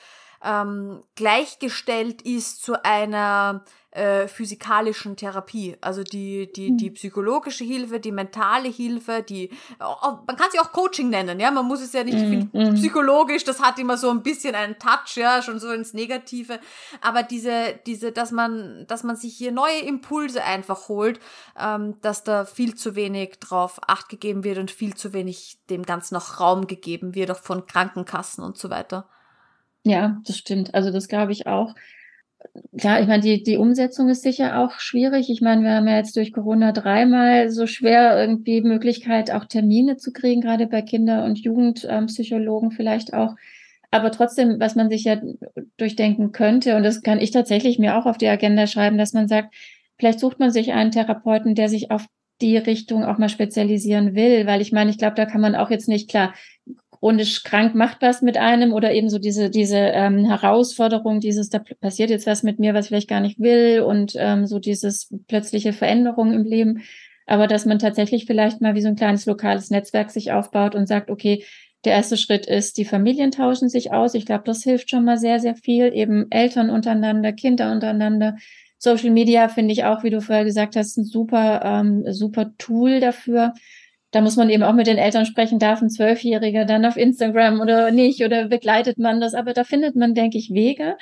ähm, 0.44 1.02
gleichgestellt 1.14 2.22
ist 2.22 2.62
zu 2.62 2.84
einer 2.84 3.64
äh, 3.94 4.26
physikalischen 4.26 5.16
Therapie. 5.16 5.76
Also 5.80 6.02
die, 6.02 6.52
die, 6.52 6.72
mhm. 6.72 6.78
die 6.78 6.90
psychologische 6.90 7.62
Hilfe, 7.62 8.00
die 8.00 8.10
mentale 8.10 8.68
Hilfe, 8.68 9.22
die, 9.22 9.50
man 9.78 10.36
kann 10.36 10.50
sie 10.50 10.58
auch 10.58 10.72
Coaching 10.72 11.10
nennen, 11.10 11.38
ja, 11.38 11.52
man 11.52 11.66
muss 11.66 11.80
es 11.80 11.92
ja 11.92 12.02
nicht, 12.02 12.16
ich 12.16 12.28
finde, 12.28 12.48
mhm. 12.52 12.74
psychologisch, 12.74 13.44
das 13.44 13.60
hat 13.60 13.78
immer 13.78 13.96
so 13.96 14.10
ein 14.10 14.24
bisschen 14.24 14.56
einen 14.56 14.80
Touch, 14.80 15.16
ja, 15.16 15.42
schon 15.42 15.60
so 15.60 15.70
ins 15.70 15.94
Negative. 15.94 16.58
Aber 17.00 17.22
diese, 17.22 17.78
diese, 17.86 18.10
dass 18.10 18.32
man, 18.32 18.84
dass 18.88 19.04
man 19.04 19.14
sich 19.14 19.36
hier 19.36 19.52
neue 19.52 19.78
Impulse 19.78 20.42
einfach 20.42 20.88
holt, 20.88 21.20
ähm, 21.56 21.94
dass 22.02 22.24
da 22.24 22.44
viel 22.46 22.74
zu 22.74 22.96
wenig 22.96 23.38
drauf 23.38 23.78
acht 23.86 24.08
gegeben 24.08 24.42
wird 24.42 24.58
und 24.58 24.72
viel 24.72 24.94
zu 24.94 25.12
wenig 25.12 25.58
dem 25.70 25.84
Ganzen 25.84 26.14
noch 26.14 26.40
Raum 26.40 26.66
gegeben 26.66 27.14
wird, 27.14 27.30
auch 27.30 27.38
von 27.38 27.64
Krankenkassen 27.66 28.42
und 28.42 28.58
so 28.58 28.70
weiter. 28.70 29.08
Ja, 29.84 30.20
das 30.26 30.38
stimmt. 30.38 30.74
Also 30.74 30.90
das 30.90 31.08
glaube 31.08 31.32
ich 31.32 31.46
auch. 31.46 31.74
Klar, 32.78 33.00
ich 33.00 33.06
meine, 33.08 33.22
die, 33.22 33.42
die 33.42 33.56
Umsetzung 33.56 34.08
ist 34.08 34.22
sicher 34.22 34.60
auch 34.60 34.78
schwierig. 34.78 35.30
Ich 35.30 35.40
meine, 35.40 35.62
wir 35.62 35.72
haben 35.72 35.88
ja 35.88 35.96
jetzt 35.96 36.16
durch 36.16 36.32
Corona 36.32 36.72
dreimal 36.72 37.50
so 37.50 37.66
schwer 37.66 38.18
irgendwie 38.20 38.60
Möglichkeit, 38.60 39.30
auch 39.30 39.44
Termine 39.46 39.96
zu 39.96 40.12
kriegen, 40.12 40.40
gerade 40.40 40.66
bei 40.66 40.82
Kinder- 40.82 41.24
und 41.24 41.38
Jugendpsychologen 41.38 42.70
vielleicht 42.70 43.14
auch. 43.14 43.34
Aber 43.90 44.10
trotzdem, 44.10 44.60
was 44.60 44.74
man 44.74 44.90
sich 44.90 45.04
ja 45.04 45.20
durchdenken 45.76 46.32
könnte, 46.32 46.76
und 46.76 46.82
das 46.82 47.02
kann 47.02 47.20
ich 47.20 47.30
tatsächlich 47.30 47.78
mir 47.78 47.96
auch 47.96 48.06
auf 48.06 48.18
die 48.18 48.28
Agenda 48.28 48.66
schreiben, 48.66 48.98
dass 48.98 49.12
man 49.12 49.28
sagt, 49.28 49.54
vielleicht 49.98 50.20
sucht 50.20 50.40
man 50.40 50.50
sich 50.50 50.72
einen 50.72 50.90
Therapeuten, 50.90 51.54
der 51.54 51.68
sich 51.68 51.90
auf 51.90 52.06
die 52.40 52.56
Richtung 52.56 53.04
auch 53.04 53.18
mal 53.18 53.28
spezialisieren 53.28 54.14
will, 54.14 54.46
weil 54.46 54.60
ich 54.60 54.72
meine, 54.72 54.90
ich 54.90 54.98
glaube, 54.98 55.14
da 55.14 55.24
kann 55.24 55.40
man 55.40 55.54
auch 55.54 55.70
jetzt 55.70 55.88
nicht 55.88 56.10
klar 56.10 56.34
chronisch 57.04 57.42
krank 57.42 57.74
macht 57.74 57.98
was 58.00 58.22
mit 58.22 58.38
einem 58.38 58.72
oder 58.72 58.94
eben 58.94 59.10
so 59.10 59.18
diese, 59.18 59.50
diese 59.50 59.76
ähm, 59.76 60.24
Herausforderung, 60.24 61.20
dieses, 61.20 61.50
da 61.50 61.58
passiert 61.58 62.08
jetzt 62.08 62.26
was 62.26 62.42
mit 62.42 62.58
mir, 62.58 62.72
was 62.72 62.86
ich 62.86 62.88
vielleicht 62.88 63.10
gar 63.10 63.20
nicht 63.20 63.38
will 63.38 63.82
und 63.82 64.14
ähm, 64.16 64.46
so 64.46 64.58
dieses 64.58 65.14
plötzliche 65.28 65.74
Veränderung 65.74 66.32
im 66.32 66.44
Leben. 66.44 66.82
Aber 67.26 67.46
dass 67.46 67.66
man 67.66 67.78
tatsächlich 67.78 68.24
vielleicht 68.24 68.62
mal 68.62 68.74
wie 68.74 68.80
so 68.80 68.88
ein 68.88 68.96
kleines 68.96 69.26
lokales 69.26 69.68
Netzwerk 69.68 70.12
sich 70.12 70.32
aufbaut 70.32 70.74
und 70.74 70.86
sagt, 70.86 71.10
okay, 71.10 71.44
der 71.84 71.92
erste 71.92 72.16
Schritt 72.16 72.46
ist, 72.46 72.78
die 72.78 72.86
Familien 72.86 73.30
tauschen 73.30 73.68
sich 73.68 73.92
aus. 73.92 74.14
Ich 74.14 74.24
glaube, 74.24 74.44
das 74.46 74.62
hilft 74.62 74.88
schon 74.88 75.04
mal 75.04 75.18
sehr, 75.18 75.40
sehr 75.40 75.56
viel. 75.56 75.92
Eben 75.92 76.30
Eltern 76.30 76.70
untereinander, 76.70 77.32
Kinder 77.32 77.70
untereinander. 77.70 78.36
Social 78.78 79.10
Media 79.10 79.48
finde 79.48 79.74
ich 79.74 79.84
auch, 79.84 80.04
wie 80.04 80.10
du 80.10 80.22
vorher 80.22 80.44
gesagt 80.44 80.74
hast, 80.74 80.96
ein 80.96 81.04
super, 81.04 81.60
ähm, 81.64 82.04
super 82.10 82.56
Tool 82.56 83.00
dafür 83.00 83.52
da 84.14 84.20
muss 84.20 84.36
man 84.36 84.48
eben 84.48 84.62
auch 84.62 84.74
mit 84.74 84.86
den 84.86 84.96
Eltern 84.96 85.26
sprechen, 85.26 85.58
darf 85.58 85.82
ein 85.82 85.90
Zwölfjähriger 85.90 86.64
dann 86.64 86.84
auf 86.84 86.96
Instagram 86.96 87.60
oder 87.60 87.90
nicht 87.90 88.24
oder 88.24 88.46
begleitet 88.46 88.96
man 88.96 89.20
das. 89.20 89.34
Aber 89.34 89.54
da 89.54 89.64
findet 89.64 89.96
man, 89.96 90.14
denke 90.14 90.38
ich, 90.38 90.52
Wege. 90.52 90.96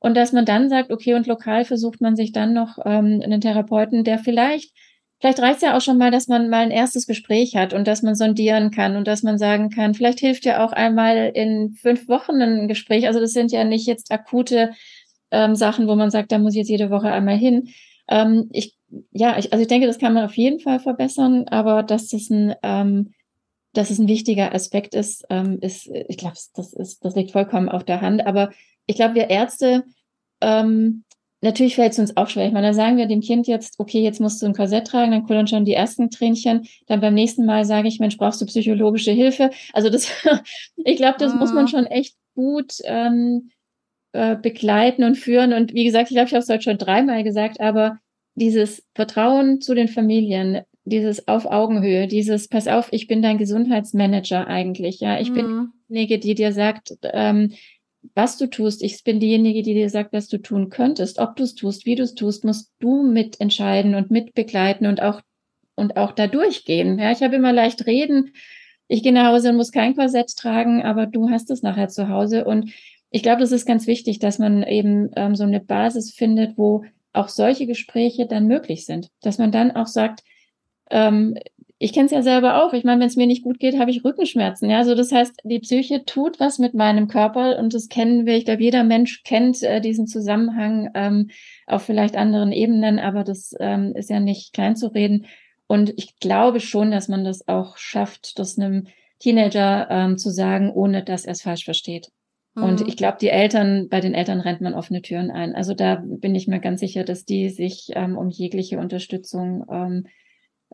Und 0.00 0.16
dass 0.16 0.32
man 0.32 0.44
dann 0.44 0.68
sagt, 0.68 0.90
okay, 0.90 1.14
und 1.14 1.28
lokal 1.28 1.64
versucht 1.64 2.00
man 2.00 2.16
sich 2.16 2.32
dann 2.32 2.54
noch 2.54 2.78
ähm, 2.84 3.20
einen 3.22 3.40
Therapeuten, 3.40 4.02
der 4.02 4.18
vielleicht, 4.18 4.72
vielleicht 5.20 5.38
reicht 5.38 5.56
es 5.56 5.62
ja 5.62 5.76
auch 5.76 5.80
schon 5.80 5.96
mal, 5.96 6.10
dass 6.10 6.26
man 6.26 6.50
mal 6.50 6.62
ein 6.62 6.72
erstes 6.72 7.06
Gespräch 7.06 7.54
hat 7.54 7.72
und 7.72 7.86
dass 7.86 8.02
man 8.02 8.16
sondieren 8.16 8.72
kann 8.72 8.96
und 8.96 9.06
dass 9.06 9.22
man 9.22 9.38
sagen 9.38 9.70
kann, 9.70 9.94
vielleicht 9.94 10.18
hilft 10.18 10.44
ja 10.44 10.64
auch 10.64 10.72
einmal 10.72 11.30
in 11.34 11.72
fünf 11.80 12.08
Wochen 12.08 12.42
ein 12.42 12.66
Gespräch. 12.66 13.06
Also 13.06 13.20
das 13.20 13.32
sind 13.32 13.52
ja 13.52 13.62
nicht 13.62 13.86
jetzt 13.86 14.10
akute 14.10 14.72
ähm, 15.30 15.54
Sachen, 15.54 15.86
wo 15.86 15.94
man 15.94 16.10
sagt, 16.10 16.32
da 16.32 16.38
muss 16.38 16.54
ich 16.54 16.58
jetzt 16.58 16.70
jede 16.70 16.90
Woche 16.90 17.12
einmal 17.12 17.36
hin. 17.36 17.68
Ähm, 18.08 18.48
ich 18.52 18.76
ja, 19.10 19.38
ich, 19.38 19.52
also 19.52 19.62
ich 19.62 19.68
denke, 19.68 19.86
das 19.86 19.98
kann 19.98 20.14
man 20.14 20.24
auf 20.24 20.36
jeden 20.36 20.60
Fall 20.60 20.80
verbessern, 20.80 21.46
aber 21.48 21.82
dass 21.82 22.08
das 22.08 22.30
ein, 22.30 22.54
ähm, 22.62 23.12
dass 23.72 23.90
es 23.90 23.98
ein 23.98 24.08
wichtiger 24.08 24.54
Aspekt 24.54 24.94
ist, 24.94 25.24
ähm, 25.28 25.58
ist, 25.60 25.88
ich 26.08 26.16
glaube, 26.16 26.36
das 26.54 26.72
ist, 26.72 27.04
das 27.04 27.14
liegt 27.14 27.32
vollkommen 27.32 27.68
auf 27.68 27.84
der 27.84 28.00
Hand. 28.00 28.26
Aber 28.26 28.50
ich 28.86 28.96
glaube, 28.96 29.14
wir 29.14 29.28
Ärzte, 29.28 29.84
ähm, 30.40 31.04
natürlich 31.42 31.74
fällt 31.74 31.92
es 31.92 31.98
uns 31.98 32.16
auch 32.16 32.28
schwer. 32.28 32.46
Ich 32.46 32.52
meine, 32.52 32.68
da 32.68 32.74
sagen 32.74 32.96
wir 32.96 33.06
dem 33.06 33.20
Kind 33.20 33.46
jetzt, 33.46 33.78
okay, 33.78 34.00
jetzt 34.00 34.20
musst 34.20 34.40
du 34.40 34.46
ein 34.46 34.54
Korsett 34.54 34.86
tragen, 34.86 35.10
dann 35.10 35.26
kullern 35.26 35.46
schon 35.46 35.64
die 35.64 35.74
ersten 35.74 36.10
Tränchen. 36.10 36.66
Dann 36.86 37.00
beim 37.00 37.14
nächsten 37.14 37.44
Mal 37.44 37.64
sage 37.64 37.88
ich, 37.88 37.98
Mensch, 37.98 38.16
brauchst 38.16 38.40
du 38.40 38.46
psychologische 38.46 39.12
Hilfe? 39.12 39.50
Also 39.72 39.90
das, 39.90 40.10
ich 40.76 40.96
glaube, 40.96 41.16
das 41.18 41.34
mhm. 41.34 41.40
muss 41.40 41.52
man 41.52 41.64
mhm. 41.64 41.68
schon 41.68 41.86
echt 41.86 42.16
gut 42.34 42.74
ähm, 42.84 43.50
äh, 44.16 44.36
begleiten 44.40 45.04
und 45.04 45.16
führen. 45.16 45.52
Und 45.52 45.74
wie 45.74 45.84
gesagt, 45.84 46.10
ich 46.10 46.14
glaube, 46.14 46.28
ich 46.28 46.34
habe 46.34 46.42
es 46.42 46.48
heute 46.48 46.62
schon 46.62 46.78
dreimal 46.78 47.22
gesagt, 47.22 47.60
aber 47.60 47.98
dieses 48.34 48.84
Vertrauen 48.94 49.60
zu 49.60 49.74
den 49.74 49.88
Familien, 49.88 50.62
dieses 50.84 51.28
auf 51.28 51.46
Augenhöhe, 51.46 52.06
dieses 52.06 52.48
Pass 52.48 52.68
auf, 52.68 52.88
ich 52.92 53.06
bin 53.06 53.22
dein 53.22 53.38
Gesundheitsmanager 53.38 54.46
eigentlich, 54.46 55.00
ja, 55.00 55.20
ich 55.20 55.30
mhm. 55.30 55.34
bin 55.34 55.68
diejenige, 55.88 56.18
die 56.18 56.34
dir 56.34 56.52
sagt, 56.52 56.96
ähm, 57.02 57.52
was 58.14 58.38
du 58.38 58.46
tust. 58.46 58.82
Ich 58.82 59.02
bin 59.02 59.20
diejenige, 59.20 59.62
die 59.62 59.74
dir 59.74 59.90
sagt, 59.90 60.12
was 60.12 60.28
du 60.28 60.38
tun 60.38 60.70
könntest. 60.70 61.18
Ob 61.18 61.36
du 61.36 61.42
es 61.42 61.54
tust, 61.54 61.86
wie 61.86 61.96
du 61.96 62.04
es 62.04 62.14
tust, 62.14 62.44
musst 62.44 62.72
du 62.78 63.02
mitentscheiden 63.02 63.94
und 63.94 64.10
mitbegleiten 64.10 64.86
und 64.86 65.02
auch 65.02 65.22
und 65.74 65.96
auch 65.96 66.12
da 66.12 66.26
durchgehen. 66.26 66.98
Ja, 66.98 67.10
ich 67.10 67.22
habe 67.22 67.36
immer 67.36 67.52
leicht 67.52 67.86
reden. 67.86 68.32
Ich 68.88 69.02
gehe 69.02 69.12
nach 69.12 69.32
Hause 69.32 69.50
und 69.50 69.56
muss 69.56 69.72
kein 69.72 69.94
Korsett 69.94 70.34
tragen, 70.36 70.82
aber 70.82 71.06
du 71.06 71.28
hast 71.30 71.50
es 71.50 71.62
nachher 71.62 71.88
zu 71.88 72.08
Hause. 72.08 72.44
Und 72.44 72.72
ich 73.10 73.22
glaube, 73.22 73.40
das 73.40 73.52
ist 73.52 73.66
ganz 73.66 73.86
wichtig, 73.86 74.18
dass 74.18 74.38
man 74.38 74.62
eben 74.62 75.10
ähm, 75.16 75.34
so 75.34 75.44
eine 75.44 75.60
Basis 75.60 76.12
findet, 76.12 76.58
wo 76.58 76.84
auch 77.12 77.28
solche 77.28 77.66
Gespräche 77.66 78.26
dann 78.26 78.46
möglich 78.46 78.84
sind. 78.84 79.10
Dass 79.22 79.38
man 79.38 79.52
dann 79.52 79.70
auch 79.70 79.86
sagt, 79.86 80.22
ähm, 80.90 81.36
ich 81.78 81.92
kenne 81.92 82.06
es 82.06 82.12
ja 82.12 82.22
selber 82.22 82.62
auch. 82.62 82.72
Ich 82.72 82.84
meine, 82.84 83.00
wenn 83.00 83.08
es 83.08 83.16
mir 83.16 83.26
nicht 83.26 83.42
gut 83.42 83.58
geht, 83.58 83.78
habe 83.78 83.90
ich 83.90 84.04
Rückenschmerzen. 84.04 84.70
Ja, 84.70 84.78
also 84.78 84.94
das 84.94 85.12
heißt, 85.12 85.40
die 85.44 85.58
Psyche 85.58 86.04
tut 86.06 86.40
was 86.40 86.58
mit 86.58 86.72
meinem 86.72 87.06
Körper 87.06 87.58
und 87.58 87.74
das 87.74 87.88
kennen 87.88 88.24
wir. 88.24 88.36
Ich 88.36 88.46
glaube, 88.46 88.62
jeder 88.62 88.82
Mensch 88.82 89.22
kennt 89.24 89.62
äh, 89.62 89.80
diesen 89.80 90.06
Zusammenhang 90.06 90.90
ähm, 90.94 91.30
auf 91.66 91.82
vielleicht 91.82 92.16
anderen 92.16 92.52
Ebenen, 92.52 92.98
aber 92.98 93.24
das 93.24 93.54
ähm, 93.60 93.92
ist 93.94 94.08
ja 94.08 94.20
nicht 94.20 94.54
klein 94.54 94.74
zu 94.74 94.88
reden. 94.88 95.26
Und 95.66 95.92
ich 95.98 96.18
glaube 96.18 96.60
schon, 96.60 96.90
dass 96.90 97.08
man 97.08 97.24
das 97.24 97.46
auch 97.46 97.76
schafft, 97.76 98.38
das 98.38 98.58
einem 98.58 98.86
Teenager 99.18 99.88
ähm, 99.90 100.18
zu 100.18 100.30
sagen, 100.30 100.70
ohne 100.70 101.02
dass 101.02 101.26
er 101.26 101.32
es 101.32 101.42
falsch 101.42 101.64
versteht. 101.64 102.10
Und 102.56 102.80
mhm. 102.80 102.86
ich 102.88 102.96
glaube, 102.96 103.18
die 103.20 103.28
Eltern, 103.28 103.88
bei 103.90 104.00
den 104.00 104.14
Eltern 104.14 104.40
rennt 104.40 104.62
man 104.62 104.72
offene 104.72 105.02
Türen 105.02 105.30
ein. 105.30 105.54
Also 105.54 105.74
da 105.74 106.02
bin 106.04 106.34
ich 106.34 106.48
mir 106.48 106.58
ganz 106.58 106.80
sicher, 106.80 107.04
dass 107.04 107.26
die 107.26 107.50
sich 107.50 107.90
ähm, 107.94 108.16
um 108.16 108.30
jegliche 108.30 108.78
Unterstützung 108.78 109.66
ähm, 109.70 110.06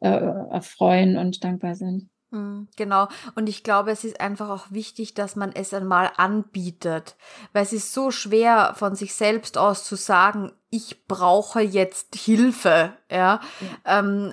äh, 0.01 0.09
erfreuen 0.09 1.17
und 1.19 1.43
dankbar 1.43 1.75
sind. 1.75 2.09
Mhm, 2.31 2.69
genau. 2.77 3.09
Und 3.35 3.49
ich 3.49 3.65
glaube, 3.65 3.91
es 3.91 4.05
ist 4.05 4.21
einfach 4.21 4.49
auch 4.49 4.71
wichtig, 4.71 5.15
dass 5.15 5.35
man 5.35 5.51
es 5.53 5.75
einmal 5.75 6.11
anbietet, 6.17 7.17
weil 7.53 7.65
es 7.65 7.73
ist 7.73 7.93
so 7.93 8.13
schwer 8.13 8.75
von 8.77 8.95
sich 8.95 9.15
selbst 9.15 9.59
aus 9.59 9.85
zu 9.85 9.97
sagen, 9.97 10.53
ich 10.71 11.07
brauche 11.07 11.61
jetzt 11.61 12.15
Hilfe, 12.15 12.93
ja. 13.11 13.41
ja. 13.41 13.41
Ähm, 13.85 14.33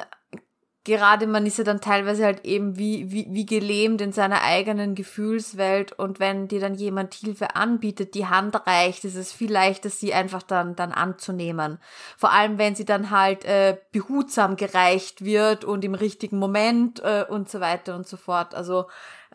gerade 0.86 1.28
man 1.28 1.46
ist 1.46 1.58
ja 1.58 1.64
dann 1.64 1.82
teilweise 1.82 2.24
halt 2.24 2.46
eben 2.46 2.78
wie, 2.78 3.12
wie, 3.12 3.28
wie 3.30 3.46
gelähmt 3.46 4.02
in 4.02 4.12
seiner 4.12 4.42
eigenen 4.42 4.96
Gefühlswelt 4.96 5.92
und 5.92 6.20
wenn 6.20 6.48
dir 6.48 6.60
dann 6.60 6.76
jemand 6.76 7.14
Hilfe 7.14 7.56
anbietet, 7.56 8.14
die 8.16 8.28
Hand 8.28 8.56
reicht, 8.66 9.04
ist 9.04 9.16
es 9.16 9.32
viel 9.32 9.52
leichter, 9.52 9.90
sie 9.90 10.14
einfach 10.14 10.42
dann, 10.42 10.76
dann 10.76 10.92
anzunehmen. 10.92 11.80
Vor 12.18 12.32
allem, 12.32 12.58
wenn 12.58 12.76
sie 12.76 12.86
dann 12.86 13.12
halt 13.12 13.44
äh, 13.46 13.78
behutsam 13.92 14.56
gereicht 14.56 15.24
wird 15.24 15.66
und 15.66 15.84
im 15.84 15.96
richtigen 15.96 16.40
Moment 16.40 17.02
äh, 17.04 17.26
und 17.28 17.50
so 17.50 17.60
weiter 17.60 17.96
und 17.96 18.08
so 18.08 18.16
fort. 18.18 18.56
Also 18.56 18.86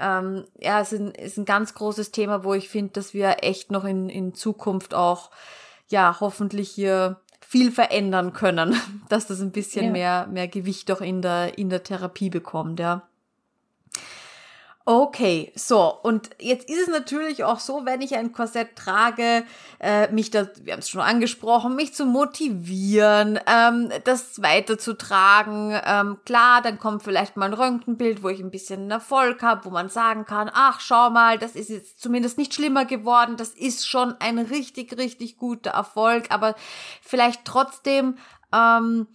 ähm, 0.00 0.44
ja, 0.58 0.80
es 0.80 0.92
ist 0.92 1.00
ein, 1.00 1.10
ist 1.12 1.36
ein 1.36 1.44
ganz 1.44 1.74
großes 1.74 2.10
Thema, 2.10 2.42
wo 2.42 2.54
ich 2.54 2.68
finde, 2.68 2.92
dass 2.92 3.14
wir 3.14 3.36
echt 3.42 3.70
noch 3.70 3.84
in, 3.84 4.08
in 4.08 4.34
Zukunft 4.34 4.94
auch 4.94 5.30
ja 5.88 6.16
hoffentlich 6.20 6.70
hier 6.70 7.20
viel 7.54 7.70
verändern 7.70 8.32
können, 8.32 8.74
dass 9.08 9.28
das 9.28 9.40
ein 9.40 9.52
bisschen 9.52 9.84
ja. 9.86 9.90
mehr, 9.92 10.26
mehr 10.26 10.48
Gewicht 10.48 10.90
auch 10.90 11.00
in 11.00 11.22
der, 11.22 11.56
in 11.56 11.70
der 11.70 11.84
Therapie 11.84 12.28
bekommt, 12.28 12.80
ja. 12.80 13.06
Okay, 14.86 15.50
so, 15.54 15.98
und 16.02 16.28
jetzt 16.38 16.68
ist 16.68 16.78
es 16.78 16.88
natürlich 16.88 17.42
auch 17.42 17.58
so, 17.58 17.86
wenn 17.86 18.02
ich 18.02 18.16
ein 18.16 18.32
Korsett 18.32 18.76
trage, 18.76 19.46
äh, 19.80 20.12
mich 20.12 20.30
da, 20.30 20.46
wir 20.60 20.74
haben 20.74 20.80
es 20.80 20.90
schon 20.90 21.00
angesprochen, 21.00 21.74
mich 21.74 21.94
zu 21.94 22.04
motivieren, 22.04 23.40
ähm, 23.46 23.90
das 24.04 24.42
weiterzutragen. 24.42 25.74
Ähm, 25.86 26.18
klar, 26.26 26.60
dann 26.60 26.78
kommt 26.78 27.02
vielleicht 27.02 27.38
mal 27.38 27.46
ein 27.46 27.54
Röntgenbild, 27.54 28.22
wo 28.22 28.28
ich 28.28 28.40
ein 28.40 28.50
bisschen 28.50 28.90
Erfolg 28.90 29.40
habe, 29.42 29.64
wo 29.64 29.70
man 29.70 29.88
sagen 29.88 30.26
kann, 30.26 30.50
ach, 30.52 30.80
schau 30.80 31.08
mal, 31.08 31.38
das 31.38 31.56
ist 31.56 31.70
jetzt 31.70 32.02
zumindest 32.02 32.36
nicht 32.36 32.52
schlimmer 32.52 32.84
geworden, 32.84 33.38
das 33.38 33.54
ist 33.54 33.88
schon 33.88 34.14
ein 34.20 34.38
richtig, 34.38 34.98
richtig 34.98 35.38
guter 35.38 35.70
Erfolg, 35.70 36.26
aber 36.28 36.56
vielleicht 37.00 37.46
trotzdem 37.46 38.18
ähm, 38.52 39.06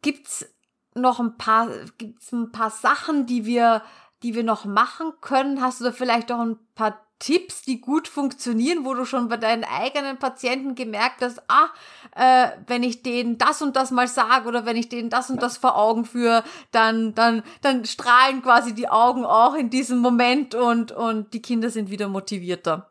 gibt's 0.00 0.46
noch 0.94 1.18
ein 1.18 1.36
paar, 1.36 1.68
gibt's 1.96 2.30
ein 2.30 2.52
paar 2.52 2.70
Sachen, 2.70 3.26
die 3.26 3.44
wir 3.46 3.82
die 4.22 4.34
wir 4.34 4.44
noch 4.44 4.64
machen 4.64 5.12
können? 5.20 5.60
Hast 5.60 5.80
du 5.80 5.84
da 5.84 5.92
vielleicht 5.92 6.32
auch 6.32 6.40
ein 6.40 6.58
paar 6.74 7.00
Tipps, 7.18 7.62
die 7.62 7.80
gut 7.80 8.06
funktionieren, 8.06 8.84
wo 8.84 8.94
du 8.94 9.04
schon 9.04 9.28
bei 9.28 9.36
deinen 9.36 9.64
eigenen 9.64 10.18
Patienten 10.18 10.76
gemerkt 10.76 11.20
hast, 11.20 11.42
ah, 11.48 11.68
äh, 12.14 12.50
wenn 12.66 12.84
ich 12.84 13.02
denen 13.02 13.38
das 13.38 13.60
und 13.60 13.74
das 13.74 13.90
mal 13.90 14.06
sage 14.06 14.48
oder 14.48 14.64
wenn 14.66 14.76
ich 14.76 14.88
denen 14.88 15.10
das 15.10 15.28
und 15.28 15.42
das 15.42 15.56
vor 15.56 15.76
Augen 15.76 16.04
führe, 16.04 16.44
dann, 16.70 17.14
dann, 17.14 17.42
dann 17.60 17.84
strahlen 17.84 18.42
quasi 18.42 18.72
die 18.72 18.88
Augen 18.88 19.24
auch 19.24 19.54
in 19.54 19.68
diesem 19.68 19.98
Moment 19.98 20.54
und, 20.54 20.92
und 20.92 21.34
die 21.34 21.42
Kinder 21.42 21.70
sind 21.70 21.90
wieder 21.90 22.08
motivierter. 22.08 22.88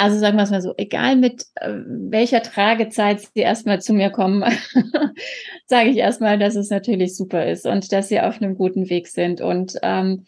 Also 0.00 0.18
sagen 0.18 0.38
wir 0.38 0.44
es 0.44 0.50
mal 0.50 0.62
so, 0.62 0.72
egal 0.78 1.14
mit 1.14 1.44
äh, 1.56 1.74
welcher 1.84 2.42
Tragezeit 2.42 3.20
sie 3.20 3.40
erstmal 3.40 3.82
zu 3.82 3.92
mir 3.92 4.08
kommen, 4.08 4.42
sage 5.66 5.90
ich 5.90 5.98
erstmal, 5.98 6.38
dass 6.38 6.56
es 6.56 6.70
natürlich 6.70 7.14
super 7.14 7.44
ist 7.44 7.66
und 7.66 7.92
dass 7.92 8.08
sie 8.08 8.18
auf 8.18 8.40
einem 8.40 8.56
guten 8.56 8.88
Weg 8.88 9.08
sind. 9.08 9.42
Und 9.42 9.74
ähm, 9.82 10.24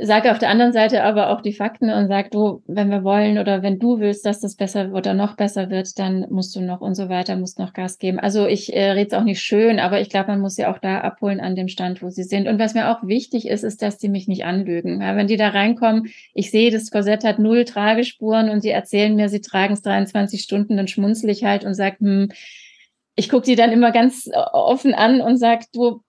sage 0.00 0.30
auf 0.30 0.38
der 0.38 0.50
anderen 0.50 0.72
Seite 0.72 1.02
aber 1.02 1.30
auch 1.30 1.40
die 1.40 1.52
Fakten 1.52 1.90
und 1.90 2.06
sag 2.06 2.30
du, 2.30 2.62
wenn 2.66 2.90
wir 2.90 3.02
wollen 3.02 3.38
oder 3.38 3.62
wenn 3.62 3.80
du 3.80 3.98
willst, 3.98 4.24
dass 4.24 4.38
das 4.38 4.54
besser 4.54 4.92
oder 4.92 5.14
noch 5.14 5.34
besser 5.34 5.68
wird, 5.68 5.98
dann 5.98 6.26
musst 6.30 6.54
du 6.54 6.60
noch 6.60 6.80
und 6.80 6.94
so 6.94 7.08
weiter, 7.08 7.36
musst 7.36 7.58
noch 7.58 7.72
Gas 7.72 7.98
geben. 7.98 8.20
Also 8.20 8.46
ich 8.46 8.74
äh, 8.74 8.92
rede 8.92 9.08
es 9.08 9.12
auch 9.14 9.24
nicht 9.24 9.42
schön, 9.42 9.80
aber 9.80 10.00
ich 10.00 10.08
glaube, 10.08 10.28
man 10.28 10.40
muss 10.40 10.54
sie 10.54 10.66
auch 10.66 10.78
da 10.78 11.00
abholen 11.00 11.40
an 11.40 11.56
dem 11.56 11.66
Stand, 11.66 12.02
wo 12.02 12.08
sie 12.08 12.22
sind. 12.22 12.46
Und 12.46 12.60
was 12.60 12.74
mir 12.74 12.90
auch 12.90 13.02
wichtig 13.02 13.48
ist, 13.48 13.64
ist, 13.64 13.82
dass 13.82 13.98
die 13.98 14.08
mich 14.08 14.28
nicht 14.28 14.44
anlügen. 14.44 15.00
Ja, 15.00 15.16
wenn 15.16 15.26
die 15.26 15.36
da 15.36 15.48
reinkommen, 15.48 16.10
ich 16.34 16.52
sehe, 16.52 16.70
das 16.70 16.92
Korsett 16.92 17.24
hat 17.24 17.40
null 17.40 17.64
Tragespuren 17.64 18.48
und 18.48 18.60
sie 18.60 18.70
erzählen 18.70 19.16
mir, 19.16 19.28
sie 19.28 19.40
tragen 19.40 19.74
es 19.74 19.82
23 19.82 20.40
Stunden, 20.40 20.76
dann 20.76 20.86
schmunzel 20.88 21.30
ich 21.30 21.44
halt 21.44 21.64
und 21.64 21.74
sag, 21.74 21.98
hm, 21.98 22.30
ich 23.16 23.28
gucke 23.28 23.44
die 23.44 23.56
dann 23.56 23.72
immer 23.72 23.90
ganz 23.90 24.28
äh, 24.28 24.36
offen 24.36 24.94
an 24.94 25.20
und 25.20 25.36
sag, 25.36 25.64
du, 25.72 26.02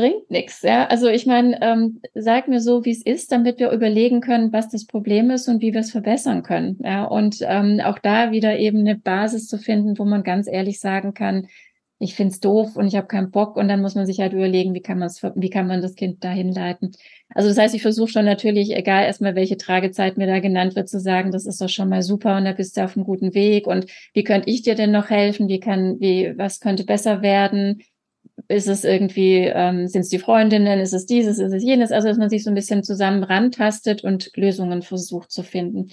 bringt 0.00 0.30
nichts. 0.30 0.62
Ja? 0.62 0.86
Also 0.86 1.08
ich 1.08 1.26
meine, 1.26 1.60
ähm, 1.60 2.00
sag 2.14 2.48
mir 2.48 2.60
so, 2.60 2.84
wie 2.84 2.90
es 2.90 3.02
ist, 3.02 3.30
damit 3.32 3.58
wir 3.58 3.70
überlegen 3.70 4.20
können, 4.20 4.52
was 4.52 4.70
das 4.70 4.86
Problem 4.86 5.30
ist 5.30 5.46
und 5.48 5.60
wie 5.60 5.74
wir 5.74 5.80
es 5.80 5.90
verbessern 5.92 6.42
können. 6.42 6.78
Ja? 6.82 7.04
Und 7.04 7.38
ähm, 7.42 7.80
auch 7.84 7.98
da 7.98 8.32
wieder 8.32 8.58
eben 8.58 8.80
eine 8.80 8.96
Basis 8.96 9.46
zu 9.46 9.58
finden, 9.58 9.98
wo 9.98 10.04
man 10.04 10.22
ganz 10.22 10.48
ehrlich 10.48 10.80
sagen 10.80 11.12
kann, 11.12 11.48
ich 12.02 12.14
find's 12.14 12.40
doof 12.40 12.76
und 12.76 12.86
ich 12.86 12.96
habe 12.96 13.08
keinen 13.08 13.30
Bock 13.30 13.56
und 13.56 13.68
dann 13.68 13.82
muss 13.82 13.94
man 13.94 14.06
sich 14.06 14.20
halt 14.20 14.32
überlegen, 14.32 14.72
wie 14.72 14.80
kann 14.80 14.98
man 14.98 15.10
wie 15.34 15.50
kann 15.50 15.66
man 15.66 15.82
das 15.82 15.96
Kind 15.96 16.24
dahin 16.24 16.50
leiten. 16.50 16.92
Also 17.34 17.50
das 17.50 17.58
heißt, 17.58 17.74
ich 17.74 17.82
versuche 17.82 18.08
schon 18.08 18.24
natürlich, 18.24 18.74
egal 18.74 19.04
erstmal 19.04 19.34
welche 19.34 19.58
Tragezeit 19.58 20.16
mir 20.16 20.26
da 20.26 20.40
genannt 20.40 20.76
wird, 20.76 20.88
zu 20.88 20.98
sagen, 20.98 21.30
das 21.30 21.44
ist 21.44 21.60
doch 21.60 21.68
schon 21.68 21.90
mal 21.90 22.00
super 22.00 22.38
und 22.38 22.46
da 22.46 22.52
bist 22.52 22.78
du 22.78 22.84
auf 22.84 22.96
einem 22.96 23.04
guten 23.04 23.34
Weg 23.34 23.66
und 23.66 23.84
wie 24.14 24.24
könnte 24.24 24.48
ich 24.48 24.62
dir 24.62 24.76
denn 24.76 24.92
noch 24.92 25.10
helfen? 25.10 25.48
Wie 25.48 25.60
kann, 25.60 26.00
wie, 26.00 26.32
was 26.38 26.60
könnte 26.60 26.84
besser 26.84 27.20
werden? 27.20 27.82
Ist 28.50 28.66
es 28.66 28.84
irgendwie, 28.84 29.38
ähm, 29.44 29.86
sind 29.86 30.02
es 30.02 30.08
die 30.08 30.18
Freundinnen, 30.18 30.80
ist 30.80 30.92
es 30.92 31.06
dieses, 31.06 31.38
ist 31.38 31.52
es 31.52 31.62
jenes, 31.62 31.92
also 31.92 32.08
dass 32.08 32.18
man 32.18 32.28
sich 32.28 32.42
so 32.42 32.50
ein 32.50 32.54
bisschen 32.54 32.82
zusammen 32.82 33.22
rantastet 33.22 34.02
und 34.02 34.32
Lösungen 34.34 34.82
versucht 34.82 35.30
zu 35.30 35.44
finden. 35.44 35.90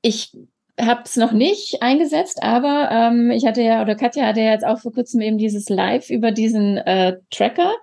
Ich 0.00 0.32
habe 0.80 1.02
es 1.04 1.16
noch 1.16 1.32
nicht 1.32 1.82
eingesetzt, 1.82 2.42
aber 2.42 2.88
ähm, 2.92 3.30
ich 3.32 3.46
hatte 3.46 3.62
ja, 3.62 3.82
oder 3.82 3.96
Katja 3.96 4.26
hatte 4.26 4.40
ja 4.40 4.52
jetzt 4.52 4.66
auch 4.66 4.78
vor 4.78 4.92
kurzem 4.92 5.20
eben 5.22 5.38
dieses 5.38 5.68
Live 5.68 6.08
über 6.10 6.30
diesen 6.30 6.76
äh, 6.76 7.16
Tracker, 7.30 7.74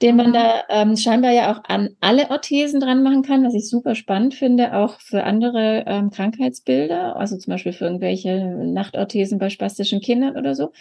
den 0.00 0.16
man 0.16 0.28
mhm. 0.28 0.32
da 0.32 0.62
ähm, 0.70 0.96
scheinbar 0.96 1.32
ja 1.32 1.52
auch 1.52 1.64
an 1.64 1.90
alle 2.00 2.30
Orthesen 2.30 2.80
dran 2.80 3.02
machen 3.02 3.22
kann, 3.22 3.44
was 3.44 3.54
ich 3.54 3.68
super 3.68 3.94
spannend 3.94 4.34
finde, 4.34 4.74
auch 4.74 5.00
für 5.00 5.24
andere 5.24 5.84
ähm, 5.86 6.10
Krankheitsbilder, 6.10 7.16
also 7.16 7.36
zum 7.36 7.50
Beispiel 7.50 7.72
für 7.74 7.84
irgendwelche 7.84 8.38
Nachtorthesen 8.72 9.38
bei 9.38 9.50
spastischen 9.50 10.00
Kindern 10.00 10.36
oder 10.36 10.54
so 10.54 10.72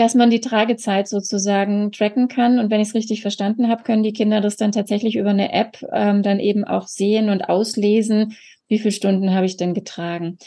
dass 0.00 0.14
man 0.14 0.30
die 0.30 0.40
Tragezeit 0.40 1.08
sozusagen 1.08 1.92
tracken 1.92 2.28
kann. 2.28 2.58
Und 2.58 2.70
wenn 2.70 2.80
ich 2.80 2.88
es 2.88 2.94
richtig 2.94 3.20
verstanden 3.20 3.68
habe, 3.68 3.82
können 3.82 4.02
die 4.02 4.14
Kinder 4.14 4.40
das 4.40 4.56
dann 4.56 4.72
tatsächlich 4.72 5.14
über 5.14 5.28
eine 5.28 5.52
App 5.52 5.84
ähm, 5.92 6.22
dann 6.22 6.40
eben 6.40 6.64
auch 6.64 6.86
sehen 6.86 7.28
und 7.28 7.42
auslesen, 7.42 8.34
wie 8.66 8.78
viele 8.78 8.92
Stunden 8.92 9.34
habe 9.34 9.44
ich 9.44 9.58
denn 9.58 9.74
getragen. 9.74 10.38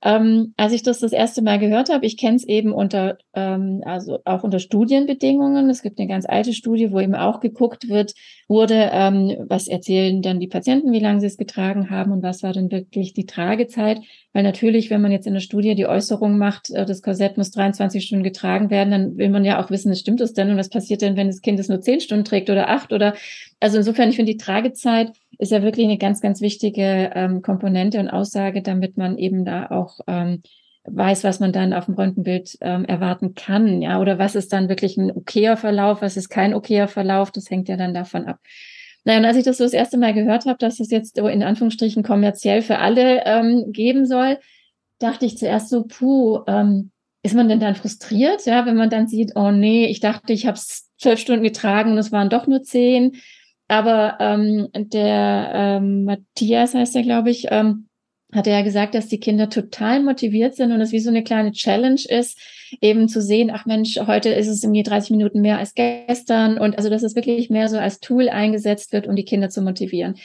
Ähm, 0.00 0.54
als 0.56 0.72
ich 0.72 0.84
das 0.84 1.00
das 1.00 1.10
erste 1.10 1.42
Mal 1.42 1.58
gehört 1.58 1.90
habe, 1.90 2.06
ich 2.06 2.16
kenne 2.16 2.36
es 2.36 2.46
eben 2.46 2.72
unter, 2.72 3.18
ähm, 3.34 3.82
also 3.84 4.20
auch 4.24 4.44
unter 4.44 4.60
Studienbedingungen. 4.60 5.68
Es 5.70 5.82
gibt 5.82 5.98
eine 5.98 6.06
ganz 6.06 6.24
alte 6.24 6.52
Studie, 6.52 6.92
wo 6.92 7.00
eben 7.00 7.16
auch 7.16 7.40
geguckt 7.40 7.88
wird, 7.88 8.14
wurde, 8.46 8.90
ähm, 8.92 9.46
was 9.48 9.66
erzählen 9.66 10.22
dann 10.22 10.38
die 10.38 10.46
Patienten, 10.46 10.92
wie 10.92 11.00
lange 11.00 11.18
sie 11.20 11.26
es 11.26 11.36
getragen 11.36 11.90
haben 11.90 12.12
und 12.12 12.22
was 12.22 12.44
war 12.44 12.52
denn 12.52 12.70
wirklich 12.70 13.12
die 13.12 13.26
Tragezeit. 13.26 13.98
Weil 14.32 14.44
natürlich, 14.44 14.88
wenn 14.88 15.02
man 15.02 15.10
jetzt 15.10 15.26
in 15.26 15.34
der 15.34 15.40
Studie 15.40 15.74
die 15.74 15.86
Äußerung 15.86 16.38
macht, 16.38 16.70
äh, 16.70 16.86
das 16.86 17.02
Korsett 17.02 17.36
muss 17.36 17.50
23 17.50 18.04
Stunden 18.04 18.22
getragen 18.22 18.70
werden, 18.70 18.90
dann 18.92 19.16
will 19.16 19.30
man 19.30 19.44
ja 19.44 19.60
auch 19.60 19.70
wissen, 19.70 19.92
stimmt 19.96 20.20
das 20.20 20.32
denn 20.32 20.48
und 20.48 20.58
was 20.58 20.68
passiert 20.68 21.02
denn, 21.02 21.16
wenn 21.16 21.26
das 21.26 21.40
Kind 21.40 21.58
es 21.58 21.68
nur 21.68 21.80
10 21.80 22.00
Stunden 22.00 22.24
trägt 22.24 22.50
oder 22.50 22.68
8 22.68 22.92
oder, 22.92 23.14
also 23.58 23.78
insofern, 23.78 24.10
ich 24.10 24.16
finde 24.16 24.30
die 24.30 24.38
Tragezeit 24.38 25.10
ist 25.38 25.52
ja 25.52 25.62
wirklich 25.62 25.86
eine 25.86 25.98
ganz, 25.98 26.20
ganz 26.20 26.40
wichtige 26.40 27.12
ähm, 27.14 27.42
Komponente 27.42 28.00
und 28.00 28.08
Aussage, 28.08 28.62
damit 28.62 28.96
man 28.96 29.18
eben 29.18 29.44
da 29.44 29.66
auch 29.70 30.00
ähm, 30.06 30.42
weiß, 30.84 31.24
was 31.24 31.40
man 31.40 31.52
dann 31.52 31.72
auf 31.72 31.86
dem 31.86 31.94
Röntgenbild 31.94 32.58
ähm, 32.60 32.84
erwarten 32.84 33.34
kann, 33.34 33.82
ja, 33.82 34.00
oder 34.00 34.18
was 34.18 34.34
ist 34.34 34.52
dann 34.52 34.68
wirklich 34.68 34.96
ein 34.96 35.10
okayer 35.10 35.56
Verlauf, 35.56 36.02
was 36.02 36.16
ist 36.16 36.28
kein 36.28 36.54
okayer 36.54 36.88
Verlauf, 36.88 37.30
das 37.30 37.50
hängt 37.50 37.68
ja 37.68 37.76
dann 37.76 37.94
davon 37.94 38.26
ab. 38.26 38.38
Naja, 39.04 39.20
und 39.20 39.24
als 39.26 39.36
ich 39.36 39.44
das 39.44 39.58
so 39.58 39.64
das 39.64 39.72
erste 39.72 39.96
Mal 39.96 40.12
gehört 40.12 40.46
habe, 40.46 40.58
dass 40.58 40.80
es 40.80 40.90
jetzt 40.90 41.18
in 41.18 41.42
Anführungsstrichen 41.42 42.02
kommerziell 42.02 42.62
für 42.62 42.78
alle 42.78 43.24
ähm, 43.24 43.66
geben 43.72 44.06
soll, 44.06 44.38
dachte 44.98 45.26
ich 45.26 45.38
zuerst 45.38 45.70
so, 45.70 45.84
puh, 45.84 46.40
ähm, 46.46 46.90
ist 47.22 47.34
man 47.34 47.48
denn 47.48 47.60
dann 47.60 47.74
frustriert, 47.74 48.46
ja, 48.46 48.66
wenn 48.66 48.76
man 48.76 48.90
dann 48.90 49.08
sieht, 49.08 49.32
oh 49.34 49.50
nee, 49.50 49.86
ich 49.86 50.00
dachte, 50.00 50.32
ich 50.32 50.46
habe 50.46 50.56
es 50.56 50.90
zwölf 50.98 51.18
Stunden 51.18 51.42
getragen 51.42 51.92
und 51.92 51.98
es 51.98 52.12
waren 52.12 52.30
doch 52.30 52.46
nur 52.46 52.62
zehn. 52.62 53.16
Aber 53.68 54.16
ähm, 54.18 54.68
der 54.74 55.52
ähm, 55.54 56.04
Matthias 56.04 56.74
heißt 56.74 56.96
er, 56.96 57.02
glaube 57.02 57.30
ich, 57.30 57.46
ähm, 57.50 57.88
hat 58.32 58.46
er 58.46 58.58
ja 58.58 58.62
gesagt, 58.62 58.94
dass 58.94 59.08
die 59.08 59.20
Kinder 59.20 59.48
total 59.48 60.02
motiviert 60.02 60.54
sind 60.54 60.72
und 60.72 60.80
es 60.80 60.92
wie 60.92 61.00
so 61.00 61.08
eine 61.08 61.22
kleine 61.22 61.52
Challenge 61.52 62.00
ist, 62.08 62.38
eben 62.80 63.08
zu 63.08 63.22
sehen, 63.22 63.50
ach 63.52 63.64
Mensch, 63.64 63.98
heute 64.06 64.30
ist 64.30 64.48
es 64.48 64.62
irgendwie 64.62 64.82
30 64.82 65.10
Minuten 65.10 65.40
mehr 65.40 65.58
als 65.58 65.74
gestern 65.74 66.58
und 66.58 66.76
also, 66.76 66.90
dass 66.90 67.02
es 67.02 67.14
wirklich 67.14 67.48
mehr 67.48 67.68
so 67.68 67.78
als 67.78 68.00
Tool 68.00 68.28
eingesetzt 68.28 68.92
wird, 68.92 69.06
um 69.06 69.16
die 69.16 69.24
Kinder 69.24 69.48
zu 69.48 69.62
motivieren. 69.62 70.16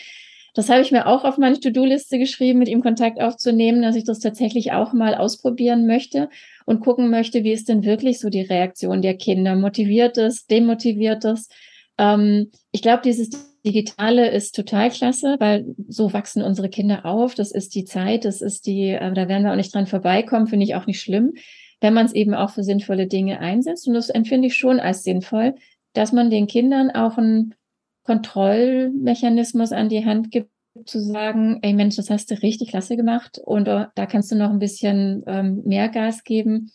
Das 0.53 0.69
habe 0.69 0.81
ich 0.81 0.91
mir 0.91 1.07
auch 1.07 1.23
auf 1.23 1.37
meine 1.37 1.59
To-Do-Liste 1.59 2.19
geschrieben, 2.19 2.59
mit 2.59 2.67
ihm 2.67 2.83
Kontakt 2.83 3.19
aufzunehmen, 3.19 3.81
dass 3.81 3.95
ich 3.95 4.03
das 4.03 4.19
tatsächlich 4.19 4.71
auch 4.71 4.93
mal 4.93 5.15
ausprobieren 5.15 5.87
möchte 5.87 6.29
und 6.65 6.81
gucken 6.81 7.09
möchte, 7.09 7.43
wie 7.43 7.53
ist 7.53 7.69
denn 7.69 7.83
wirklich 7.83 8.19
so 8.19 8.29
die 8.29 8.41
Reaktion 8.41 9.01
der 9.01 9.15
Kinder? 9.15 9.55
Motiviert 9.55 10.17
es, 10.17 10.45
demotiviert 10.45 11.25
es? 11.25 11.49
Ähm, 11.97 12.51
ich 12.71 12.81
glaube, 12.81 13.01
dieses 13.03 13.29
Digitale 13.65 14.29
ist 14.29 14.55
total 14.55 14.89
klasse, 14.89 15.37
weil 15.39 15.65
so 15.87 16.11
wachsen 16.13 16.43
unsere 16.43 16.69
Kinder 16.69 17.05
auf. 17.05 17.33
Das 17.35 17.51
ist 17.51 17.75
die 17.75 17.85
Zeit, 17.85 18.25
das 18.25 18.41
ist 18.41 18.65
die, 18.65 18.89
äh, 18.89 19.13
da 19.13 19.27
werden 19.27 19.43
wir 19.43 19.51
auch 19.51 19.57
nicht 19.57 19.73
dran 19.73 19.87
vorbeikommen, 19.87 20.47
finde 20.47 20.65
ich 20.65 20.75
auch 20.75 20.85
nicht 20.85 20.99
schlimm, 20.99 21.33
wenn 21.79 21.93
man 21.93 22.05
es 22.05 22.13
eben 22.13 22.33
auch 22.33 22.49
für 22.49 22.63
sinnvolle 22.63 23.07
Dinge 23.07 23.39
einsetzt. 23.39 23.87
Und 23.87 23.93
das 23.93 24.09
empfinde 24.09 24.47
ich 24.47 24.57
schon 24.57 24.79
als 24.79 25.03
sinnvoll, 25.03 25.55
dass 25.93 26.11
man 26.11 26.29
den 26.29 26.47
Kindern 26.47 26.91
auch 26.91 27.17
einen 27.17 27.55
Kontrollmechanismus 28.03 29.71
an 29.71 29.89
die 29.89 30.05
Hand 30.05 30.31
gibt, 30.31 30.49
zu 30.85 30.99
sagen, 30.99 31.59
ey 31.61 31.73
Mensch, 31.73 31.95
das 31.97 32.09
hast 32.09 32.31
du 32.31 32.41
richtig 32.41 32.69
klasse 32.69 32.97
gemacht 32.97 33.37
und 33.37 33.67
uh, 33.67 33.85
da 33.93 34.05
kannst 34.07 34.31
du 34.31 34.35
noch 34.35 34.49
ein 34.49 34.57
bisschen 34.57 35.23
ähm, 35.27 35.61
mehr 35.65 35.87
Gas 35.87 36.23
geben 36.23 36.71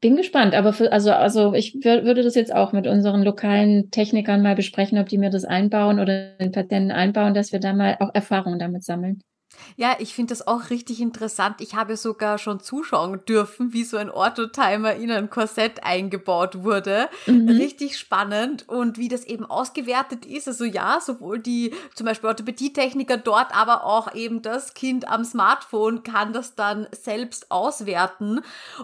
bin 0.00 0.16
gespannt, 0.16 0.54
aber 0.54 0.72
für, 0.72 0.92
also, 0.92 1.10
also 1.12 1.54
ich 1.54 1.74
würde 1.84 2.22
das 2.22 2.34
jetzt 2.34 2.54
auch 2.54 2.72
mit 2.72 2.86
unseren 2.86 3.22
lokalen 3.22 3.90
Technikern 3.90 4.42
mal 4.42 4.54
besprechen, 4.54 4.98
ob 4.98 5.08
die 5.08 5.18
mir 5.18 5.30
das 5.30 5.44
einbauen 5.44 5.98
oder 6.00 6.36
den 6.36 6.52
Patenten 6.52 6.90
einbauen, 6.92 7.34
dass 7.34 7.52
wir 7.52 7.60
da 7.60 7.72
mal 7.72 7.96
auch 8.00 8.10
Erfahrungen 8.14 8.58
damit 8.58 8.84
sammeln. 8.84 9.22
Ja, 9.76 9.96
ich 9.98 10.14
finde 10.14 10.32
das 10.32 10.46
auch 10.46 10.70
richtig 10.70 11.00
interessant. 11.00 11.60
Ich 11.60 11.74
habe 11.74 11.96
sogar 11.96 12.38
schon 12.38 12.60
zuschauen 12.60 13.24
dürfen, 13.26 13.72
wie 13.72 13.84
so 13.84 13.96
ein 13.96 14.10
Orthotimer 14.10 14.94
in 14.94 15.10
ein 15.10 15.30
Korsett 15.30 15.84
eingebaut 15.84 16.62
wurde. 16.62 17.08
Mhm. 17.26 17.48
Richtig 17.48 17.98
spannend 17.98 18.68
und 18.68 18.98
wie 18.98 19.08
das 19.08 19.24
eben 19.24 19.44
ausgewertet 19.44 20.26
ist. 20.26 20.48
Also 20.48 20.64
ja, 20.64 21.00
sowohl 21.00 21.38
die 21.38 21.74
zum 21.94 22.06
Beispiel 22.06 22.28
Orthopädietechniker 22.28 23.16
dort, 23.16 23.56
aber 23.56 23.84
auch 23.84 24.14
eben 24.14 24.42
das 24.42 24.74
Kind 24.74 25.08
am 25.08 25.24
Smartphone 25.24 26.02
kann 26.02 26.32
das 26.32 26.54
dann 26.54 26.86
selbst 26.92 27.50
auswerten. 27.50 28.40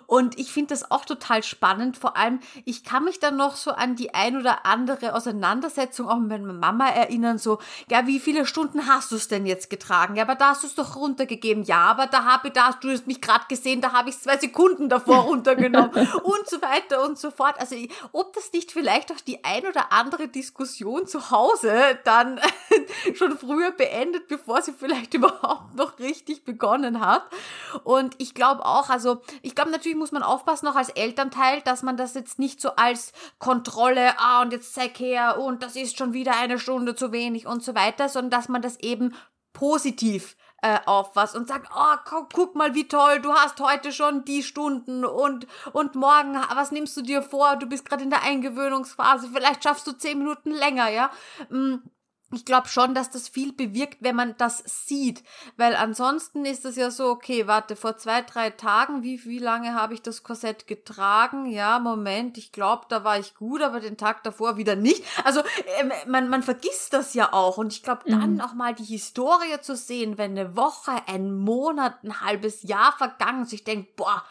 Und 0.06 0.38
ich 0.38 0.52
finde 0.52 0.68
das 0.68 0.90
auch 0.90 1.04
total 1.04 1.42
spannend. 1.42 1.96
Vor 1.96 2.16
allem, 2.16 2.40
ich 2.64 2.84
kann 2.84 3.04
mich 3.04 3.20
dann 3.20 3.36
noch 3.36 3.56
so 3.56 3.72
an 3.72 3.96
die 3.96 4.14
ein 4.14 4.36
oder 4.36 4.66
andere 4.66 5.14
Auseinandersetzung 5.14 6.08
auch 6.08 6.18
mit 6.18 6.30
meiner 6.30 6.52
Mama 6.52 6.88
erinnern. 6.88 7.38
So, 7.38 7.58
ja, 7.90 8.06
wie 8.06 8.20
viele 8.20 8.46
Stunden 8.46 8.86
hast 8.86 9.12
du 9.12 9.16
es 9.16 9.28
denn 9.28 9.46
jetzt 9.46 9.70
getragen? 9.70 10.16
Ja, 10.16 10.22
aber 10.24 10.34
da 10.34 10.52
hast 10.62 10.76
du 10.76 10.82
es 10.82 10.88
doch 10.88 10.96
runtergegeben. 10.96 11.64
Ja, 11.64 11.78
aber 11.78 12.06
da 12.06 12.24
habe 12.24 12.48
ich, 12.48 12.54
da, 12.54 12.72
du 12.80 12.90
hast 12.90 13.06
mich 13.06 13.20
gerade 13.20 13.44
gesehen, 13.48 13.80
da 13.80 13.92
habe 13.92 14.10
ich 14.10 14.18
zwei 14.18 14.36
Sekunden 14.36 14.88
davor 14.88 15.16
runtergenommen 15.24 15.90
und 16.22 16.48
so 16.48 16.60
weiter 16.62 17.04
und 17.04 17.18
so 17.18 17.30
fort. 17.30 17.56
Also, 17.58 17.76
ob 18.12 18.32
das 18.34 18.52
nicht 18.52 18.72
vielleicht 18.72 19.12
auch 19.12 19.20
die 19.20 19.44
ein 19.44 19.66
oder 19.66 19.92
andere 19.92 20.28
Diskussion 20.28 21.06
zu 21.06 21.30
Hause 21.30 21.98
dann 22.04 22.40
schon 23.14 23.36
früher 23.36 23.72
beendet, 23.72 24.28
bevor 24.28 24.62
sie 24.62 24.72
vielleicht 24.72 25.14
überhaupt 25.14 25.74
noch 25.74 25.98
richtig 25.98 26.44
begonnen 26.44 27.00
hat. 27.00 27.24
Und 27.84 28.14
ich 28.18 28.34
glaube 28.34 28.64
auch, 28.64 28.88
also, 28.88 29.22
ich 29.42 29.54
glaube, 29.54 29.70
natürlich 29.70 29.98
muss 29.98 30.12
man 30.12 30.22
aufpassen, 30.22 30.68
auch 30.68 30.76
als 30.76 30.90
Elternteil, 30.90 31.62
dass 31.62 31.82
man 31.82 31.96
das 31.96 32.14
jetzt 32.14 32.38
nicht 32.38 32.60
so 32.60 32.70
als 32.76 33.12
Kontrolle, 33.38 34.18
ah, 34.18 34.42
und 34.42 34.52
jetzt 34.52 34.74
zeig 34.74 34.98
her, 34.98 35.38
und 35.38 35.62
das 35.62 35.76
ist 35.76 35.98
schon 35.98 36.12
wieder 36.12 36.36
eine 36.36 36.58
Stunde 36.58 36.94
zu 36.94 37.12
wenig 37.12 37.46
und 37.46 37.62
so 37.62 37.74
weiter, 37.74 38.08
sondern 38.08 38.30
dass 38.30 38.48
man 38.48 38.62
das 38.62 38.78
eben 38.80 39.14
positiv 39.52 40.36
äh, 40.62 40.78
auf 40.86 41.14
was 41.14 41.34
und 41.34 41.48
sagt, 41.48 41.68
oh, 41.76 41.96
guck, 42.08 42.32
guck 42.32 42.54
mal, 42.54 42.74
wie 42.74 42.88
toll, 42.88 43.20
du 43.20 43.32
hast 43.32 43.60
heute 43.60 43.92
schon 43.92 44.24
die 44.24 44.42
Stunden 44.42 45.04
und, 45.04 45.46
und 45.72 45.94
morgen, 45.96 46.36
was 46.54 46.70
nimmst 46.70 46.96
du 46.96 47.02
dir 47.02 47.22
vor? 47.22 47.56
Du 47.56 47.66
bist 47.66 47.84
gerade 47.84 48.04
in 48.04 48.10
der 48.10 48.22
Eingewöhnungsphase, 48.22 49.28
vielleicht 49.32 49.64
schaffst 49.64 49.86
du 49.86 49.92
zehn 49.92 50.18
Minuten 50.18 50.52
länger, 50.52 50.88
ja. 50.88 51.10
Mm, 51.50 51.76
ich 52.32 52.44
glaube 52.44 52.68
schon, 52.68 52.94
dass 52.94 53.10
das 53.10 53.28
viel 53.28 53.52
bewirkt, 53.52 53.98
wenn 54.00 54.16
man 54.16 54.34
das 54.38 54.62
sieht. 54.66 55.22
Weil 55.56 55.76
ansonsten 55.76 56.44
ist 56.44 56.64
es 56.64 56.76
ja 56.76 56.90
so, 56.90 57.08
okay, 57.08 57.46
warte, 57.46 57.76
vor 57.76 57.96
zwei, 57.96 58.22
drei 58.22 58.50
Tagen, 58.50 59.02
wie, 59.02 59.24
wie 59.24 59.38
lange 59.38 59.74
habe 59.74 59.94
ich 59.94 60.02
das 60.02 60.22
Korsett 60.22 60.66
getragen? 60.66 61.46
Ja, 61.46 61.78
Moment, 61.78 62.38
ich 62.38 62.52
glaube, 62.52 62.86
da 62.88 63.04
war 63.04 63.18
ich 63.18 63.34
gut, 63.34 63.62
aber 63.62 63.80
den 63.80 63.96
Tag 63.96 64.22
davor 64.22 64.56
wieder 64.56 64.76
nicht. 64.76 65.04
Also 65.24 65.40
äh, 65.40 66.06
man, 66.06 66.28
man 66.28 66.42
vergisst 66.42 66.92
das 66.92 67.14
ja 67.14 67.32
auch. 67.32 67.58
Und 67.58 67.72
ich 67.72 67.82
glaube, 67.82 68.02
dann 68.06 68.34
mhm. 68.34 68.40
auch 68.40 68.54
mal 68.54 68.74
die 68.74 68.84
Historie 68.84 69.60
zu 69.60 69.76
sehen, 69.76 70.18
wenn 70.18 70.32
eine 70.32 70.56
Woche, 70.56 70.92
ein 71.06 71.34
Monat, 71.34 72.02
ein 72.02 72.20
halbes 72.20 72.62
Jahr 72.62 72.92
vergangen 72.92 73.42
ist, 73.42 73.52
ich 73.52 73.64
denke, 73.64 73.90
boah, 73.96 74.24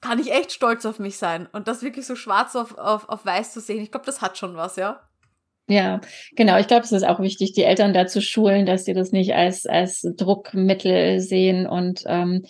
kann 0.00 0.18
ich 0.18 0.32
echt 0.32 0.52
stolz 0.52 0.86
auf 0.86 0.98
mich 0.98 1.18
sein. 1.18 1.46
Und 1.52 1.68
das 1.68 1.82
wirklich 1.82 2.06
so 2.06 2.16
schwarz 2.16 2.56
auf, 2.56 2.76
auf, 2.78 3.08
auf 3.08 3.24
weiß 3.24 3.52
zu 3.52 3.60
sehen, 3.60 3.82
ich 3.82 3.90
glaube, 3.90 4.06
das 4.06 4.22
hat 4.22 4.38
schon 4.38 4.56
was, 4.56 4.76
ja. 4.76 5.00
Ja, 5.70 6.00
genau. 6.34 6.58
Ich 6.58 6.66
glaube, 6.66 6.82
es 6.82 6.90
ist 6.90 7.06
auch 7.06 7.20
wichtig, 7.20 7.52
die 7.52 7.62
Eltern 7.62 7.94
dazu 7.94 8.20
schulen, 8.20 8.66
dass 8.66 8.84
sie 8.84 8.92
das 8.92 9.12
nicht 9.12 9.34
als, 9.34 9.66
als 9.66 10.00
Druckmittel 10.02 11.20
sehen. 11.20 11.64
Und 11.64 12.02
ähm, 12.08 12.44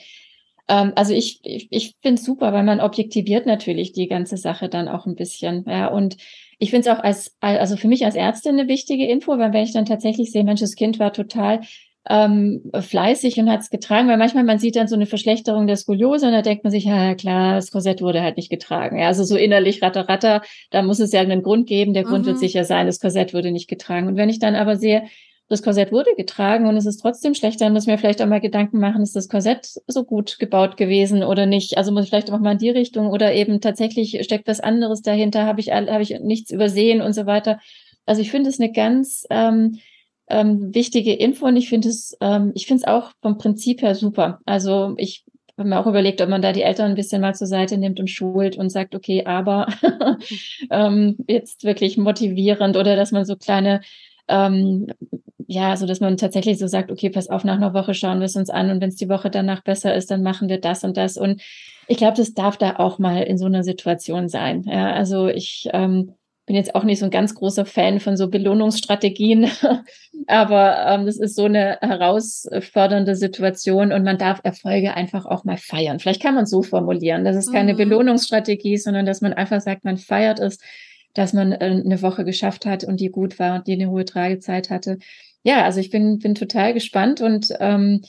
ähm, 0.69 0.93
also 0.97 1.13
ich, 1.13 1.41
ich, 1.43 1.69
ich 1.71 1.97
finde 2.01 2.19
es 2.19 2.25
super, 2.25 2.55
weil 2.55 2.63
man 2.63 2.81
objektiviert 2.81 3.45
natürlich 3.45 3.93
die 3.93 4.09
ganze 4.09 4.39
Sache 4.39 4.71
dann 4.71 4.89
auch 4.89 5.05
ein 5.05 5.17
bisschen. 5.17 5.67
Ja, 5.69 5.89
und 5.89 6.17
ich 6.59 6.71
finde 6.71 6.89
es 6.89 6.97
auch 6.97 7.03
als, 7.03 7.37
also 7.41 7.77
für 7.77 7.89
mich 7.89 8.07
als 8.07 8.15
Ärztin 8.15 8.59
eine 8.59 8.69
wichtige 8.69 9.07
Info, 9.07 9.37
weil 9.37 9.53
wenn 9.53 9.65
ich 9.65 9.75
dann 9.75 9.85
tatsächlich 9.85 10.33
sehe, 10.33 10.45
Mensch, 10.45 10.61
das 10.61 10.75
Kind 10.75 10.99
war 10.99 11.13
total 11.13 11.61
ähm, 12.09 12.71
fleißig 12.79 13.39
und 13.39 13.51
hat 13.51 13.61
es 13.61 13.71
getragen, 13.71 14.09
weil 14.09 14.17
manchmal 14.17 14.45
man 14.45 14.59
sieht 14.59 14.77
dann 14.77 14.89
so 14.89 14.95
eine 14.95 15.07
Verschlechterung 15.07 15.67
der 15.67 15.77
Skoliose 15.77 16.27
und 16.27 16.33
da 16.33 16.43
denkt 16.43 16.65
man 16.65 16.71
sich, 16.71 16.85
ja 16.85 17.15
klar, 17.15 17.57
das 17.57 17.71
Korsett 17.71 18.01
wurde 18.01 18.23
halt 18.23 18.37
nicht 18.37 18.51
getragen. 18.51 18.99
Ja, 18.99 19.09
also 19.09 19.23
so 19.25 19.37
innerlich 19.37 19.83
ratter 19.83 20.09
ratter, 20.09 20.43
da 20.71 20.83
muss 20.83 20.99
es 20.99 21.13
ja 21.13 21.21
einen 21.21 21.43
Grund 21.43 21.67
geben. 21.67 21.93
Der 21.93 22.05
Grund 22.05 22.23
mhm. 22.25 22.29
wird 22.29 22.39
sicher 22.39 22.65
sein, 22.65 22.87
das 22.87 23.01
Korsett 23.01 23.35
wurde 23.35 23.53
nicht 23.53 23.69
getragen. 23.69 24.09
Und 24.09 24.17
wenn 24.17 24.31
ich 24.31 24.39
dann 24.39 24.55
aber 24.55 24.77
sehe, 24.77 25.05
das 25.51 25.63
Korsett 25.63 25.91
wurde 25.91 26.15
getragen 26.17 26.67
und 26.69 26.77
es 26.77 26.87
ist 26.87 26.99
trotzdem 26.99 27.35
schlecht, 27.35 27.61
dann 27.61 27.73
muss 27.73 27.83
ich 27.83 27.89
mir 27.89 27.99
vielleicht 27.99 28.23
auch 28.23 28.27
mal 28.27 28.41
Gedanken 28.41 28.79
machen, 28.79 29.03
ist 29.03 29.17
das 29.17 29.29
Korsett 29.29 29.69
so 29.89 30.05
gut 30.05 30.39
gebaut 30.39 30.77
gewesen 30.77 31.25
oder 31.25 31.45
nicht? 31.45 31.77
Also 31.77 31.91
muss 31.91 32.05
ich 32.05 32.11
vielleicht 32.11 32.31
auch 32.31 32.39
mal 32.39 32.53
in 32.53 32.59
die 32.59 32.71
Richtung 32.71 33.09
oder 33.09 33.35
eben 33.35 33.61
tatsächlich 33.61 34.23
steckt 34.23 34.47
was 34.47 34.61
anderes 34.61 35.03
dahinter, 35.03 35.47
habe 35.47 35.61
ich, 35.61 35.73
habe 35.73 36.03
ich 36.03 36.21
nichts 36.21 36.53
übersehen 36.53 37.03
und 37.03 37.15
so 37.15 37.27
weiter. 37.27 37.59
Also 38.07 38.23
ich 38.23 38.31
finde 38.31 38.49
es 38.49 38.61
eine 38.61 38.71
ganz 38.71 39.27
ähm, 39.29 39.81
ähm, 40.31 40.75
wichtige 40.75 41.13
Info 41.13 41.47
und 41.47 41.57
ich 41.57 41.69
finde 41.69 41.89
es, 41.89 42.17
ähm, 42.21 42.53
ich 42.55 42.67
finde 42.67 42.83
es 42.83 42.89
auch 42.89 43.13
vom 43.21 43.39
Prinzip 43.39 43.83
her 43.83 43.95
super. 43.95 44.41
Also 44.47 44.95
ich 44.97 45.25
habe 45.59 45.69
mir 45.69 45.79
auch 45.79 45.87
überlegt, 45.87 46.21
ob 46.23 46.29
man 46.29 46.43
da 46.43 46.53
die 46.53 46.63
Eltern 46.63 46.91
ein 46.91 46.97
bisschen 46.97 47.21
mal 47.21 47.35
zur 47.35 47.47
Seite 47.47 47.77
nimmt 47.77 48.01
und 48.01 48.09
schult 48.09 48.57
und 48.57 48.71
sagt, 48.71 48.95
okay, 48.95 49.25
aber 49.27 49.67
ähm, 50.71 51.17
jetzt 51.29 51.65
wirklich 51.65 51.99
motivierend 51.99 52.77
oder 52.77 52.97
dass 52.97 53.13
man 53.13 53.25
so 53.25 53.37
kleine 53.37 53.81
ähm, 54.29 54.87
ja, 55.53 55.77
so 55.77 55.85
dass 55.85 55.99
man 55.99 56.17
tatsächlich 56.17 56.61
so 56.61 56.69
sagt, 56.69 56.93
okay, 56.93 57.11
pass 57.11 57.29
auf, 57.29 57.43
nach 57.43 57.57
einer 57.57 57.75
Woche 57.75 57.93
schauen 57.93 58.21
wir 58.21 58.27
es 58.27 58.37
uns 58.37 58.51
an 58.51 58.71
und 58.71 58.81
wenn 58.81 58.91
es 58.91 58.95
die 58.95 59.09
Woche 59.09 59.31
danach 59.31 59.63
besser 59.65 59.93
ist, 59.93 60.09
dann 60.13 60.23
machen 60.23 60.49
wir 60.49 60.61
das 60.61 60.85
und 60.85 60.97
das. 60.97 61.17
Und 61.17 61.43
ich 61.89 61.97
glaube, 61.97 62.17
das 62.17 62.35
darf 62.35 62.57
da 62.57 62.77
auch 62.77 63.01
mal 63.01 63.25
in 63.25 63.37
so 63.37 63.47
einer 63.47 63.65
Situation 63.65 64.29
sein. 64.29 64.63
Ja, 64.63 64.93
also 64.93 65.27
ich 65.27 65.69
ähm, 65.73 66.15
bin 66.51 66.57
jetzt 66.57 66.75
auch 66.75 66.83
nicht 66.83 66.99
so 66.99 67.05
ein 67.05 67.13
ganz 67.13 67.37
großer 67.37 67.65
Fan 67.65 68.01
von 68.01 68.17
so 68.17 68.29
Belohnungsstrategien, 68.29 69.49
aber 70.27 70.85
ähm, 70.85 71.07
das 71.07 71.17
ist 71.17 71.37
so 71.37 71.45
eine 71.45 71.79
herausfordernde 71.81 73.15
Situation 73.15 73.93
und 73.93 74.03
man 74.03 74.19
darf 74.19 74.41
Erfolge 74.43 74.95
einfach 74.95 75.27
auch 75.27 75.45
mal 75.45 75.59
feiern. 75.59 76.01
Vielleicht 76.01 76.21
kann 76.21 76.35
man 76.35 76.43
es 76.43 76.51
so 76.51 76.65
formulieren, 76.65 77.25
dass 77.25 77.37
es 77.37 77.53
keine 77.53 77.75
mhm. 77.75 77.77
Belohnungsstrategie 77.77 78.75
ist, 78.75 78.83
sondern 78.83 79.07
dass 79.07 79.21
man 79.21 79.33
einfach 79.33 79.61
sagt, 79.61 79.85
man 79.85 79.97
feiert 79.97 80.41
es, 80.41 80.59
dass 81.15 81.33
man 81.33 81.53
äh, 81.53 81.83
eine 81.85 82.03
Woche 82.03 82.25
geschafft 82.25 82.67
hat 82.67 82.83
und 82.83 82.99
die 82.99 83.11
gut 83.11 83.39
war 83.39 83.55
und 83.55 83.69
die 83.69 83.75
eine 83.75 83.89
hohe 83.89 84.05
Tragezeit 84.05 84.71
hatte. 84.71 84.99
Ja, 85.45 85.63
also 85.63 85.79
ich 85.79 85.91
bin, 85.91 86.19
bin 86.19 86.35
total 86.35 86.75
gespannt 86.75 87.21
und 87.21 87.55
ähm, 87.61 88.03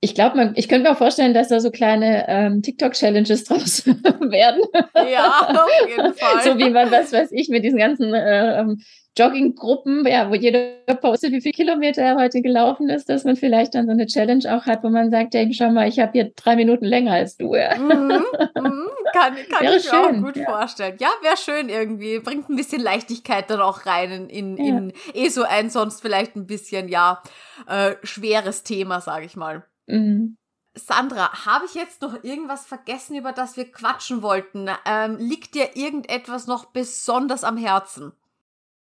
ich 0.00 0.14
glaube, 0.14 0.52
ich 0.56 0.68
könnte 0.68 0.88
mir 0.88 0.94
auch 0.94 0.98
vorstellen, 0.98 1.34
dass 1.34 1.48
da 1.48 1.58
so 1.58 1.70
kleine 1.70 2.26
ähm, 2.28 2.62
TikTok-Challenges 2.62 3.44
draus 3.44 3.86
werden. 3.86 4.62
Ja, 5.10 5.48
auf 5.48 5.88
jeden 5.88 6.14
Fall. 6.14 6.42
so 6.44 6.58
wie 6.58 6.70
man, 6.70 6.90
was 6.90 7.12
weiß 7.12 7.32
ich, 7.32 7.48
mit 7.48 7.64
diesen 7.64 7.78
ganzen 7.78 8.12
äh, 8.12 8.60
ähm, 8.60 8.82
Jogging-Gruppen, 9.18 10.06
ja, 10.06 10.28
wo 10.30 10.34
jeder 10.34 10.74
postet, 11.00 11.32
wie 11.32 11.40
viele 11.40 11.54
Kilometer 11.54 12.02
er 12.02 12.16
heute 12.16 12.42
gelaufen 12.42 12.90
ist, 12.90 13.08
dass 13.08 13.24
man 13.24 13.36
vielleicht 13.36 13.74
dann 13.74 13.86
so 13.86 13.92
eine 13.92 14.06
Challenge 14.06 14.44
auch 14.54 14.66
hat, 14.66 14.84
wo 14.84 14.90
man 14.90 15.10
sagt, 15.10 15.32
ja, 15.32 15.42
schau 15.52 15.70
mal, 15.70 15.88
ich 15.88 15.98
habe 15.98 16.12
hier 16.12 16.32
drei 16.36 16.54
Minuten 16.54 16.84
länger 16.84 17.12
als 17.12 17.38
du. 17.38 17.54
Ja. 17.54 17.76
Mhm, 17.78 18.08
mhm, 18.54 18.88
kann 19.14 19.34
kann 19.50 19.74
ich 19.74 19.84
schön, 19.84 19.92
mir 19.92 20.06
auch 20.06 20.22
gut 20.22 20.36
ja. 20.36 20.44
vorstellen. 20.44 20.96
Ja, 21.00 21.08
wäre 21.22 21.38
schön 21.38 21.70
irgendwie. 21.70 22.18
Bringt 22.18 22.50
ein 22.50 22.56
bisschen 22.56 22.82
Leichtigkeit 22.82 23.48
dann 23.48 23.60
auch 23.60 23.86
rein 23.86 24.28
in, 24.28 24.58
in, 24.58 24.66
ja. 24.66 24.76
in 24.76 24.92
eh 25.14 25.28
so 25.30 25.44
ein 25.44 25.70
sonst 25.70 26.02
vielleicht 26.02 26.36
ein 26.36 26.46
bisschen, 26.46 26.88
ja, 26.88 27.22
äh, 27.66 27.94
schweres 28.02 28.64
Thema, 28.64 29.00
sage 29.00 29.24
ich 29.24 29.34
mal. 29.34 29.64
Mhm. 29.86 30.36
Sandra, 30.74 31.46
habe 31.46 31.64
ich 31.64 31.74
jetzt 31.74 32.02
noch 32.02 32.22
irgendwas 32.22 32.66
vergessen, 32.66 33.16
über 33.16 33.32
das 33.32 33.56
wir 33.56 33.64
quatschen 33.64 34.22
wollten? 34.22 34.68
Ähm, 34.86 35.16
liegt 35.18 35.54
dir 35.54 35.74
irgendetwas 35.74 36.46
noch 36.46 36.66
besonders 36.66 37.44
am 37.44 37.56
Herzen? 37.56 38.12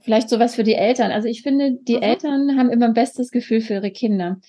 Vielleicht 0.01 0.29
sowas 0.29 0.55
für 0.55 0.63
die 0.63 0.75
Eltern. 0.75 1.11
Also 1.11 1.27
ich 1.27 1.43
finde, 1.43 1.77
die 1.81 1.97
mhm. 1.97 2.03
Eltern 2.03 2.57
haben 2.57 2.69
immer 2.69 2.85
ein 2.85 2.93
bestes 2.93 3.31
Gefühl 3.31 3.61
für 3.61 3.75
ihre 3.75 3.91
Kinder. 3.91 4.39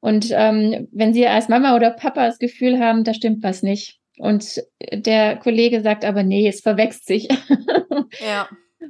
Und 0.00 0.30
ähm, 0.32 0.88
wenn 0.92 1.14
sie 1.14 1.26
als 1.26 1.48
Mama 1.48 1.76
oder 1.76 1.90
Papa 1.90 2.26
das 2.26 2.38
Gefühl 2.38 2.80
haben, 2.80 3.04
da 3.04 3.14
stimmt 3.14 3.42
was 3.42 3.62
nicht. 3.62 4.00
Und 4.18 4.62
der 4.92 5.36
Kollege 5.36 5.82
sagt 5.82 6.04
aber, 6.04 6.22
nee, 6.22 6.46
es 6.48 6.60
verwechselt 6.60 7.04
sich. 7.06 7.28
ja. 8.20 8.48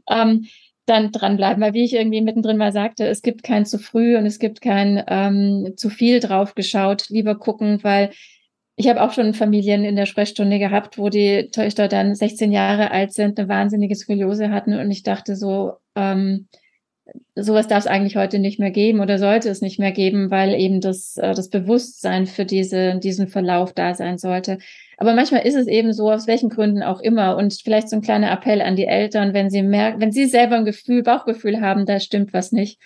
ähm, 0.08 0.46
dann 0.90 1.12
dranbleiben, 1.12 1.62
weil 1.62 1.74
wie 1.74 1.84
ich 1.84 1.94
irgendwie 1.94 2.20
mittendrin 2.20 2.56
mal 2.56 2.72
sagte, 2.72 3.06
es 3.06 3.22
gibt 3.22 3.42
kein 3.42 3.64
zu 3.64 3.78
früh 3.78 4.16
und 4.16 4.26
es 4.26 4.38
gibt 4.38 4.60
kein 4.60 5.02
ähm, 5.06 5.74
zu 5.76 5.88
viel 5.88 6.20
drauf 6.20 6.54
geschaut. 6.54 7.08
Lieber 7.08 7.36
gucken, 7.36 7.78
weil 7.82 8.10
ich 8.76 8.88
habe 8.88 9.02
auch 9.02 9.12
schon 9.12 9.34
Familien 9.34 9.84
in 9.84 9.96
der 9.96 10.06
Sprechstunde 10.06 10.58
gehabt, 10.58 10.98
wo 10.98 11.08
die 11.08 11.48
Töchter 11.52 11.86
dann 11.86 12.14
16 12.14 12.50
Jahre 12.50 12.90
alt 12.90 13.12
sind, 13.12 13.38
eine 13.38 13.48
wahnsinnige 13.48 13.94
Skoliose 13.94 14.50
hatten 14.50 14.74
und 14.74 14.90
ich 14.90 15.02
dachte 15.02 15.36
so, 15.36 15.74
ähm, 15.94 16.48
sowas 17.34 17.68
darf 17.68 17.80
es 17.80 17.86
eigentlich 17.86 18.16
heute 18.16 18.38
nicht 18.38 18.58
mehr 18.58 18.70
geben 18.70 19.00
oder 19.00 19.18
sollte 19.18 19.48
es 19.48 19.60
nicht 19.60 19.78
mehr 19.78 19.92
geben, 19.92 20.30
weil 20.30 20.54
eben 20.54 20.80
das, 20.80 21.16
äh, 21.16 21.34
das 21.34 21.50
Bewusstsein 21.50 22.26
für 22.26 22.44
diese, 22.44 22.98
diesen 22.98 23.28
Verlauf 23.28 23.72
da 23.72 23.94
sein 23.94 24.18
sollte. 24.18 24.58
Aber 25.00 25.14
manchmal 25.14 25.46
ist 25.46 25.54
es 25.54 25.66
eben 25.66 25.94
so, 25.94 26.12
aus 26.12 26.26
welchen 26.26 26.50
Gründen 26.50 26.82
auch 26.82 27.00
immer. 27.00 27.38
Und 27.38 27.54
vielleicht 27.54 27.88
so 27.88 27.96
ein 27.96 28.02
kleiner 28.02 28.30
Appell 28.30 28.60
an 28.60 28.76
die 28.76 28.84
Eltern, 28.86 29.32
wenn 29.32 29.48
sie 29.48 29.62
merken, 29.62 29.98
wenn 29.98 30.12
sie 30.12 30.26
selber 30.26 30.56
ein 30.56 30.66
Gefühl, 30.66 31.02
Bauchgefühl 31.02 31.62
haben, 31.62 31.86
da 31.86 31.98
stimmt 32.00 32.34
was 32.34 32.52
nicht, 32.52 32.78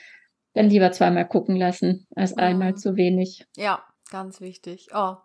dann 0.54 0.70
lieber 0.70 0.92
zweimal 0.92 1.26
gucken 1.26 1.56
lassen 1.56 2.06
als 2.14 2.38
einmal 2.38 2.70
mhm. 2.70 2.76
zu 2.76 2.94
wenig. 2.94 3.44
Ja, 3.56 3.82
ganz 4.12 4.40
wichtig. 4.40 4.90
Oh. 4.94 5.16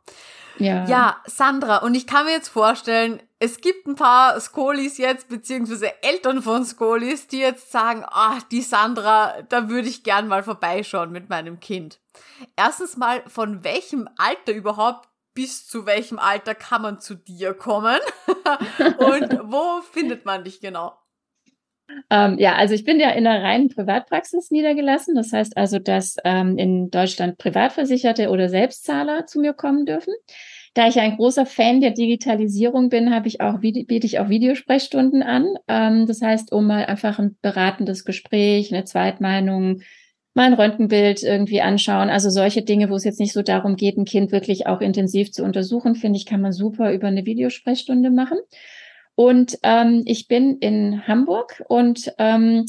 Ja. 0.57 0.85
ja, 0.87 1.17
Sandra, 1.27 1.77
und 1.77 1.93
ich 1.93 2.07
kann 2.07 2.25
mir 2.25 2.31
jetzt 2.31 2.49
vorstellen, 2.49 3.21
es 3.37 3.61
gibt 3.61 3.85
ein 3.85 3.95
paar 3.95 4.39
Skolis 4.39 4.97
jetzt, 4.97 5.29
beziehungsweise 5.29 5.91
Eltern 6.01 6.41
von 6.41 6.65
Skolis, 6.65 7.27
die 7.27 7.37
jetzt 7.37 7.71
sagen, 7.71 8.03
ah, 8.07 8.39
die 8.51 8.61
Sandra, 8.61 9.43
da 9.47 9.69
würde 9.69 9.87
ich 9.87 10.03
gern 10.03 10.27
mal 10.27 10.41
vorbeischauen 10.41 11.11
mit 11.11 11.29
meinem 11.29 11.59
Kind. 11.59 11.99
Erstens 12.55 12.97
mal, 12.97 13.21
von 13.27 13.63
welchem 13.63 14.09
Alter 14.17 14.53
überhaupt 14.53 15.08
bis 15.39 15.65
zu 15.65 15.85
welchem 15.85 16.19
Alter 16.19 16.53
kann 16.53 16.81
man 16.81 16.99
zu 16.99 17.15
dir 17.15 17.53
kommen? 17.53 17.97
Und 18.97 19.39
wo 19.49 19.79
findet 19.89 20.25
man 20.25 20.43
dich 20.43 20.59
genau? 20.59 20.91
Ähm, 22.09 22.37
ja, 22.37 22.55
also 22.55 22.73
ich 22.73 22.83
bin 22.83 22.99
ja 22.99 23.11
in 23.11 23.25
einer 23.25 23.41
reinen 23.41 23.69
Privatpraxis 23.69 24.51
niedergelassen. 24.51 25.15
Das 25.15 25.31
heißt 25.31 25.55
also, 25.55 25.79
dass 25.79 26.17
ähm, 26.25 26.57
in 26.57 26.91
Deutschland 26.91 27.37
Privatversicherte 27.37 28.31
oder 28.31 28.49
Selbstzahler 28.49 29.27
zu 29.27 29.39
mir 29.39 29.53
kommen 29.53 29.85
dürfen. 29.85 30.13
Da 30.73 30.89
ich 30.89 30.99
ein 30.99 31.15
großer 31.15 31.45
Fan 31.45 31.79
der 31.79 31.91
Digitalisierung 31.91 32.89
bin, 32.89 33.15
habe 33.15 33.29
ich 33.29 33.39
auch, 33.39 33.59
biete 33.61 34.05
ich 34.05 34.19
auch 34.19 34.27
Videosprechstunden 34.27 35.23
an. 35.23 35.55
Ähm, 35.69 36.05
das 36.05 36.21
heißt, 36.21 36.51
um 36.51 36.67
mal 36.67 36.85
einfach 36.85 37.17
ein 37.17 37.37
beratendes 37.41 38.03
Gespräch, 38.03 38.73
eine 38.73 38.83
Zweitmeinung, 38.83 39.83
mal 40.33 40.45
ein 40.45 40.53
Röntgenbild 40.53 41.23
irgendwie 41.23 41.61
anschauen. 41.61 42.09
Also 42.09 42.29
solche 42.29 42.61
Dinge, 42.61 42.89
wo 42.89 42.95
es 42.95 43.03
jetzt 43.03 43.19
nicht 43.19 43.33
so 43.33 43.41
darum 43.41 43.75
geht, 43.75 43.97
ein 43.97 44.05
Kind 44.05 44.31
wirklich 44.31 44.67
auch 44.67 44.81
intensiv 44.81 45.31
zu 45.31 45.43
untersuchen, 45.43 45.95
finde 45.95 46.17
ich, 46.17 46.25
kann 46.25 46.41
man 46.41 46.53
super 46.53 46.93
über 46.93 47.07
eine 47.07 47.25
Videosprechstunde 47.25 48.11
machen. 48.11 48.37
Und 49.15 49.57
ähm, 49.63 50.03
ich 50.05 50.27
bin 50.27 50.57
in 50.59 51.07
Hamburg 51.07 51.63
und 51.67 52.13
ähm, 52.19 52.65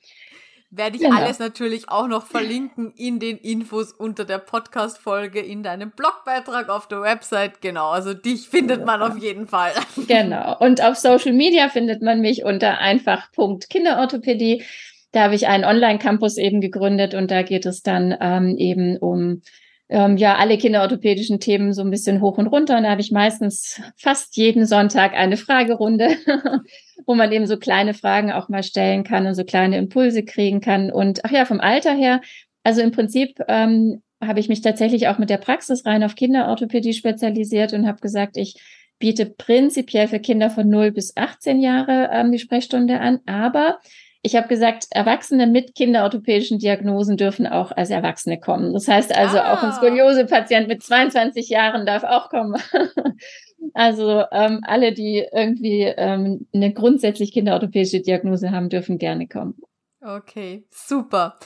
Werde 0.72 0.96
ich 0.96 1.03
genau. 1.03 1.16
alles 1.16 1.40
natürlich 1.40 1.88
auch 1.88 2.07
noch 2.07 2.26
verlinken 2.26 2.92
in 2.96 3.18
den 3.18 3.38
Infos 3.38 3.92
unter 3.92 4.24
der 4.24 4.38
Podcast-Folge, 4.38 5.40
in 5.40 5.64
deinem 5.64 5.90
Blogbeitrag 5.90 6.68
auf 6.68 6.86
der 6.86 7.03
Website. 7.03 7.61
Genau, 7.61 7.88
also 7.90 8.14
dich 8.14 8.48
findet 8.48 8.86
man 8.86 9.03
auf 9.03 9.18
jeden 9.18 9.48
Fall. 9.48 9.72
Genau. 10.07 10.57
Und 10.59 10.80
auf 10.80 10.94
Social 10.96 11.32
Media 11.32 11.68
findet 11.70 12.03
man 12.03 12.20
mich 12.20 12.44
unter 12.44 12.78
einfach.kinderorthopädie. 12.78 14.62
Da 15.11 15.24
habe 15.24 15.34
ich 15.34 15.48
einen 15.48 15.64
Online-Campus 15.64 16.36
eben 16.36 16.61
gegründet 16.61 17.14
und 17.14 17.32
da 17.32 17.42
geht 17.42 17.66
es 17.66 17.82
dann 17.82 18.16
ähm, 18.20 18.57
eben 18.57 18.96
um 18.96 19.42
ähm, 19.91 20.16
ja 20.16 20.36
alle 20.36 20.57
kinderorthopädischen 20.57 21.41
Themen 21.41 21.72
so 21.72 21.82
ein 21.82 21.91
bisschen 21.91 22.20
hoch 22.20 22.38
und 22.38 22.47
runter. 22.47 22.76
Und 22.76 22.84
da 22.84 22.91
habe 22.91 23.01
ich 23.01 23.11
meistens 23.11 23.80
fast 23.97 24.36
jeden 24.36 24.64
Sonntag 24.64 25.14
eine 25.14 25.36
Fragerunde, 25.36 26.16
wo 27.07 27.14
man 27.14 27.32
eben 27.32 27.47
so 27.47 27.59
kleine 27.59 27.93
Fragen 27.93 28.30
auch 28.30 28.49
mal 28.49 28.62
stellen 28.62 29.05
kann 29.05 29.26
und 29.26 29.34
so 29.34 29.45
kleine 29.45 29.76
Impulse 29.78 30.24
kriegen 30.24 30.61
kann. 30.61 30.91
Und 30.93 31.24
ach 31.24 31.32
ja, 31.32 31.45
vom 31.45 31.61
Alter 31.61 31.93
her, 31.93 32.20
also 32.62 32.80
im 32.80 32.93
Prinzip 32.93 33.41
ähm, 33.49 34.03
habe 34.22 34.38
ich 34.38 34.49
mich 34.49 34.61
tatsächlich 34.61 35.09
auch 35.09 35.18
mit 35.18 35.28
der 35.28 35.38
Praxis 35.38 35.84
rein 35.84 36.05
auf 36.05 36.14
Kinderorthopädie 36.14 36.93
spezialisiert 36.93 37.72
und 37.72 37.86
habe 37.86 38.01
gesagt, 38.01 38.36
ich 38.36 38.55
biete 39.01 39.26
prinzipiell 39.26 40.07
für 40.07 40.20
Kinder 40.20 40.51
von 40.51 40.68
0 40.68 40.93
bis 40.93 41.16
18 41.16 41.61
Jahre 41.61 42.11
ähm, 42.12 42.30
die 42.30 42.38
Sprechstunde 42.38 43.01
an, 43.01 43.20
aber 43.26 43.78
ich 44.22 44.36
habe 44.36 44.48
gesagt, 44.48 44.86
Erwachsene 44.90 45.46
mit 45.46 45.74
kinderorthopädischen 45.74 46.58
Diagnosen 46.58 47.16
dürfen 47.16 47.46
auch 47.46 47.72
als 47.72 47.90
Erwachsene 47.90 48.38
kommen. 48.38 48.74
Das 48.74 48.86
heißt 48.86 49.16
also, 49.16 49.38
ah. 49.38 49.54
auch 49.54 49.62
ein 49.62 49.72
Skoliose-Patient 49.72 50.68
mit 50.68 50.82
22 50.82 51.48
Jahren 51.48 51.86
darf 51.86 52.04
auch 52.04 52.28
kommen. 52.28 52.60
also 53.74 54.24
ähm, 54.30 54.60
alle, 54.62 54.92
die 54.92 55.26
irgendwie 55.32 55.82
ähm, 55.96 56.46
eine 56.54 56.72
grundsätzlich 56.74 57.32
kinderorthopädische 57.32 58.00
Diagnose 58.00 58.50
haben, 58.50 58.68
dürfen 58.68 58.98
gerne 58.98 59.26
kommen. 59.26 59.54
Okay, 60.03 60.64
super. 60.70 61.38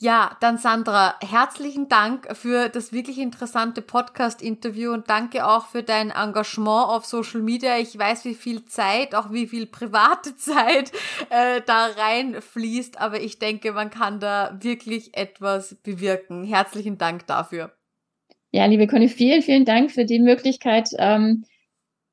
Ja, 0.00 0.38
dann 0.40 0.56
Sandra, 0.56 1.16
herzlichen 1.20 1.90
Dank 1.90 2.34
für 2.34 2.70
das 2.70 2.90
wirklich 2.90 3.18
interessante 3.18 3.82
Podcast-Interview 3.82 4.92
und 4.92 5.10
danke 5.10 5.46
auch 5.46 5.66
für 5.66 5.82
dein 5.82 6.10
Engagement 6.10 6.88
auf 6.88 7.04
Social 7.04 7.42
Media. 7.42 7.76
Ich 7.76 7.98
weiß, 7.98 8.24
wie 8.24 8.34
viel 8.34 8.64
Zeit, 8.64 9.14
auch 9.14 9.30
wie 9.30 9.46
viel 9.46 9.66
private 9.66 10.34
Zeit 10.38 10.90
äh, 11.28 11.60
da 11.66 11.88
reinfließt, 11.98 12.98
aber 12.98 13.20
ich 13.20 13.40
denke, 13.40 13.72
man 13.72 13.90
kann 13.90 14.20
da 14.20 14.56
wirklich 14.58 15.14
etwas 15.14 15.74
bewirken. 15.74 16.44
Herzlichen 16.44 16.96
Dank 16.96 17.26
dafür. 17.26 17.74
Ja, 18.52 18.64
liebe 18.64 18.86
Conny, 18.86 19.10
vielen, 19.10 19.42
vielen 19.42 19.66
Dank 19.66 19.90
für 19.90 20.06
die 20.06 20.20
Möglichkeit, 20.20 20.88
ähm, 20.96 21.44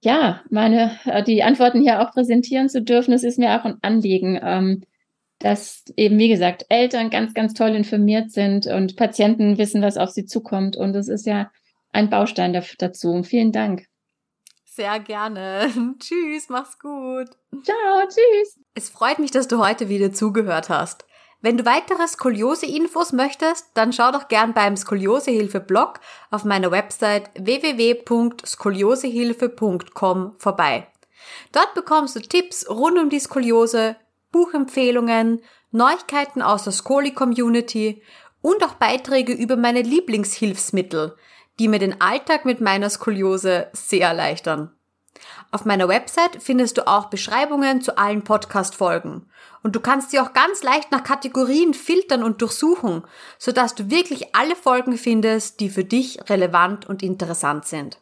ja, 0.04 0.42
meine, 0.50 1.00
äh, 1.06 1.24
die 1.24 1.42
Antworten 1.42 1.82
hier 1.82 2.02
auch 2.02 2.12
präsentieren 2.12 2.68
zu 2.68 2.82
dürfen. 2.82 3.14
Es 3.14 3.24
ist 3.24 3.40
mir 3.40 3.58
auch 3.58 3.64
ein 3.64 3.78
Anliegen. 3.82 4.38
Ähm, 4.44 4.84
dass 5.40 5.84
eben, 5.98 6.18
wie 6.18 6.30
gesagt, 6.30 6.66
Eltern 6.70 7.10
ganz, 7.10 7.34
ganz 7.34 7.54
toll 7.54 7.76
informiert 7.76 8.32
sind 8.32 8.68
und 8.68 8.96
Patienten 8.96 9.58
wissen, 9.58 9.82
was 9.82 9.98
auf 9.98 10.10
sie 10.10 10.26
zukommt. 10.26 10.78
Und 10.78 10.96
es 10.96 11.08
ist 11.08 11.26
ja 11.26 11.52
ein 11.92 12.10
Baustein 12.10 12.60
dazu. 12.80 13.24
Vielen 13.24 13.52
Dank. 13.52 13.86
Sehr 14.64 15.00
gerne. 15.00 15.72
tschüss, 16.00 16.50
mach's 16.50 16.80
gut. 16.80 17.30
Ciao, 17.64 18.08
tschüss. 18.08 18.60
Es 18.74 18.90
freut 18.90 19.20
mich, 19.20 19.32
dass 19.32 19.48
du 19.48 19.66
heute 19.66 19.90
wieder 19.90 20.12
zugehört 20.12 20.70
hast. 20.70 21.06
Wenn 21.42 21.58
du 21.58 21.66
weitere 21.66 22.08
Skoliose-Infos 22.08 23.14
möchtest, 23.14 23.68
dann 23.76 23.94
schau 23.94 24.12
doch 24.12 24.30
gern 24.30 24.54
beim 24.54 24.76
Skoliosehilfe-Blog 24.76 26.00
auf 26.32 26.44
meiner 26.44 26.72
Website 26.72 27.30
www.skoliosehilfe.com 27.36 30.34
vorbei. 30.38 30.88
Dort 31.52 31.76
bekommst 31.76 32.16
du 32.16 32.20
Tipps 32.20 32.68
rund 32.70 32.98
um 32.98 33.10
die 33.10 33.20
Skoliose, 33.20 33.96
Buchempfehlungen, 34.36 35.42
Neuigkeiten 35.72 36.42
aus 36.42 36.66
der 36.66 36.74
Skoli-Community 36.74 38.04
und 38.42 38.62
auch 38.66 38.74
Beiträge 38.74 39.32
über 39.32 39.56
meine 39.56 39.82
Lieblingshilfsmittel, 39.82 41.16
die 41.58 41.70
mir 41.70 41.80
den 41.80 42.02
Alltag 42.02 42.44
mit 42.44 42.60
meiner 42.60 42.90
Skoliose 42.90 43.68
sehr 43.72 44.10
erleichtern. 44.10 44.74
Auf 45.52 45.64
meiner 45.64 45.88
Website 45.88 46.44
findest 46.44 46.78
du 46.78 46.86
auch 46.86 47.06
Beschreibungen 47.06 47.80
zu 47.80 47.98
allen 47.98 48.26
Podcast-Folgen. 48.26 49.26
Und 49.64 49.74
du 49.74 49.80
kannst 49.80 50.12
sie 50.12 50.20
auch 50.20 50.34
ganz 50.34 50.64
leicht 50.64 50.92
nach 50.92 51.06
Kategorien 51.06 51.74
filtern 51.74 52.22
und 52.22 52.42
durchsuchen, 52.42 53.04
sodass 53.40 53.74
du 53.74 53.90
wirklich 53.90 54.36
alle 54.36 54.58
Folgen 54.58 54.98
findest, 54.98 55.62
die 55.62 55.70
für 55.70 55.86
dich 55.86 56.20
relevant 56.30 56.90
und 56.90 57.04
interessant 57.04 57.68
sind. 57.68 58.00